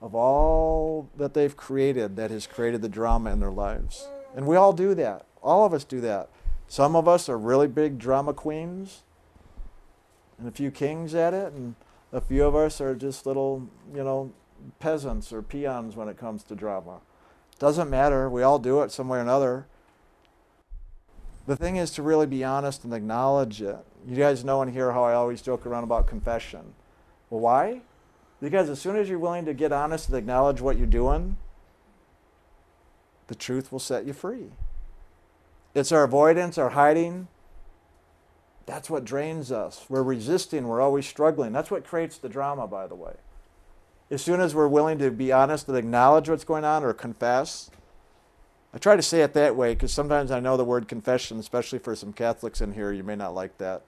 of 0.00 0.14
all 0.14 1.08
that 1.16 1.34
they've 1.34 1.56
created 1.56 2.16
that 2.16 2.30
has 2.30 2.46
created 2.46 2.82
the 2.82 2.88
drama 2.88 3.30
in 3.30 3.40
their 3.40 3.50
lives. 3.50 4.08
And 4.36 4.46
we 4.46 4.56
all 4.56 4.72
do 4.72 4.94
that. 4.94 5.26
All 5.42 5.64
of 5.64 5.72
us 5.72 5.84
do 5.84 6.00
that. 6.02 6.28
Some 6.68 6.94
of 6.94 7.08
us 7.08 7.28
are 7.28 7.38
really 7.38 7.66
big 7.66 7.98
drama 7.98 8.34
queens 8.34 9.02
and 10.38 10.46
a 10.46 10.52
few 10.52 10.70
kings 10.70 11.14
at 11.14 11.34
it, 11.34 11.52
and 11.52 11.74
a 12.12 12.20
few 12.20 12.44
of 12.44 12.54
us 12.54 12.80
are 12.80 12.94
just 12.94 13.26
little, 13.26 13.68
you 13.92 14.04
know, 14.04 14.32
peasants 14.78 15.32
or 15.32 15.42
peons 15.42 15.96
when 15.96 16.08
it 16.08 16.16
comes 16.16 16.42
to 16.44 16.54
drama. 16.54 17.00
Doesn't 17.58 17.90
matter. 17.90 18.30
We 18.30 18.42
all 18.42 18.58
do 18.58 18.82
it 18.82 18.92
some 18.92 19.08
way 19.08 19.18
or 19.18 19.22
another. 19.22 19.66
The 21.46 21.56
thing 21.56 21.76
is 21.76 21.90
to 21.92 22.02
really 22.02 22.26
be 22.26 22.44
honest 22.44 22.84
and 22.84 22.92
acknowledge 22.92 23.60
it. 23.62 23.78
You 24.06 24.16
guys 24.16 24.44
know 24.44 24.62
and 24.62 24.72
hear 24.72 24.92
how 24.92 25.02
I 25.02 25.14
always 25.14 25.42
joke 25.42 25.66
around 25.66 25.84
about 25.84 26.06
confession. 26.06 26.74
Well, 27.30 27.40
why? 27.40 27.80
Because 28.40 28.70
as 28.70 28.80
soon 28.80 28.96
as 28.96 29.08
you're 29.08 29.18
willing 29.18 29.44
to 29.46 29.54
get 29.54 29.72
honest 29.72 30.08
and 30.08 30.16
acknowledge 30.16 30.60
what 30.60 30.78
you're 30.78 30.86
doing, 30.86 31.36
the 33.26 33.34
truth 33.34 33.72
will 33.72 33.78
set 33.78 34.06
you 34.06 34.12
free. 34.12 34.50
It's 35.74 35.92
our 35.92 36.04
avoidance, 36.04 36.56
our 36.56 36.70
hiding. 36.70 37.28
That's 38.66 38.88
what 38.88 39.04
drains 39.04 39.50
us. 39.50 39.86
We're 39.88 40.02
resisting, 40.02 40.68
we're 40.68 40.80
always 40.80 41.06
struggling. 41.06 41.52
That's 41.52 41.70
what 41.70 41.84
creates 41.84 42.18
the 42.18 42.28
drama, 42.28 42.66
by 42.66 42.86
the 42.86 42.94
way 42.94 43.14
as 44.10 44.22
soon 44.22 44.40
as 44.40 44.54
we're 44.54 44.68
willing 44.68 44.98
to 44.98 45.10
be 45.10 45.32
honest 45.32 45.68
and 45.68 45.76
acknowledge 45.76 46.28
what's 46.28 46.44
going 46.44 46.64
on 46.64 46.82
or 46.82 46.92
confess, 46.94 47.70
I 48.72 48.78
try 48.78 48.96
to 48.96 49.02
say 49.02 49.22
it 49.22 49.34
that 49.34 49.56
way 49.56 49.74
because 49.74 49.92
sometimes 49.92 50.30
I 50.30 50.40
know 50.40 50.56
the 50.56 50.64
word 50.64 50.88
confession, 50.88 51.38
especially 51.38 51.78
for 51.78 51.94
some 51.94 52.12
Catholics 52.12 52.60
in 52.60 52.72
here, 52.72 52.92
you 52.92 53.02
may 53.02 53.16
not 53.16 53.34
like 53.34 53.58
that. 53.58 53.82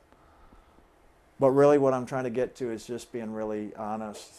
But 1.41 1.51
really, 1.51 1.79
what 1.79 1.93
I'm 1.93 2.07
trying 2.07 2.25
to 2.25 2.31
get 2.31 2.55
to 2.57 2.71
is 2.71 2.87
just 2.87 3.11
being 3.11 3.33
really 3.33 3.75
honest 3.75 4.31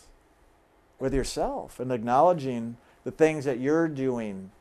with 0.99 1.13
yourself 1.13 1.79
and 1.79 1.91
acknowledging 1.91 2.77
the 3.03 3.11
things 3.11 3.43
that 3.43 3.59
you're 3.59 3.89
doing 3.89 4.51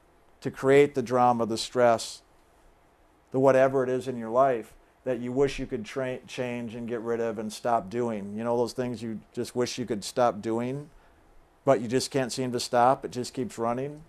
to 0.40 0.50
create 0.50 0.96
the 0.96 1.02
drama, 1.02 1.46
the 1.46 1.58
stress, 1.58 2.22
the 3.30 3.38
whatever 3.38 3.84
it 3.84 3.90
is 3.90 4.08
in 4.08 4.16
your 4.16 4.30
life 4.30 4.72
that 5.04 5.20
you 5.20 5.30
wish 5.30 5.58
you 5.58 5.66
could 5.66 5.84
tra- 5.84 6.18
change 6.26 6.74
and 6.74 6.88
get 6.88 7.00
rid 7.00 7.20
of 7.20 7.38
and 7.38 7.52
stop 7.52 7.88
doing. 7.88 8.34
You 8.36 8.42
know, 8.42 8.56
those 8.56 8.72
things 8.72 9.02
you 9.02 9.20
just 9.32 9.54
wish 9.54 9.78
you 9.78 9.86
could 9.86 10.02
stop 10.02 10.40
doing 10.42 10.90
but 11.64 11.80
you 11.80 11.88
just 11.88 12.10
can't 12.10 12.32
seem 12.32 12.52
to 12.52 12.60
stop. 12.60 13.04
It 13.04 13.10
just 13.10 13.34
keeps 13.34 13.58
running. 13.58 14.02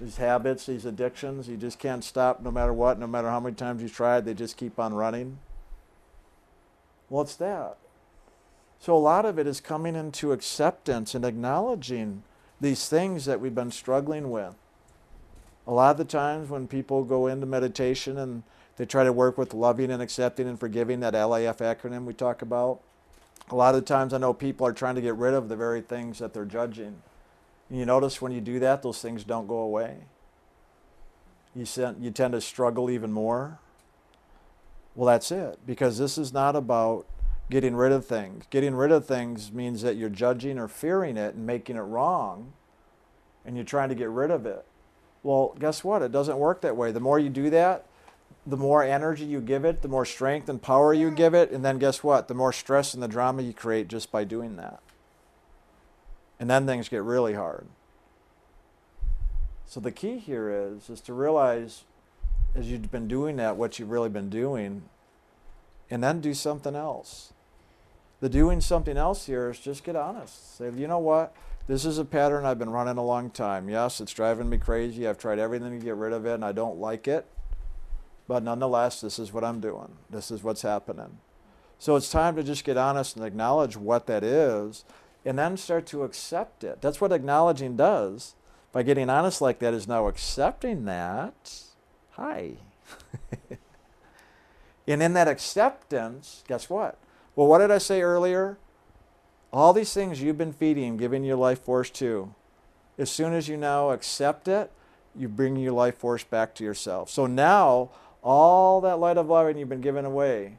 These 0.00 0.16
habits, 0.16 0.66
these 0.66 0.84
addictions, 0.84 1.48
you 1.48 1.56
just 1.56 1.78
can't 1.78 2.02
stop 2.02 2.42
no 2.42 2.50
matter 2.50 2.72
what, 2.72 2.98
no 2.98 3.06
matter 3.06 3.28
how 3.28 3.40
many 3.40 3.54
times 3.54 3.82
you 3.82 3.88
tried, 3.88 4.24
they 4.24 4.34
just 4.34 4.56
keep 4.56 4.78
on 4.78 4.94
running. 4.94 5.38
Well, 7.10 7.22
it's 7.22 7.36
that. 7.36 7.76
So 8.78 8.96
a 8.96 8.98
lot 8.98 9.26
of 9.26 9.38
it 9.38 9.46
is 9.46 9.60
coming 9.60 9.94
into 9.94 10.32
acceptance 10.32 11.14
and 11.14 11.24
acknowledging 11.24 12.22
these 12.60 12.88
things 12.88 13.26
that 13.26 13.40
we've 13.40 13.54
been 13.54 13.70
struggling 13.70 14.30
with. 14.30 14.54
A 15.66 15.72
lot 15.72 15.90
of 15.90 15.98
the 15.98 16.04
times 16.04 16.48
when 16.48 16.66
people 16.66 17.04
go 17.04 17.26
into 17.26 17.44
meditation 17.44 18.16
and 18.16 18.42
they 18.76 18.86
try 18.86 19.04
to 19.04 19.12
work 19.12 19.36
with 19.36 19.52
loving 19.52 19.90
and 19.90 20.00
accepting 20.00 20.48
and 20.48 20.58
forgiving, 20.58 21.00
that 21.00 21.12
LAF 21.12 21.58
acronym 21.58 22.04
we 22.04 22.14
talk 22.14 22.40
about, 22.40 22.80
a 23.50 23.54
lot 23.54 23.74
of 23.74 23.84
times 23.84 24.14
I 24.14 24.18
know 24.18 24.32
people 24.32 24.66
are 24.66 24.72
trying 24.72 24.94
to 24.94 25.00
get 25.02 25.16
rid 25.16 25.34
of 25.34 25.48
the 25.48 25.56
very 25.56 25.82
things 25.82 26.18
that 26.20 26.32
they're 26.32 26.44
judging. 26.46 27.02
And 27.68 27.78
you 27.78 27.84
notice 27.84 28.22
when 28.22 28.32
you 28.32 28.40
do 28.40 28.58
that, 28.60 28.82
those 28.82 29.02
things 29.02 29.24
don't 29.24 29.46
go 29.46 29.58
away. 29.58 29.96
You, 31.54 31.66
you 32.00 32.10
tend 32.10 32.32
to 32.32 32.40
struggle 32.40 32.88
even 32.88 33.12
more. 33.12 33.58
Well, 34.94 35.06
that's 35.06 35.30
it, 35.30 35.60
because 35.66 35.98
this 35.98 36.18
is 36.18 36.32
not 36.32 36.56
about 36.56 37.06
getting 37.48 37.74
rid 37.74 37.92
of 37.92 38.06
things. 38.06 38.44
Getting 38.50 38.74
rid 38.74 38.92
of 38.92 39.06
things 39.06 39.52
means 39.52 39.82
that 39.82 39.96
you're 39.96 40.08
judging 40.08 40.58
or 40.58 40.68
fearing 40.68 41.16
it 41.16 41.34
and 41.34 41.46
making 41.46 41.76
it 41.76 41.80
wrong, 41.80 42.52
and 43.44 43.56
you're 43.56 43.64
trying 43.64 43.88
to 43.88 43.94
get 43.94 44.08
rid 44.08 44.30
of 44.30 44.46
it. 44.46 44.64
Well, 45.22 45.54
guess 45.58 45.84
what? 45.84 46.02
It 46.02 46.12
doesn't 46.12 46.38
work 46.38 46.60
that 46.62 46.76
way. 46.76 46.92
The 46.92 47.00
more 47.00 47.18
you 47.18 47.28
do 47.28 47.50
that, 47.50 47.86
the 48.46 48.56
more 48.56 48.82
energy 48.82 49.24
you 49.24 49.40
give 49.40 49.64
it, 49.64 49.82
the 49.82 49.88
more 49.88 50.04
strength 50.04 50.48
and 50.48 50.60
power 50.60 50.94
you 50.94 51.10
give 51.10 51.34
it, 51.34 51.50
and 51.50 51.64
then 51.64 51.78
guess 51.78 52.02
what? 52.02 52.28
The 52.28 52.34
more 52.34 52.52
stress 52.52 52.94
and 52.94 53.02
the 53.02 53.08
drama 53.08 53.42
you 53.42 53.52
create 53.52 53.88
just 53.88 54.10
by 54.10 54.24
doing 54.24 54.56
that. 54.56 54.80
And 56.38 56.48
then 56.48 56.66
things 56.66 56.88
get 56.88 57.02
really 57.02 57.34
hard. 57.34 57.66
So 59.66 59.78
the 59.78 59.92
key 59.92 60.18
here 60.18 60.50
is 60.50 60.88
is 60.88 61.00
to 61.02 61.12
realize 61.12 61.84
as 62.54 62.70
you've 62.70 62.90
been 62.90 63.08
doing 63.08 63.36
that 63.36 63.56
what 63.56 63.78
you've 63.78 63.90
really 63.90 64.08
been 64.08 64.28
doing 64.28 64.82
and 65.90 66.02
then 66.02 66.20
do 66.20 66.34
something 66.34 66.74
else. 66.74 67.32
The 68.20 68.28
doing 68.28 68.60
something 68.60 68.96
else 68.96 69.26
here 69.26 69.50
is 69.50 69.58
just 69.58 69.84
get 69.84 69.96
honest. 69.96 70.58
Say, 70.58 70.70
you 70.76 70.86
know 70.86 70.98
what? 70.98 71.34
This 71.66 71.84
is 71.84 71.98
a 71.98 72.04
pattern 72.04 72.44
I've 72.44 72.58
been 72.58 72.70
running 72.70 72.98
a 72.98 73.04
long 73.04 73.30
time. 73.30 73.68
Yes, 73.68 74.00
it's 74.00 74.12
driving 74.12 74.48
me 74.48 74.58
crazy. 74.58 75.06
I've 75.06 75.18
tried 75.18 75.38
everything 75.38 75.78
to 75.78 75.84
get 75.84 75.96
rid 75.96 76.12
of 76.12 76.26
it 76.26 76.34
and 76.34 76.44
I 76.44 76.52
don't 76.52 76.78
like 76.78 77.08
it. 77.08 77.26
But 78.28 78.42
nonetheless, 78.42 79.00
this 79.00 79.18
is 79.18 79.32
what 79.32 79.44
I'm 79.44 79.60
doing. 79.60 79.96
This 80.08 80.30
is 80.30 80.42
what's 80.42 80.62
happening. 80.62 81.18
So 81.78 81.96
it's 81.96 82.10
time 82.10 82.36
to 82.36 82.42
just 82.42 82.64
get 82.64 82.76
honest 82.76 83.16
and 83.16 83.24
acknowledge 83.24 83.76
what 83.76 84.06
that 84.06 84.22
is 84.22 84.84
and 85.24 85.38
then 85.38 85.56
start 85.56 85.86
to 85.86 86.04
accept 86.04 86.62
it. 86.62 86.82
That's 86.82 87.00
what 87.00 87.12
acknowledging 87.12 87.76
does. 87.76 88.34
By 88.72 88.82
getting 88.82 89.10
honest 89.10 89.40
like 89.40 89.58
that 89.60 89.74
is 89.74 89.88
now 89.88 90.06
accepting 90.06 90.84
that. 90.84 91.62
Hi. 92.20 92.52
and 94.86 95.02
in 95.02 95.14
that 95.14 95.26
acceptance, 95.26 96.44
guess 96.46 96.68
what? 96.68 96.98
Well, 97.34 97.46
what 97.46 97.58
did 97.58 97.70
I 97.70 97.78
say 97.78 98.02
earlier? 98.02 98.58
All 99.52 99.72
these 99.72 99.92
things 99.92 100.22
you've 100.22 100.38
been 100.38 100.52
feeding, 100.52 100.96
giving 100.96 101.24
your 101.24 101.36
life 101.36 101.60
force 101.60 101.90
to, 101.90 102.34
as 102.98 103.10
soon 103.10 103.32
as 103.32 103.48
you 103.48 103.56
now 103.56 103.90
accept 103.90 104.46
it, 104.46 104.70
you 105.16 105.26
bring 105.26 105.56
your 105.56 105.72
life 105.72 105.96
force 105.96 106.22
back 106.22 106.54
to 106.56 106.64
yourself. 106.64 107.10
So 107.10 107.26
now 107.26 107.90
all 108.22 108.80
that 108.82 109.00
light 109.00 109.16
of 109.16 109.28
love 109.28 109.48
and 109.48 109.58
you've 109.58 109.68
been 109.68 109.80
given 109.80 110.04
away 110.04 110.58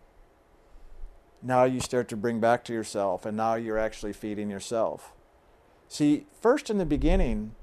now 1.41 1.63
you 1.63 1.80
start 1.80 2.08
to 2.10 2.17
bring 2.17 2.39
back 2.39 2.63
to 2.65 2.74
yourself, 2.74 3.26
and 3.26 3.36
now 3.36 3.56
you're 3.56 3.78
actually 3.78 4.13
feeding 4.13 4.50
yourself. 4.50 5.13
See, 5.88 6.28
first 6.39 6.69
in 6.69 6.78
the 6.78 6.86
beginning, 6.86 7.56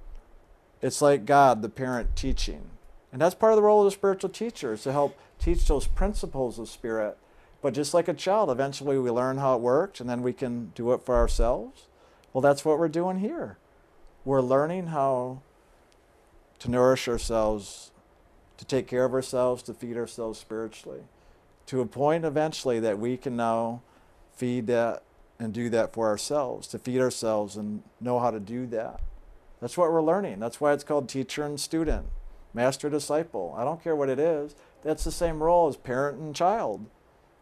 it's 0.82 1.00
like 1.00 1.24
God, 1.24 1.62
the 1.62 1.68
parent, 1.68 2.16
teaching. 2.16 2.70
And 3.12 3.20
that's 3.20 3.34
part 3.34 3.52
of 3.52 3.56
the 3.56 3.62
role 3.62 3.80
of 3.80 3.86
the 3.86 3.90
spiritual 3.90 4.30
teacher, 4.30 4.74
is 4.74 4.82
to 4.82 4.92
help 4.92 5.18
teach 5.38 5.66
those 5.66 5.86
principles 5.86 6.58
of 6.58 6.68
spirit. 6.68 7.16
But 7.62 7.74
just 7.74 7.94
like 7.94 8.08
a 8.08 8.14
child, 8.14 8.50
eventually 8.50 8.98
we 8.98 9.10
learn 9.10 9.38
how 9.38 9.56
it 9.56 9.60
works 9.60 10.00
and 10.00 10.08
then 10.08 10.22
we 10.22 10.32
can 10.32 10.72
do 10.74 10.92
it 10.92 11.02
for 11.02 11.16
ourselves. 11.16 11.86
Well, 12.32 12.42
that's 12.42 12.64
what 12.64 12.78
we're 12.78 12.88
doing 12.88 13.18
here. 13.18 13.58
We're 14.24 14.42
learning 14.42 14.88
how 14.88 15.40
to 16.58 16.70
nourish 16.70 17.08
ourselves, 17.08 17.92
to 18.58 18.64
take 18.64 18.86
care 18.86 19.04
of 19.04 19.14
ourselves, 19.14 19.62
to 19.64 19.74
feed 19.74 19.96
ourselves 19.96 20.38
spiritually, 20.38 21.02
to 21.66 21.80
a 21.80 21.86
point 21.86 22.24
eventually 22.24 22.78
that 22.80 22.98
we 22.98 23.16
can 23.16 23.36
now 23.36 23.82
feed 24.34 24.66
that 24.66 25.02
and 25.38 25.52
do 25.54 25.70
that 25.70 25.92
for 25.92 26.08
ourselves, 26.08 26.68
to 26.68 26.78
feed 26.78 27.00
ourselves 27.00 27.56
and 27.56 27.82
know 28.00 28.18
how 28.18 28.30
to 28.30 28.40
do 28.40 28.66
that. 28.66 29.00
That's 29.60 29.78
what 29.78 29.90
we're 29.90 30.02
learning. 30.02 30.40
That's 30.40 30.60
why 30.60 30.72
it's 30.72 30.84
called 30.84 31.08
teacher 31.08 31.44
and 31.44 31.58
student, 31.58 32.06
master 32.54 32.88
disciple. 32.90 33.54
I 33.56 33.64
don't 33.64 33.82
care 33.82 33.96
what 33.96 34.08
it 34.08 34.18
is. 34.18 34.54
That's 34.82 35.04
the 35.04 35.12
same 35.12 35.42
role 35.42 35.68
as 35.68 35.76
parent 35.76 36.18
and 36.18 36.34
child. 36.34 36.86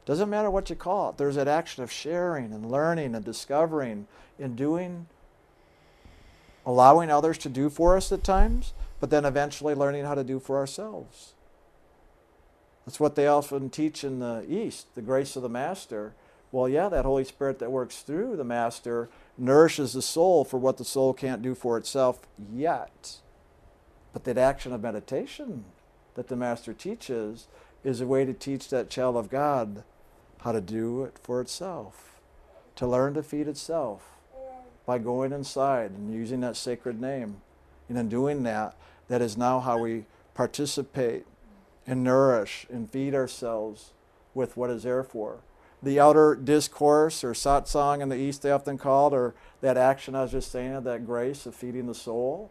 Doesn't 0.04 0.30
matter 0.30 0.50
what 0.50 0.70
you 0.70 0.76
call 0.76 1.10
it. 1.10 1.18
There's 1.18 1.34
that 1.34 1.48
action 1.48 1.82
of 1.82 1.90
sharing 1.90 2.52
and 2.52 2.70
learning 2.70 3.14
and 3.14 3.24
discovering 3.24 4.06
and 4.38 4.56
doing, 4.56 5.06
allowing 6.64 7.10
others 7.10 7.38
to 7.38 7.48
do 7.48 7.68
for 7.68 7.96
us 7.96 8.12
at 8.12 8.22
times, 8.22 8.72
but 9.00 9.10
then 9.10 9.24
eventually 9.24 9.74
learning 9.74 10.04
how 10.04 10.14
to 10.14 10.24
do 10.24 10.38
for 10.38 10.58
ourselves. 10.58 11.34
That's 12.86 13.00
what 13.00 13.16
they 13.16 13.26
often 13.26 13.68
teach 13.68 14.04
in 14.04 14.20
the 14.20 14.44
East, 14.48 14.94
the 14.94 15.02
grace 15.02 15.34
of 15.34 15.42
the 15.42 15.48
Master. 15.48 16.14
Well, 16.52 16.68
yeah, 16.68 16.88
that 16.88 17.04
Holy 17.04 17.24
Spirit 17.24 17.58
that 17.58 17.72
works 17.72 18.02
through 18.02 18.36
the 18.36 18.44
Master 18.44 19.10
nourishes 19.36 19.92
the 19.92 20.02
soul 20.02 20.44
for 20.44 20.58
what 20.58 20.76
the 20.76 20.84
soul 20.84 21.12
can't 21.12 21.42
do 21.42 21.56
for 21.56 21.76
itself 21.76 22.20
yet. 22.54 23.16
But 24.16 24.24
that 24.24 24.38
action 24.38 24.72
of 24.72 24.80
meditation 24.80 25.66
that 26.14 26.28
the 26.28 26.36
Master 26.36 26.72
teaches 26.72 27.48
is 27.84 28.00
a 28.00 28.06
way 28.06 28.24
to 28.24 28.32
teach 28.32 28.70
that 28.70 28.88
child 28.88 29.14
of 29.14 29.28
God 29.28 29.84
how 30.38 30.52
to 30.52 30.60
do 30.62 31.04
it 31.04 31.18
for 31.22 31.38
itself, 31.42 32.18
to 32.76 32.86
learn 32.86 33.12
to 33.12 33.22
feed 33.22 33.46
itself 33.46 34.12
by 34.86 34.96
going 34.96 35.34
inside 35.34 35.90
and 35.90 36.14
using 36.14 36.40
that 36.40 36.56
sacred 36.56 36.98
name. 36.98 37.42
And 37.90 37.98
in 37.98 38.08
doing 38.08 38.42
that, 38.44 38.74
that 39.08 39.20
is 39.20 39.36
now 39.36 39.60
how 39.60 39.76
we 39.76 40.06
participate 40.32 41.26
and 41.86 42.02
nourish 42.02 42.66
and 42.70 42.90
feed 42.90 43.14
ourselves 43.14 43.92
with 44.32 44.56
what 44.56 44.70
is 44.70 44.84
there 44.84 45.04
for. 45.04 45.40
The 45.82 46.00
outer 46.00 46.34
discourse 46.34 47.22
or 47.22 47.34
satsang 47.34 48.00
in 48.00 48.08
the 48.08 48.16
East, 48.16 48.40
they 48.40 48.50
often 48.50 48.78
call 48.78 49.08
it, 49.08 49.14
or 49.14 49.34
that 49.60 49.76
action 49.76 50.14
I 50.14 50.22
was 50.22 50.32
just 50.32 50.50
saying, 50.50 50.72
of 50.72 50.84
that 50.84 51.04
grace 51.04 51.44
of 51.44 51.54
feeding 51.54 51.86
the 51.86 51.94
soul. 51.94 52.50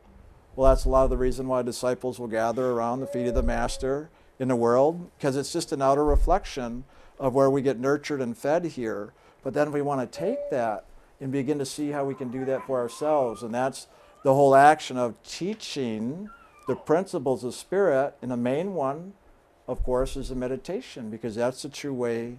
Well, 0.56 0.72
that's 0.72 0.86
a 0.86 0.90
lot 0.90 1.04
of 1.04 1.10
the 1.10 1.18
reason 1.18 1.48
why 1.48 1.64
disciples 1.64 2.18
will 2.18 2.30
gather 2.30 2.72
around 2.72 3.02
the 3.02 3.08
feet 3.08 3.28
of 3.28 3.36
the 3.36 3.44
Master 3.44 4.10
in 4.40 4.48
the 4.48 4.56
world, 4.56 5.12
because 5.18 5.36
it's 5.36 5.52
just 5.52 5.74
an 5.74 5.82
outer 5.82 6.06
reflection 6.06 6.86
of 7.20 7.34
where 7.34 7.50
we 7.50 7.62
get 7.62 7.78
nurtured 7.78 8.22
and 8.22 8.38
fed 8.38 8.64
here. 8.64 9.12
But 9.44 9.54
then 9.54 9.74
we 9.74 9.82
want 9.82 10.10
to 10.10 10.20
take 10.20 10.50
that 10.52 10.86
and 11.20 11.32
begin 11.32 11.60
to 11.60 11.66
see 11.66 11.92
how 11.92 12.06
we 12.06 12.16
can 12.16 12.32
do 12.32 12.46
that 12.46 12.66
for 12.66 12.80
ourselves. 12.80 13.44
And 13.44 13.54
that's 13.54 13.88
the 14.24 14.34
whole 14.34 14.56
action 14.56 14.98
of 14.98 15.22
teaching 15.24 16.30
the 16.68 16.76
principles 16.76 17.44
of 17.44 17.54
spirit. 17.54 18.16
And 18.22 18.32
the 18.32 18.38
main 18.38 18.74
one, 18.74 19.14
of 19.68 19.84
course, 19.84 20.16
is 20.16 20.30
the 20.30 20.36
meditation, 20.36 21.10
because 21.10 21.36
that's 21.36 21.64
the 21.64 21.70
true 21.70 21.94
way 21.94 22.38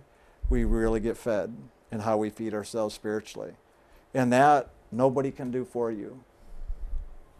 we 0.48 0.64
really 0.64 1.00
get 1.00 1.18
fed 1.18 1.54
and 1.92 2.02
how 2.02 2.16
we 2.16 2.30
feed 2.30 2.54
ourselves 2.54 2.94
spiritually. 2.94 3.52
And 4.14 4.32
that 4.32 4.70
nobody 4.90 5.30
can 5.30 5.50
do 5.50 5.66
for 5.66 5.92
you. 5.92 6.24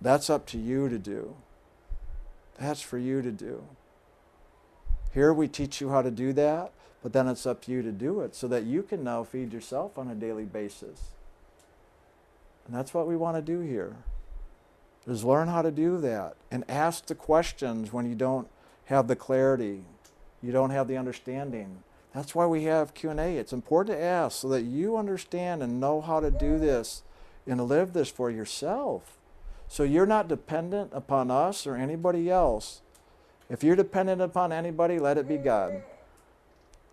That's 0.01 0.31
up 0.31 0.47
to 0.47 0.59
you 0.59 0.89
to 0.89 0.99
do. 0.99 1.37
That's 2.59 2.81
for 2.81 2.99
you 2.99 3.23
to 3.23 3.31
do. 3.31 3.65
Here 5.13 5.33
we 5.33 5.49
teach 5.49 5.81
you 5.81 5.91
how 5.91 6.03
to 6.03 6.11
do 6.11 6.33
that, 6.35 6.73
but 7.03 7.13
then 7.13 7.29
it's 7.29 7.47
up 7.47 7.63
to 7.63 7.73
you 7.73 7.83
to 7.83 7.93
do 7.93 8.21
it 8.21 8.35
so 8.35 8.49
that 8.49 8.65
you 8.65 8.83
can 8.83 9.03
now 9.03 9.25
feed 9.25 9.53
yourself 9.53 9.97
on 9.97 10.11
a 10.11 10.15
daily 10.15 10.45
basis. 10.45 11.13
And 12.67 12.75
that's 12.75 12.93
what 12.93 13.07
we 13.07 13.17
want 13.17 13.37
to 13.37 13.43
do 13.43 13.61
here. 13.61 13.97
Is 15.07 15.25
learn 15.25 15.49
how 15.49 15.63
to 15.63 15.71
do 15.71 15.99
that 16.01 16.35
and 16.51 16.65
ask 16.69 17.07
the 17.07 17.15
questions 17.15 17.93
when 17.93 18.09
you 18.09 18.17
don't 18.17 18.49
have 18.87 19.07
the 19.07 19.17
clarity, 19.17 19.85
you 20.43 20.53
don't 20.53 20.71
have 20.71 20.89
the 20.89 20.97
understanding. 20.97 21.83
That's 22.13 22.35
why 22.35 22.47
we 22.47 22.65
have 22.65 22.95
Q&A. 22.95 23.37
It's 23.37 23.53
important 23.53 23.97
to 23.97 24.03
ask 24.03 24.41
so 24.41 24.49
that 24.49 24.63
you 24.63 24.97
understand 24.97 25.63
and 25.63 25.79
know 25.81 26.01
how 26.01 26.19
to 26.19 26.31
do 26.31 26.59
this 26.59 27.03
and 27.47 27.61
live 27.69 27.93
this 27.93 28.09
for 28.09 28.31
yourself. 28.31 29.17
So 29.69 29.83
you're 29.83 30.07
not 30.07 30.29
dependent 30.29 30.91
upon 30.93 31.31
us 31.31 31.67
or 31.67 31.77
anybody 31.77 32.31
else. 32.31 32.83
If 33.49 33.63
you're 33.63 33.77
dependent 33.77 34.21
upon 34.21 34.53
anybody, 34.53 34.99
let 34.99 35.19
it 35.19 35.29
be 35.29 35.37
God. 35.37 35.83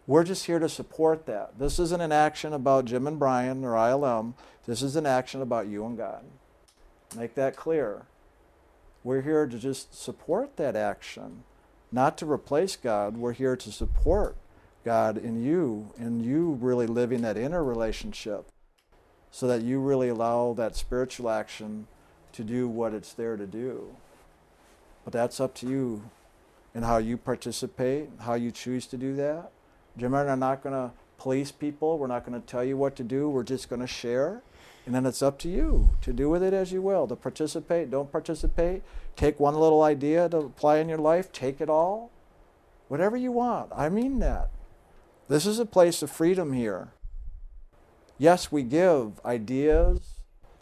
We're 0.05 0.23
just 0.23 0.45
here 0.45 0.59
to 0.59 0.67
support 0.67 1.25
that. 1.27 1.57
This 1.59 1.79
isn't 1.79 2.01
an 2.01 2.11
action 2.11 2.51
about 2.53 2.85
Jim 2.85 3.07
and 3.07 3.17
Brian 3.17 3.63
or 3.63 3.71
ILM. 3.73 4.33
This 4.65 4.81
is 4.81 4.95
an 4.95 5.05
action 5.05 5.41
about 5.41 5.67
you 5.67 5.85
and 5.85 5.97
God. 5.97 6.25
Make 7.15 7.35
that 7.35 7.55
clear. 7.55 8.03
We're 9.03 9.21
here 9.21 9.47
to 9.47 9.57
just 9.57 9.93
support 9.93 10.57
that 10.57 10.75
action, 10.75 11.43
not 11.91 12.17
to 12.17 12.29
replace 12.29 12.75
God. 12.75 13.17
We're 13.17 13.33
here 13.33 13.55
to 13.55 13.71
support 13.71 14.35
God 14.83 15.17
in 15.17 15.41
you 15.41 15.91
and 15.97 16.23
you 16.23 16.57
really 16.59 16.87
living 16.87 17.21
that 17.21 17.37
inner 17.37 17.63
relationship 17.63 18.47
so 19.31 19.47
that 19.47 19.61
you 19.61 19.79
really 19.79 20.09
allow 20.09 20.53
that 20.53 20.75
spiritual 20.75 21.29
action 21.29 21.87
to 22.33 22.43
do 22.43 22.67
what 22.67 22.93
it's 22.93 23.13
there 23.13 23.37
to 23.37 23.45
do. 23.45 23.95
But 25.03 25.13
that's 25.13 25.39
up 25.39 25.55
to 25.55 25.67
you 25.67 26.09
and 26.73 26.85
how 26.85 26.97
you 26.97 27.17
participate, 27.17 28.09
how 28.21 28.33
you 28.33 28.51
choose 28.51 28.87
to 28.87 28.97
do 28.97 29.15
that. 29.15 29.51
Jim 29.97 30.13
and 30.13 30.29
I 30.29 30.33
are 30.33 30.37
not 30.37 30.63
going 30.63 30.73
to 30.73 30.91
police 31.17 31.51
people. 31.51 31.97
We're 31.97 32.07
not 32.07 32.25
going 32.25 32.39
to 32.39 32.45
tell 32.45 32.63
you 32.63 32.77
what 32.77 32.95
to 32.97 33.03
do. 33.03 33.29
We're 33.29 33.43
just 33.43 33.69
going 33.69 33.81
to 33.81 33.87
share. 33.87 34.41
And 34.85 34.93
then 34.93 35.05
it's 35.05 35.21
up 35.21 35.39
to 35.39 35.49
you 35.49 35.91
to 36.01 36.11
do 36.11 36.29
with 36.29 36.43
it 36.43 36.53
as 36.53 36.71
you 36.71 36.81
will, 36.81 37.07
to 37.07 37.15
participate, 37.15 37.89
don't 37.89 38.11
participate. 38.11 38.83
Take 39.15 39.39
one 39.39 39.55
little 39.55 39.81
idea 39.81 40.27
to 40.29 40.37
apply 40.37 40.77
in 40.77 40.89
your 40.89 40.97
life, 40.97 41.31
take 41.31 41.61
it 41.61 41.69
all. 41.69 42.11
Whatever 42.89 43.15
you 43.15 43.31
want. 43.31 43.71
I 43.73 43.87
mean 43.89 44.19
that. 44.19 44.49
This 45.29 45.45
is 45.45 45.57
a 45.57 45.65
place 45.65 46.01
of 46.01 46.11
freedom 46.11 46.51
here. 46.51 46.89
Yes, 48.17 48.51
we 48.51 48.63
give 48.63 49.23
ideas, 49.25 50.19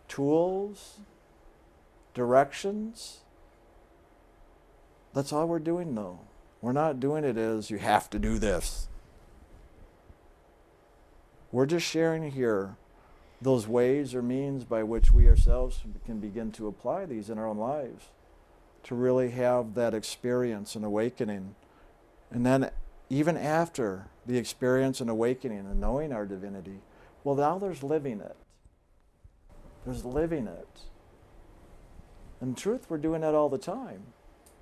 tools, 0.08 1.00
directions. 2.14 3.20
That's 5.14 5.34
all 5.34 5.48
we're 5.48 5.60
doing, 5.60 5.96
though. 5.96 6.20
We're 6.62 6.72
not 6.74 7.00
doing 7.00 7.24
it 7.24 7.38
as 7.38 7.70
you 7.70 7.78
have 7.78 8.10
to 8.12 8.20
do 8.20 8.38
this. 8.38 8.88
We're 11.52 11.66
just 11.66 11.86
sharing 11.86 12.32
here 12.32 12.78
those 13.42 13.68
ways 13.68 14.14
or 14.14 14.22
means 14.22 14.64
by 14.64 14.84
which 14.84 15.12
we 15.12 15.28
ourselves 15.28 15.82
can 16.06 16.20
begin 16.20 16.52
to 16.54 16.68
apply 16.68 17.06
these 17.06 17.30
in 17.30 17.38
our 17.38 17.48
own 17.48 17.58
lives 17.58 18.10
to 18.84 18.96
really 18.96 19.32
have 19.32 19.74
that 19.76 19.94
experience 19.94 20.76
and 20.76 20.86
awakening. 20.86 21.56
And 22.30 22.46
then, 22.46 22.70
even 23.10 23.36
after 23.36 24.08
the 24.26 24.38
experience 24.38 25.02
and 25.02 25.10
awakening 25.10 25.60
and 25.60 25.82
knowing 25.82 26.14
our 26.14 26.26
divinity, 26.26 26.80
well, 27.24 27.36
now 27.36 27.58
there's 27.58 27.84
living 27.84 28.22
it. 28.22 28.36
There's 29.86 30.06
living 30.06 30.48
it. 30.48 30.82
In 32.42 32.56
truth, 32.56 32.88
we're 32.90 32.98
doing 32.98 33.22
that 33.22 33.36
all 33.36 33.50
the 33.50 33.58
time. 33.58 34.02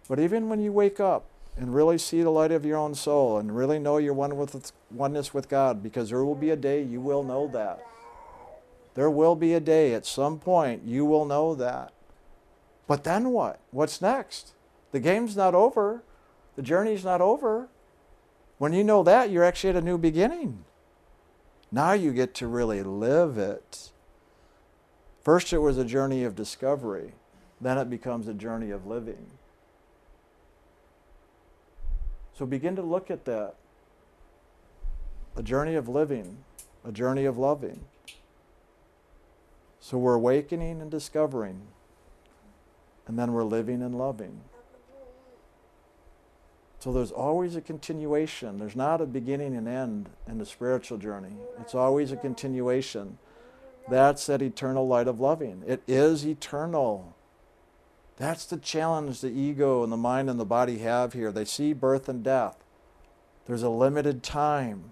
But 0.08 0.20
even 0.20 0.50
when 0.50 0.60
you 0.60 0.72
wake 0.72 1.00
up 1.00 1.26
and 1.56 1.74
really 1.74 1.98
see 1.98 2.22
the 2.22 2.30
light 2.30 2.52
of 2.52 2.66
your 2.66 2.78
own 2.78 2.96
soul 2.96 3.38
and 3.38 3.56
really 3.56 3.80
know 3.80 3.98
you're 3.98 4.14
one 4.14 4.36
with 4.38 4.72
oneness 4.92 5.34
with 5.34 5.50
God 5.50 5.82
because 5.82 6.10
there 6.10 6.24
will 6.24 6.36
be 6.36 6.50
a 6.50 6.56
day 6.56 6.82
you 6.82 7.00
will 7.00 7.24
know 7.24 7.48
that. 7.48 7.86
There 8.96 9.10
will 9.10 9.36
be 9.36 9.54
a 9.54 9.60
day 9.60 9.94
at 9.94 10.06
some 10.06 10.40
point 10.40 10.84
you 10.84 11.06
will 11.06 11.26
know 11.26 11.56
that. 11.56 11.94
But 12.88 13.04
then 13.04 13.30
what? 13.30 13.60
What's 13.72 14.02
next? 14.02 14.54
The 14.92 15.00
game's 15.00 15.38
not 15.38 15.54
over. 15.54 16.04
The 16.56 16.62
journey's 16.62 17.06
not 17.06 17.22
over. 17.22 17.70
When 18.58 18.74
you 18.74 18.84
know 18.84 19.04
that, 19.04 19.30
you're 19.30 19.44
actually 19.44 19.70
at 19.70 19.76
a 19.78 19.82
new 19.82 19.98
beginning. 19.98 20.66
Now 21.72 21.94
you 21.94 22.12
get 22.12 22.34
to 22.36 22.48
really 22.48 22.84
live 22.84 23.38
it. 23.38 23.92
First, 25.24 25.54
it 25.54 25.60
was 25.60 25.78
a 25.78 25.86
journey 25.86 26.24
of 26.24 26.36
discovery, 26.36 27.14
then 27.62 27.78
it 27.78 27.90
becomes 27.90 28.28
a 28.28 28.34
journey 28.34 28.72
of 28.72 28.86
living. 28.86 29.26
So 32.34 32.46
begin 32.46 32.76
to 32.78 32.82
look 32.82 33.12
at 33.12 33.26
that 33.26 33.56
a 35.36 35.44
journey 35.44 35.76
of 35.76 35.88
living, 35.88 36.38
a 36.84 36.92
journey 36.92 37.26
of 37.26 37.38
loving. 37.38 37.80
So 39.80 39.98
we're 39.98 40.16
awakening 40.16 40.82
and 40.82 40.92
discovering, 40.92 41.62
and 43.08 43.18
then 43.18 43.32
we're 43.32 43.44
living 43.44 43.82
and 43.82 43.98
loving. 43.98 44.42
So 46.80 46.94
there's 46.94 47.12
always 47.12 47.56
a 47.56 47.62
continuation. 47.62 48.58
There's 48.58 48.76
not 48.76 49.02
a 49.02 49.06
beginning 49.06 49.56
and 49.56 49.68
end 49.68 50.10
in 50.28 50.38
the 50.38 50.46
spiritual 50.46 50.98
journey. 50.98 51.36
It's 51.60 51.76
always 51.76 52.12
a 52.12 52.18
continuation. 52.18 53.18
That's 53.90 54.26
that 54.28 54.42
eternal 54.42 54.88
light 54.88 55.08
of 55.08 55.20
loving. 55.20 55.64
It 55.68 55.82
is 55.88 56.26
eternal. 56.26 57.16
That's 58.20 58.46
the 58.46 58.58
challenge 58.58 59.22
the 59.22 59.30
ego 59.30 59.82
and 59.82 59.92
the 59.92 59.98
mind 59.98 60.30
and 60.30 60.38
the 60.38 60.46
body 60.46 60.80
have 60.80 61.14
here. 61.14 61.32
They 61.32 61.46
see 61.46 61.72
birth 61.72 62.10
and 62.10 62.22
death. 62.22 62.58
There's 63.46 63.64
a 63.64 63.70
limited 63.70 64.22
time. 64.22 64.92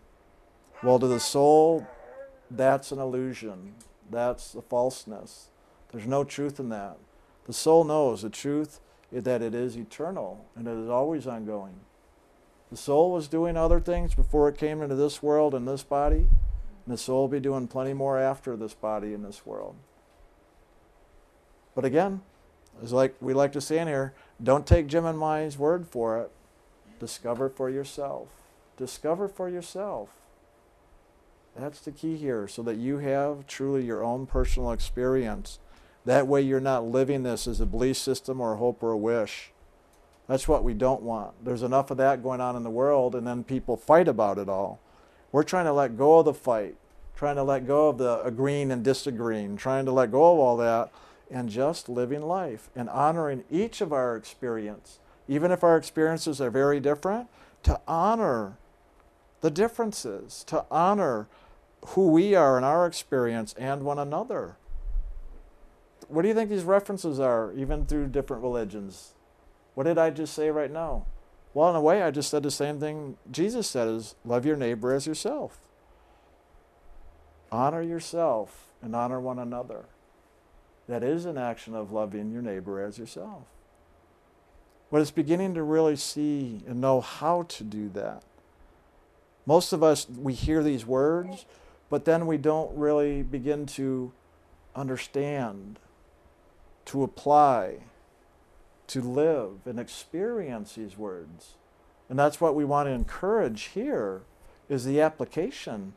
Well, 0.81 0.97
to 0.97 1.07
the 1.07 1.19
soul, 1.19 1.85
that's 2.49 2.93
an 2.93 2.99
illusion. 2.99 3.75
That's 4.09 4.55
a 4.55 4.61
falseness. 4.61 5.49
There's 5.91 6.07
no 6.07 6.23
truth 6.23 6.57
in 6.57 6.69
that. 6.69 6.97
The 7.45 7.53
soul 7.53 7.83
knows 7.83 8.21
the 8.21 8.29
truth 8.29 8.79
is 9.11 9.23
that 9.23 9.41
it 9.41 9.53
is 9.53 9.75
eternal 9.75 10.45
and 10.55 10.65
it 10.65 10.77
is 10.77 10.89
always 10.89 11.27
ongoing. 11.27 11.81
The 12.71 12.77
soul 12.77 13.11
was 13.11 13.27
doing 13.27 13.57
other 13.57 13.81
things 13.81 14.15
before 14.15 14.47
it 14.47 14.57
came 14.57 14.81
into 14.81 14.95
this 14.95 15.21
world 15.21 15.53
and 15.53 15.67
this 15.67 15.83
body, 15.83 16.27
and 16.85 16.93
the 16.93 16.97
soul 16.97 17.21
will 17.21 17.27
be 17.27 17.39
doing 17.39 17.67
plenty 17.67 17.93
more 17.93 18.17
after 18.17 18.55
this 18.55 18.73
body 18.73 19.13
and 19.13 19.23
this 19.23 19.45
world. 19.45 19.75
But 21.75 21.85
again, 21.85 22.21
it's 22.81 22.91
like 22.91 23.15
we 23.21 23.33
like 23.33 23.51
to 23.53 23.61
say 23.61 23.79
in 23.79 23.87
here, 23.87 24.13
don't 24.41 24.67
take 24.67 24.87
Jim 24.87 25.05
and 25.05 25.17
Mai's 25.17 25.57
word 25.57 25.87
for 25.87 26.19
it. 26.19 26.31
Discover 26.99 27.49
for 27.49 27.69
yourself. 27.69 28.27
Discover 28.77 29.27
for 29.27 29.49
yourself. 29.49 30.09
That's 31.55 31.79
the 31.79 31.91
key 31.91 32.17
here, 32.17 32.47
so 32.47 32.61
that 32.63 32.77
you 32.77 32.99
have 32.99 33.47
truly 33.47 33.83
your 33.83 34.03
own 34.03 34.27
personal 34.27 34.71
experience 34.71 35.59
that 36.07 36.25
way 36.25 36.41
you're 36.41 36.61
not 36.61 36.85
living 36.85 37.23
this 37.23 37.47
as 37.47 37.59
a 37.59 37.65
belief 37.65 37.97
system 37.97 38.39
or 38.39 38.53
a 38.53 38.57
hope 38.57 38.81
or 38.81 38.91
a 38.91 38.97
wish. 38.97 39.51
That's 40.27 40.47
what 40.47 40.63
we 40.63 40.73
don't 40.73 41.01
want. 41.01 41.43
There's 41.43 41.63
enough 41.63 41.91
of 41.91 41.97
that 41.97 42.23
going 42.23 42.39
on 42.39 42.55
in 42.55 42.63
the 42.63 42.69
world, 42.69 43.13
and 43.13 43.27
then 43.27 43.43
people 43.43 43.75
fight 43.75 44.07
about 44.07 44.37
it 44.37 44.47
all. 44.47 44.79
We're 45.33 45.43
trying 45.43 45.65
to 45.65 45.73
let 45.73 45.97
go 45.97 46.19
of 46.19 46.25
the 46.25 46.33
fight, 46.33 46.75
trying 47.17 47.35
to 47.35 47.43
let 47.43 47.67
go 47.67 47.89
of 47.89 47.97
the 47.97 48.21
agreeing 48.23 48.71
and 48.71 48.85
disagreeing, 48.85 49.57
trying 49.57 49.83
to 49.83 49.91
let 49.91 50.11
go 50.11 50.31
of 50.31 50.39
all 50.39 50.55
that, 50.57 50.91
and 51.31 51.49
just 51.49 51.89
living 51.89 52.21
life 52.21 52.69
and 52.75 52.89
honoring 52.89 53.43
each 53.49 53.81
of 53.81 53.91
our 53.91 54.15
experience, 54.15 54.99
even 55.27 55.51
if 55.51 55.63
our 55.63 55.77
experiences 55.77 56.39
are 56.39 56.49
very 56.49 56.79
different, 56.79 57.27
to 57.63 57.79
honor 57.87 58.57
the 59.41 59.51
differences, 59.51 60.43
to 60.45 60.65
honor 60.71 61.27
who 61.87 62.07
we 62.07 62.33
are 62.33 62.57
in 62.57 62.63
our 62.63 62.85
experience 62.85 63.53
and 63.57 63.83
one 63.83 63.99
another 63.99 64.57
what 66.09 66.21
do 66.21 66.27
you 66.27 66.33
think 66.33 66.49
these 66.49 66.63
references 66.63 67.19
are, 67.19 67.51
even 67.53 67.85
through 67.85 68.07
different 68.07 68.43
religions? 68.43 69.13
What 69.73 69.83
did 69.83 69.97
I 69.97 70.09
just 70.09 70.33
say 70.33 70.49
right 70.49 70.71
now? 70.71 71.05
Well, 71.53 71.69
in 71.69 71.75
a 71.75 71.81
way, 71.81 72.01
I 72.01 72.11
just 72.11 72.29
said 72.29 72.43
the 72.43 72.51
same 72.51 72.79
thing 72.79 73.17
Jesus 73.31 73.69
said 73.69 73.87
is 73.87 74.15
love 74.23 74.45
your 74.45 74.55
neighbor 74.55 74.93
as 74.93 75.07
yourself. 75.07 75.59
Honor 77.51 77.81
yourself 77.81 78.67
and 78.81 78.95
honor 78.95 79.19
one 79.19 79.39
another. 79.39 79.85
That 80.87 81.03
is 81.03 81.25
an 81.25 81.37
action 81.37 81.75
of 81.75 81.91
loving 81.91 82.31
your 82.31 82.41
neighbor 82.41 82.81
as 82.81 82.97
yourself. 82.97 83.43
But 84.89 85.01
it's 85.01 85.11
beginning 85.11 85.53
to 85.55 85.63
really 85.63 85.97
see 85.97 86.61
and 86.65 86.79
know 86.79 87.01
how 87.01 87.43
to 87.43 87.63
do 87.63 87.89
that. 87.89 88.23
Most 89.45 89.73
of 89.73 89.83
us, 89.83 90.07
we 90.09 90.33
hear 90.33 90.63
these 90.63 90.85
words, 90.85 91.45
but 91.89 92.05
then 92.05 92.25
we 92.25 92.37
don't 92.37 92.75
really 92.77 93.21
begin 93.21 93.65
to 93.67 94.11
understand 94.75 95.79
to 96.85 97.03
apply, 97.03 97.79
to 98.87 99.01
live 99.01 99.65
and 99.65 99.79
experience 99.79 100.75
these 100.75 100.97
words. 100.97 101.55
And 102.09 102.17
that's 102.17 102.39
what 102.39 102.55
we 102.55 102.63
want 102.63 102.87
to 102.87 102.91
encourage 102.91 103.63
here 103.73 104.21
is 104.69 104.85
the 104.85 105.01
application 105.01 105.93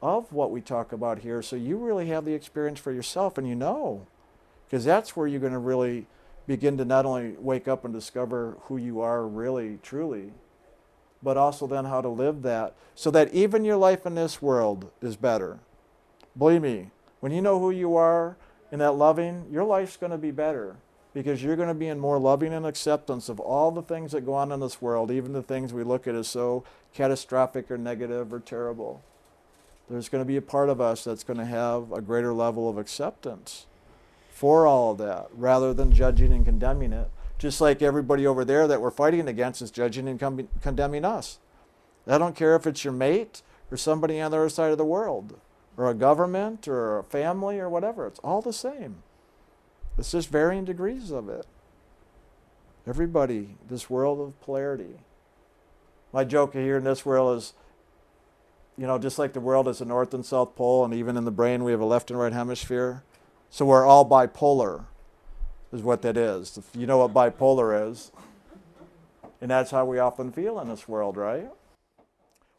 of 0.00 0.32
what 0.32 0.52
we 0.52 0.60
talk 0.60 0.92
about 0.92 1.20
here 1.20 1.42
so 1.42 1.56
you 1.56 1.76
really 1.76 2.06
have 2.06 2.24
the 2.24 2.32
experience 2.32 2.78
for 2.78 2.92
yourself 2.92 3.36
and 3.36 3.48
you 3.48 3.54
know 3.56 4.06
because 4.68 4.84
that's 4.84 5.16
where 5.16 5.26
you're 5.26 5.40
going 5.40 5.52
to 5.52 5.58
really 5.58 6.06
begin 6.46 6.76
to 6.78 6.84
not 6.84 7.06
only 7.06 7.36
wake 7.38 7.68
up 7.68 7.84
and 7.84 7.94
discover 7.94 8.56
who 8.62 8.76
you 8.76 9.00
are 9.00 9.26
really 9.26 9.78
truly 9.82 10.32
but 11.22 11.36
also 11.36 11.66
then 11.66 11.84
how 11.84 12.00
to 12.00 12.08
live 12.08 12.42
that 12.42 12.74
so 12.94 13.10
that 13.10 13.32
even 13.32 13.64
your 13.64 13.76
life 13.76 14.06
in 14.06 14.14
this 14.14 14.40
world 14.40 14.90
is 15.02 15.16
better 15.16 15.58
believe 16.36 16.62
me 16.62 16.90
when 17.20 17.32
you 17.32 17.42
know 17.42 17.58
who 17.58 17.70
you 17.70 17.96
are 17.96 18.36
in 18.70 18.78
that 18.78 18.92
loving, 18.92 19.46
your 19.50 19.64
life's 19.64 19.96
going 19.96 20.12
to 20.12 20.18
be 20.18 20.30
better 20.30 20.76
because 21.14 21.42
you're 21.42 21.56
going 21.56 21.68
to 21.68 21.74
be 21.74 21.88
in 21.88 21.98
more 21.98 22.18
loving 22.18 22.52
and 22.52 22.66
acceptance 22.66 23.28
of 23.28 23.40
all 23.40 23.70
the 23.70 23.82
things 23.82 24.12
that 24.12 24.26
go 24.26 24.34
on 24.34 24.52
in 24.52 24.60
this 24.60 24.80
world, 24.80 25.10
even 25.10 25.32
the 25.32 25.42
things 25.42 25.72
we 25.72 25.82
look 25.82 26.06
at 26.06 26.14
as 26.14 26.28
so 26.28 26.64
catastrophic 26.94 27.70
or 27.70 27.78
negative 27.78 28.32
or 28.32 28.40
terrible. 28.40 29.02
There's 29.88 30.08
going 30.08 30.22
to 30.22 30.28
be 30.28 30.36
a 30.36 30.42
part 30.42 30.68
of 30.68 30.80
us 30.80 31.04
that's 31.04 31.24
going 31.24 31.38
to 31.38 31.46
have 31.46 31.92
a 31.92 32.02
greater 32.02 32.32
level 32.32 32.68
of 32.68 32.76
acceptance 32.76 33.66
for 34.38 34.68
all 34.68 34.94
that 34.94 35.26
rather 35.32 35.74
than 35.74 35.90
judging 35.90 36.32
and 36.32 36.44
condemning 36.44 36.92
it. 36.92 37.10
Just 37.38 37.60
like 37.60 37.82
everybody 37.82 38.24
over 38.24 38.44
there 38.44 38.68
that 38.68 38.80
we're 38.80 38.92
fighting 38.92 39.26
against 39.26 39.60
is 39.60 39.72
judging 39.72 40.06
and 40.06 40.48
condemning 40.62 41.04
us. 41.04 41.40
I 42.06 42.18
don't 42.18 42.36
care 42.36 42.54
if 42.54 42.64
it's 42.64 42.84
your 42.84 42.92
mate 42.92 43.42
or 43.68 43.76
somebody 43.76 44.20
on 44.20 44.30
the 44.30 44.36
other 44.36 44.48
side 44.48 44.70
of 44.70 44.78
the 44.78 44.84
world 44.84 45.40
or 45.76 45.90
a 45.90 45.94
government 45.94 46.68
or 46.68 47.00
a 47.00 47.02
family 47.02 47.58
or 47.58 47.68
whatever. 47.68 48.06
It's 48.06 48.20
all 48.20 48.40
the 48.40 48.52
same. 48.52 49.02
It's 49.98 50.12
just 50.12 50.28
varying 50.28 50.64
degrees 50.64 51.10
of 51.10 51.28
it. 51.28 51.44
Everybody, 52.86 53.56
this 53.68 53.90
world 53.90 54.20
of 54.20 54.40
polarity. 54.40 55.00
My 56.12 56.22
joke 56.22 56.52
here 56.52 56.76
in 56.76 56.84
this 56.84 57.04
world 57.04 57.38
is, 57.38 57.54
you 58.76 58.86
know, 58.86 58.98
just 58.98 59.18
like 59.18 59.32
the 59.32 59.40
world 59.40 59.66
is 59.66 59.80
a 59.80 59.84
north 59.84 60.14
and 60.14 60.24
south 60.24 60.54
pole, 60.54 60.84
and 60.84 60.94
even 60.94 61.16
in 61.16 61.24
the 61.24 61.32
brain 61.32 61.64
we 61.64 61.72
have 61.72 61.80
a 61.80 61.84
left 61.84 62.12
and 62.12 62.20
right 62.20 62.32
hemisphere. 62.32 63.02
So 63.50 63.64
we're 63.64 63.86
all 63.86 64.08
bipolar, 64.08 64.84
is 65.72 65.82
what 65.82 66.02
that 66.02 66.16
is. 66.16 66.58
You 66.74 66.86
know 66.86 67.06
what 67.06 67.14
bipolar 67.14 67.90
is. 67.90 68.12
And 69.40 69.50
that's 69.50 69.70
how 69.70 69.84
we 69.84 69.98
often 69.98 70.32
feel 70.32 70.60
in 70.60 70.68
this 70.68 70.88
world, 70.88 71.16
right? 71.16 71.50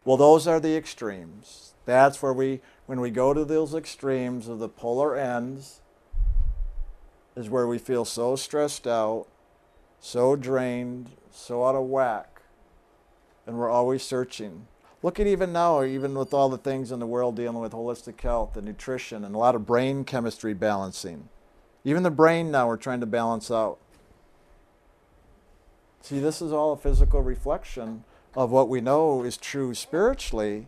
Well, 0.05 0.17
those 0.17 0.47
are 0.47 0.59
the 0.59 0.75
extremes. 0.75 1.73
That's 1.85 2.21
where 2.21 2.33
we 2.33 2.61
when 2.85 3.01
we 3.01 3.11
go 3.11 3.33
to 3.33 3.45
those 3.45 3.75
extremes 3.75 4.47
of 4.47 4.59
the 4.59 4.69
polar 4.69 5.15
ends, 5.15 5.81
is 7.35 7.49
where 7.49 7.67
we 7.67 7.77
feel 7.77 8.05
so 8.05 8.35
stressed 8.35 8.87
out, 8.87 9.27
so 9.99 10.35
drained, 10.35 11.11
so 11.31 11.65
out 11.65 11.75
of 11.75 11.85
whack, 11.85 12.41
and 13.45 13.57
we're 13.57 13.69
always 13.69 14.01
searching. 14.01 14.67
Look 15.01 15.19
at 15.19 15.27
even 15.27 15.53
now, 15.53 15.83
even 15.83 16.13
with 16.13 16.33
all 16.33 16.49
the 16.49 16.57
things 16.57 16.91
in 16.91 16.99
the 16.99 17.05
world 17.05 17.35
dealing 17.35 17.59
with 17.59 17.71
holistic 17.71 18.19
health 18.19 18.57
and 18.57 18.65
nutrition 18.65 19.23
and 19.23 19.33
a 19.33 19.37
lot 19.37 19.55
of 19.55 19.65
brain 19.65 20.03
chemistry 20.03 20.53
balancing. 20.53 21.29
Even 21.85 22.03
the 22.03 22.11
brain 22.11 22.51
now 22.51 22.67
we're 22.67 22.77
trying 22.77 22.99
to 22.99 23.05
balance 23.05 23.49
out. 23.49 23.77
See, 26.01 26.19
this 26.19 26.41
is 26.41 26.51
all 26.51 26.73
a 26.73 26.77
physical 26.77 27.21
reflection 27.21 28.03
of 28.35 28.51
what 28.51 28.67
we 28.67 28.81
know 28.81 29.23
is 29.23 29.37
true 29.37 29.73
spiritually. 29.73 30.67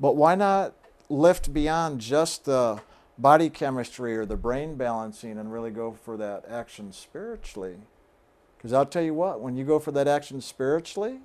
But 0.00 0.16
why 0.16 0.34
not 0.34 0.74
lift 1.08 1.52
beyond 1.52 2.00
just 2.00 2.44
the 2.46 2.80
body 3.18 3.48
chemistry 3.48 4.16
or 4.16 4.26
the 4.26 4.36
brain 4.36 4.76
balancing 4.76 5.38
and 5.38 5.52
really 5.52 5.70
go 5.70 5.92
for 5.92 6.16
that 6.16 6.44
action 6.48 6.92
spiritually. 6.92 7.76
Because 8.56 8.72
I'll 8.72 8.86
tell 8.86 9.02
you 9.02 9.14
what, 9.14 9.40
when 9.40 9.56
you 9.56 9.64
go 9.64 9.78
for 9.78 9.92
that 9.92 10.08
action 10.08 10.40
spiritually, 10.40 11.20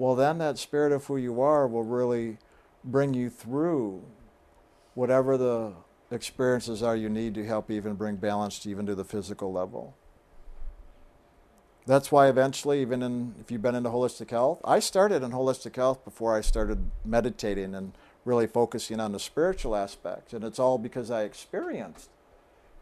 well, 0.00 0.14
then 0.14 0.38
that 0.38 0.56
spirit 0.56 0.92
of 0.92 1.04
who 1.04 1.18
you 1.18 1.42
are 1.42 1.68
will 1.68 1.84
really 1.84 2.38
bring 2.82 3.12
you 3.12 3.28
through 3.28 4.02
whatever 4.94 5.36
the 5.36 5.74
experiences 6.10 6.82
are 6.82 6.96
you 6.96 7.10
need 7.10 7.34
to 7.34 7.44
help 7.44 7.70
even 7.70 7.96
bring 7.96 8.16
balance 8.16 8.60
to 8.60 8.70
even 8.70 8.86
to 8.86 8.94
the 8.94 9.04
physical 9.04 9.52
level. 9.52 9.94
That's 11.86 12.10
why 12.10 12.30
eventually, 12.30 12.80
even 12.80 13.02
in, 13.02 13.34
if 13.42 13.50
you've 13.50 13.60
been 13.60 13.74
into 13.74 13.90
holistic 13.90 14.30
health, 14.30 14.62
I 14.64 14.78
started 14.78 15.22
in 15.22 15.32
holistic 15.32 15.76
health 15.76 16.02
before 16.02 16.34
I 16.34 16.40
started 16.40 16.90
meditating 17.04 17.74
and 17.74 17.92
really 18.24 18.46
focusing 18.46 19.00
on 19.00 19.12
the 19.12 19.20
spiritual 19.20 19.76
aspect. 19.76 20.32
And 20.32 20.44
it's 20.44 20.58
all 20.58 20.78
because 20.78 21.10
I 21.10 21.24
experienced 21.24 22.08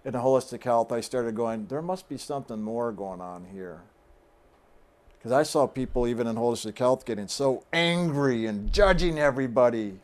in 0.04 0.12
holistic 0.12 0.62
health, 0.62 0.92
I 0.92 1.00
started 1.00 1.34
going, 1.34 1.66
there 1.66 1.82
must 1.82 2.08
be 2.08 2.16
something 2.16 2.62
more 2.62 2.92
going 2.92 3.20
on 3.20 3.46
here. 3.52 3.80
Because 5.18 5.32
I 5.32 5.42
saw 5.42 5.66
people, 5.66 6.06
even 6.06 6.26
in 6.26 6.36
holistic 6.36 6.78
health, 6.78 7.04
getting 7.04 7.28
so 7.28 7.64
angry 7.72 8.46
and 8.46 8.72
judging 8.72 9.18
everybody. 9.18 9.98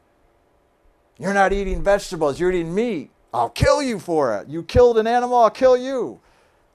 You're 1.19 1.35
not 1.35 1.53
eating 1.53 1.83
vegetables, 1.83 2.41
you're 2.41 2.51
eating 2.51 2.75
meat. 2.75 3.11
I'll 3.33 3.51
kill 3.51 3.83
you 3.83 3.99
for 3.99 4.37
it. 4.37 4.49
You 4.49 4.63
killed 4.63 4.99
an 4.99 5.07
animal, 5.07 5.39
I'll 5.39 5.51
kill 5.51 5.77
you. 5.77 6.21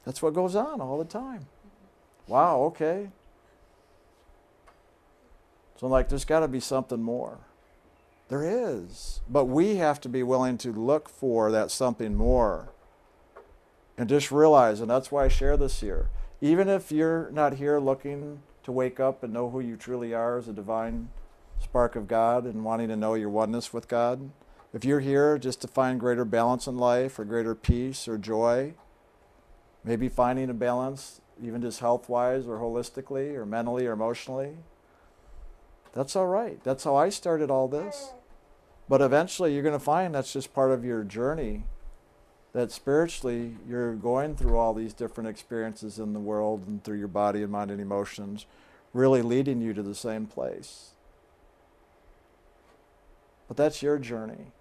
That's 0.06 0.22
what 0.22 0.34
goes 0.34 0.56
on 0.56 0.80
all 0.80 0.98
the 0.98 1.06
time. 1.06 1.48
Wow, 2.28 2.62
okay. 2.64 3.10
So 5.78 5.88
I'm 5.88 5.92
like, 5.92 6.10
there's 6.10 6.26
got 6.26 6.42
to 6.42 6.48
be 6.48 6.60
something 6.60 7.02
more. 7.02 7.40
There 8.30 8.44
is. 8.44 9.22
But 9.30 9.46
we 9.46 9.78
have 9.78 10.00
to 10.02 10.10
be 10.10 10.24
willing 10.24 10.58
to 10.60 10.72
look 10.72 11.10
for 11.10 11.52
that 11.52 11.72
something 11.72 12.16
more. 12.16 12.70
And 13.98 14.08
just 14.08 14.32
realize, 14.32 14.80
and 14.80 14.90
that's 14.90 15.12
why 15.12 15.26
I 15.26 15.28
share 15.28 15.58
this 15.58 15.82
here. 15.82 16.10
Even 16.42 16.70
if 16.70 16.92
you're 16.92 17.30
not 17.32 17.56
here 17.56 17.80
looking 17.80 18.42
to 18.64 18.72
wake 18.72 19.00
up 19.00 19.24
and 19.24 19.34
know 19.34 19.50
who 19.50 19.60
you 19.60 19.76
truly 19.76 20.14
are 20.14 20.38
as 20.38 20.48
a 20.48 20.54
divine 20.54 21.10
spark 21.60 21.96
of 21.96 22.08
God 22.08 22.46
and 22.46 22.64
wanting 22.64 22.88
to 22.88 22.96
know 22.96 23.14
your 23.14 23.30
oneness 23.30 23.74
with 23.74 23.88
God, 23.88 24.32
if 24.74 24.86
you're 24.86 25.02
here 25.02 25.38
just 25.38 25.62
to 25.62 25.68
find 25.68 26.00
greater 26.00 26.24
balance 26.24 26.68
in 26.68 26.78
life 26.78 27.20
or 27.20 27.26
greater 27.26 27.56
peace 27.56 28.08
or 28.08 28.18
joy, 28.18 28.74
maybe 29.84 30.08
finding 30.08 30.50
a 30.50 30.54
balance, 30.54 31.20
even 31.42 31.62
just 31.62 31.80
health 31.80 32.08
wise 32.08 32.48
or 32.48 32.60
holistically 32.60 33.36
or 33.36 33.46
mentally 33.46 33.86
or 33.86 33.94
emotionally, 33.94 34.58
that's 35.92 36.16
all 36.16 36.28
right. 36.28 36.64
That's 36.64 36.84
how 36.84 36.96
I 36.96 37.10
started 37.10 37.50
all 37.50 37.68
this. 37.68 38.14
But 38.88 39.02
eventually 39.02 39.54
you're 39.54 39.64
going 39.64 39.74
to 39.74 39.80
find 39.80 40.16
that's 40.16 40.34
just 40.34 40.54
part 40.54 40.72
of 40.72 40.86
your 40.86 41.04
journey. 41.04 41.64
That 42.54 42.72
spiritually 42.72 43.58
you're 43.68 43.94
going 43.94 44.36
through 44.36 44.58
all 44.58 44.74
these 44.74 44.94
different 44.94 45.30
experiences 45.30 46.00
in 46.00 46.14
the 46.14 46.20
world 46.20 46.66
and 46.68 46.84
through 46.84 46.98
your 46.98 47.08
body 47.08 47.44
and 47.44 47.52
mind 47.52 47.70
and 47.70 47.80
emotions, 47.80 48.48
really 48.92 49.22
leading 49.22 49.62
you 49.62 49.74
to 49.74 49.84
the 49.84 49.94
same 49.94 50.26
place. 50.26 50.94
But 53.48 53.58
that's 53.58 53.84
your 53.84 54.00
journey. 54.00 54.52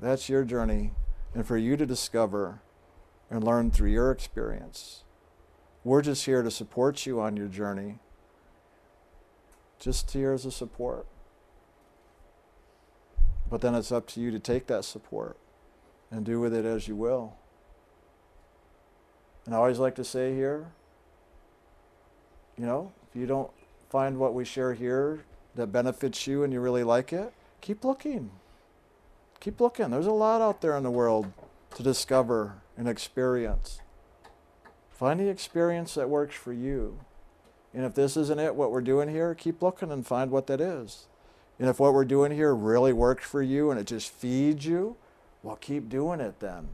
That's 0.00 0.28
your 0.28 0.44
journey. 0.44 0.92
And 1.34 1.46
for 1.46 1.56
you 1.56 1.76
to 1.76 1.86
discover 1.86 2.60
and 3.30 3.42
learn 3.42 3.70
through 3.70 3.90
your 3.90 4.10
experience. 4.10 5.02
We're 5.82 6.02
just 6.02 6.24
here 6.24 6.42
to 6.42 6.50
support 6.50 7.06
you 7.06 7.20
on 7.20 7.36
your 7.36 7.48
journey. 7.48 7.98
Just 9.78 10.10
here 10.12 10.32
as 10.32 10.44
a 10.44 10.50
support. 10.50 11.06
But 13.50 13.60
then 13.60 13.74
it's 13.74 13.92
up 13.92 14.06
to 14.08 14.20
you 14.20 14.30
to 14.30 14.38
take 14.38 14.66
that 14.66 14.84
support 14.84 15.36
and 16.14 16.24
do 16.24 16.38
with 16.38 16.54
it 16.54 16.64
as 16.64 16.86
you 16.86 16.94
will. 16.94 17.34
And 19.46 19.54
I 19.54 19.58
always 19.58 19.80
like 19.80 19.96
to 19.96 20.04
say 20.04 20.34
here, 20.34 20.68
you 22.56 22.64
know, 22.64 22.92
if 23.08 23.20
you 23.20 23.26
don't 23.26 23.50
find 23.90 24.18
what 24.18 24.32
we 24.32 24.44
share 24.44 24.74
here 24.74 25.24
that 25.56 25.66
benefits 25.68 26.26
you 26.26 26.44
and 26.44 26.52
you 26.52 26.60
really 26.60 26.84
like 26.84 27.12
it, 27.12 27.32
keep 27.60 27.84
looking. 27.84 28.30
Keep 29.40 29.60
looking. 29.60 29.90
There's 29.90 30.06
a 30.06 30.12
lot 30.12 30.40
out 30.40 30.60
there 30.60 30.76
in 30.76 30.84
the 30.84 30.90
world 30.90 31.32
to 31.74 31.82
discover 31.82 32.62
and 32.78 32.88
experience. 32.88 33.80
Find 34.90 35.18
the 35.18 35.28
experience 35.28 35.94
that 35.94 36.08
works 36.08 36.36
for 36.36 36.52
you. 36.52 37.00
And 37.74 37.84
if 37.84 37.94
this 37.94 38.16
isn't 38.16 38.38
it, 38.38 38.54
what 38.54 38.70
we're 38.70 38.82
doing 38.82 39.08
here, 39.08 39.34
keep 39.34 39.60
looking 39.60 39.90
and 39.90 40.06
find 40.06 40.30
what 40.30 40.46
that 40.46 40.60
is. 40.60 41.08
And 41.58 41.68
if 41.68 41.80
what 41.80 41.92
we're 41.92 42.04
doing 42.04 42.30
here 42.30 42.54
really 42.54 42.92
works 42.92 43.26
for 43.26 43.42
you 43.42 43.72
and 43.72 43.80
it 43.80 43.88
just 43.88 44.12
feeds 44.12 44.64
you, 44.64 44.96
well, 45.44 45.56
keep 45.56 45.90
doing 45.90 46.20
it 46.20 46.40
then. 46.40 46.68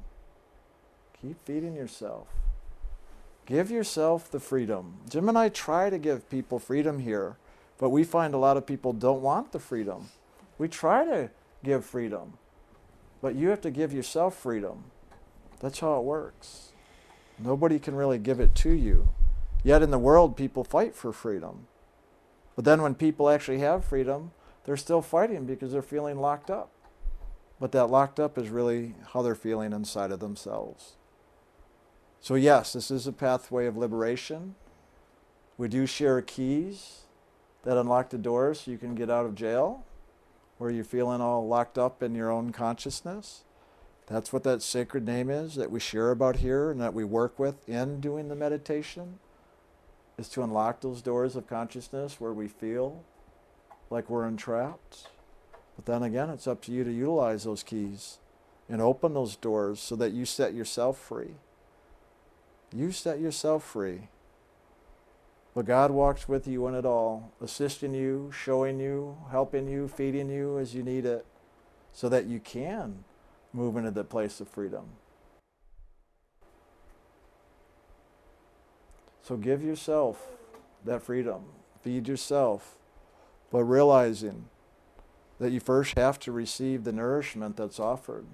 Keep 1.21 1.45
feeding 1.45 1.75
yourself. 1.75 2.29
Give 3.45 3.69
yourself 3.69 4.31
the 4.31 4.39
freedom. 4.39 4.99
Jim 5.11 5.29
and 5.29 5.37
I 5.37 5.49
try 5.49 5.91
to 5.91 5.99
give 5.99 6.31
people 6.31 6.61
freedom 6.61 7.01
here, 7.01 7.37
but 7.79 7.91
we 7.91 8.05
find 8.05 8.33
a 8.33 8.39
lot 8.39 8.57
of 8.57 8.67
people 8.67 8.93
don't 8.93 9.23
want 9.23 9.51
the 9.51 9.59
freedom. 9.59 10.11
We 10.57 10.69
try 10.69 11.05
to 11.05 11.31
give 11.65 11.85
freedom, 11.85 12.35
but 13.21 13.35
you 13.35 13.49
have 13.49 13.61
to 13.63 13.73
give 13.73 13.93
yourself 13.93 14.37
freedom. 14.37 14.85
That's 15.59 15.81
how 15.81 15.99
it 15.99 16.05
works. 16.05 16.71
Nobody 17.41 17.81
can 17.81 17.97
really 17.97 18.19
give 18.19 18.39
it 18.39 18.55
to 18.57 18.71
you. 18.71 19.09
Yet 19.65 19.83
in 19.83 19.91
the 19.91 19.99
world, 19.99 20.37
people 20.37 20.63
fight 20.63 20.95
for 20.95 21.13
freedom. 21.13 21.67
But 22.55 22.65
then 22.65 22.83
when 22.83 22.95
people 22.95 23.29
actually 23.29 23.59
have 23.59 23.85
freedom, 23.85 24.31
they're 24.65 24.77
still 24.77 25.03
fighting 25.03 25.45
because 25.45 25.73
they're 25.73 25.83
feeling 25.83 26.21
locked 26.21 26.51
up. 26.51 26.71
But 27.61 27.73
that 27.73 27.87
locked 27.87 28.19
up 28.19 28.39
is 28.39 28.49
really 28.49 28.95
how 29.13 29.23
they're 29.23 29.35
feeling 29.35 29.73
inside 29.73 30.11
of 30.11 30.21
themselves. 30.21 30.97
So, 32.21 32.35
yes, 32.35 32.73
this 32.73 32.91
is 32.91 33.07
a 33.07 33.13
pathway 33.13 33.67
of 33.67 33.77
liberation. 33.77 34.55
We 35.59 35.69
do 35.69 35.87
share 35.87 36.21
keys 36.23 37.03
that 37.65 37.77
unlock 37.77 38.11
the 38.11 38.19
doors 38.19 38.61
so 38.61 38.71
you 38.71 38.79
can 38.79 38.95
get 38.95 39.11
out 39.11 39.27
of 39.27 39.35
jail 39.35 39.85
where 40.59 40.71
you're 40.71 40.85
feeling 40.85 41.21
all 41.21 41.47
locked 41.47 41.79
up 41.79 42.03
in 42.03 42.15
your 42.15 42.31
own 42.31 42.53
consciousness. 42.53 43.45
That's 44.07 44.33
what 44.33 44.43
that 44.45 44.61
sacred 44.61 45.07
name 45.07 45.31
is 45.31 45.55
that 45.55 45.71
we 45.71 45.81
share 45.81 46.11
about 46.11 46.37
here 46.37 46.71
and 46.71 46.81
that 46.81 46.95
we 46.95 47.05
work 47.05 47.39
with 47.39 47.67
in 47.69 48.01
doing 48.01 48.29
the 48.29 48.35
meditation 48.35 49.21
is 50.19 50.29
to 50.31 50.43
unlock 50.43 50.81
those 50.81 51.01
doors 51.01 51.37
of 51.37 51.47
consciousness 51.47 52.21
where 52.21 52.33
we 52.33 52.47
feel 52.47 53.05
like 53.89 54.11
we're 54.11 54.27
entrapped. 54.27 55.09
But 55.81 55.95
then 55.95 56.03
again, 56.03 56.29
it's 56.29 56.47
up 56.47 56.61
to 56.65 56.73
you 56.73 56.85
to 56.85 56.93
utilize 56.93 57.45
those 57.45 57.63
keys 57.63 58.19
and 58.69 58.83
open 58.83 59.15
those 59.15 59.35
doors 59.35 59.81
so 59.81 59.97
that 59.97 60.13
you 60.13 60.27
set 60.27 60.53
yourself 60.53 60.99
free. 60.99 61.37
You 62.71 62.93
set 62.93 63.19
yourself 63.19 63.65
free. 63.65 64.09
But 65.55 65.65
God 65.65 65.91
walks 65.91 66.29
with 66.29 66.47
you 66.47 66.67
in 66.67 66.75
it 66.75 66.85
all, 66.85 67.33
assisting 67.41 67.95
you, 67.95 68.31
showing 68.31 68.79
you, 68.79 69.17
helping 69.31 69.67
you, 69.69 69.89
feeding 69.89 70.29
you 70.29 70.59
as 70.59 70.75
you 70.75 70.83
need 70.83 71.07
it, 71.07 71.25
so 71.95 72.11
that 72.11 72.27
you 72.27 72.41
can 72.41 73.05
move 73.55 73.79
into 73.79 73.91
the 73.91 74.05
place 74.05 74.39
of 74.39 74.49
freedom. 74.49 74.85
So 79.23 79.39
give 79.39 79.63
yourself 79.63 80.29
that 80.85 81.03
freedom. 81.03 81.45
Feed 81.81 82.07
yourself 82.07 82.77
but 83.51 83.65
realizing 83.65 84.45
that 85.41 85.51
you 85.51 85.59
first 85.59 85.97
have 85.97 86.19
to 86.21 86.31
receive 86.31 86.85
the 86.85 86.93
nourishment 86.93 87.57
that's 87.57 87.81
offered. 87.81 88.27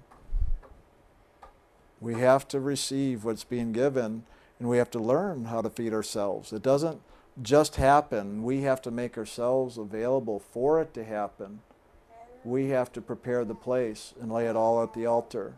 We 1.99 2.15
have 2.15 2.47
to 2.49 2.59
receive 2.59 3.23
what's 3.23 3.45
being 3.45 3.71
given 3.71 4.23
and 4.59 4.69
we 4.69 4.77
have 4.77 4.91
to 4.91 4.99
learn 4.99 5.45
how 5.45 5.61
to 5.61 5.69
feed 5.69 5.93
ourselves. 5.93 6.51
It 6.51 6.61
doesn't 6.61 7.01
just 7.41 7.77
happen. 7.77 8.43
We 8.43 8.61
have 8.61 8.81
to 8.83 8.91
make 8.91 9.17
ourselves 9.17 9.77
available 9.77 10.39
for 10.39 10.81
it 10.81 10.93
to 10.95 11.03
happen. 11.03 11.61
We 12.43 12.69
have 12.69 12.91
to 12.93 13.01
prepare 13.01 13.45
the 13.45 13.55
place 13.55 14.13
and 14.19 14.31
lay 14.31 14.47
it 14.47 14.55
all 14.55 14.83
at 14.83 14.93
the 14.93 15.05
altar. 15.05 15.55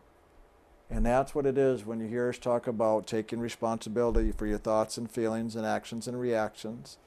And 0.89 1.05
that's 1.05 1.33
what 1.33 1.45
it 1.45 1.57
is 1.57 1.85
when 1.85 1.99
you 1.99 2.07
hear 2.07 2.29
us 2.29 2.37
talk 2.37 2.67
about 2.67 3.07
taking 3.07 3.39
responsibility 3.39 4.31
for 4.31 4.45
your 4.45 4.57
thoughts 4.57 4.97
and 4.97 5.09
feelings 5.09 5.55
and 5.55 5.65
actions 5.65 6.07
and 6.07 6.19
reactions 6.19 6.97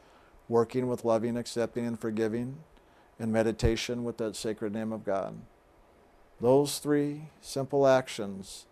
working 0.49 0.87
with 0.87 1.05
loving, 1.05 1.37
accepting, 1.37 1.87
and 1.87 1.99
forgiving, 1.99 2.59
and 3.23 3.33
meditation 3.33 4.03
with 4.03 4.17
that 4.17 4.35
sacred 4.35 4.73
name 4.73 4.91
of 4.91 5.05
God. 5.05 5.39
Those 6.41 6.81
three 6.81 7.29
simple 7.41 7.87
actions, 7.87 8.67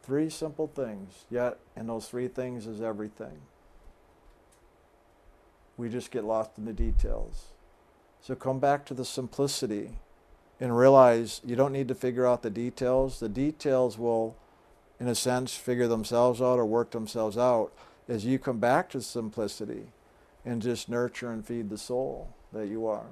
three 0.00 0.30
simple 0.30 0.68
things, 0.68 1.24
yet 1.28 1.58
in 1.74 1.88
those 1.88 2.06
three 2.06 2.28
things 2.28 2.68
is 2.68 2.80
everything. 2.80 3.40
We 5.76 5.88
just 5.88 6.12
get 6.12 6.22
lost 6.22 6.52
in 6.56 6.66
the 6.66 6.72
details. 6.72 7.46
So 8.22 8.36
come 8.36 8.60
back 8.60 8.86
to 8.86 8.94
the 8.94 9.04
simplicity 9.04 9.98
and 10.60 10.78
realize 10.78 11.40
you 11.44 11.56
don't 11.56 11.72
need 11.72 11.88
to 11.88 11.96
figure 11.96 12.28
out 12.28 12.44
the 12.44 12.50
details. 12.50 13.18
The 13.18 13.28
details 13.28 13.98
will, 13.98 14.36
in 15.00 15.08
a 15.08 15.16
sense, 15.16 15.56
figure 15.56 15.88
themselves 15.88 16.40
out 16.40 16.60
or 16.60 16.64
work 16.64 16.92
themselves 16.92 17.36
out 17.36 17.72
as 18.06 18.24
you 18.24 18.38
come 18.38 18.60
back 18.60 18.88
to 18.90 19.02
simplicity 19.02 19.88
and 20.48 20.62
just 20.62 20.88
nurture 20.88 21.30
and 21.30 21.46
feed 21.46 21.68
the 21.68 21.76
soul 21.76 22.34
that 22.54 22.68
you 22.68 22.86
are. 22.86 23.10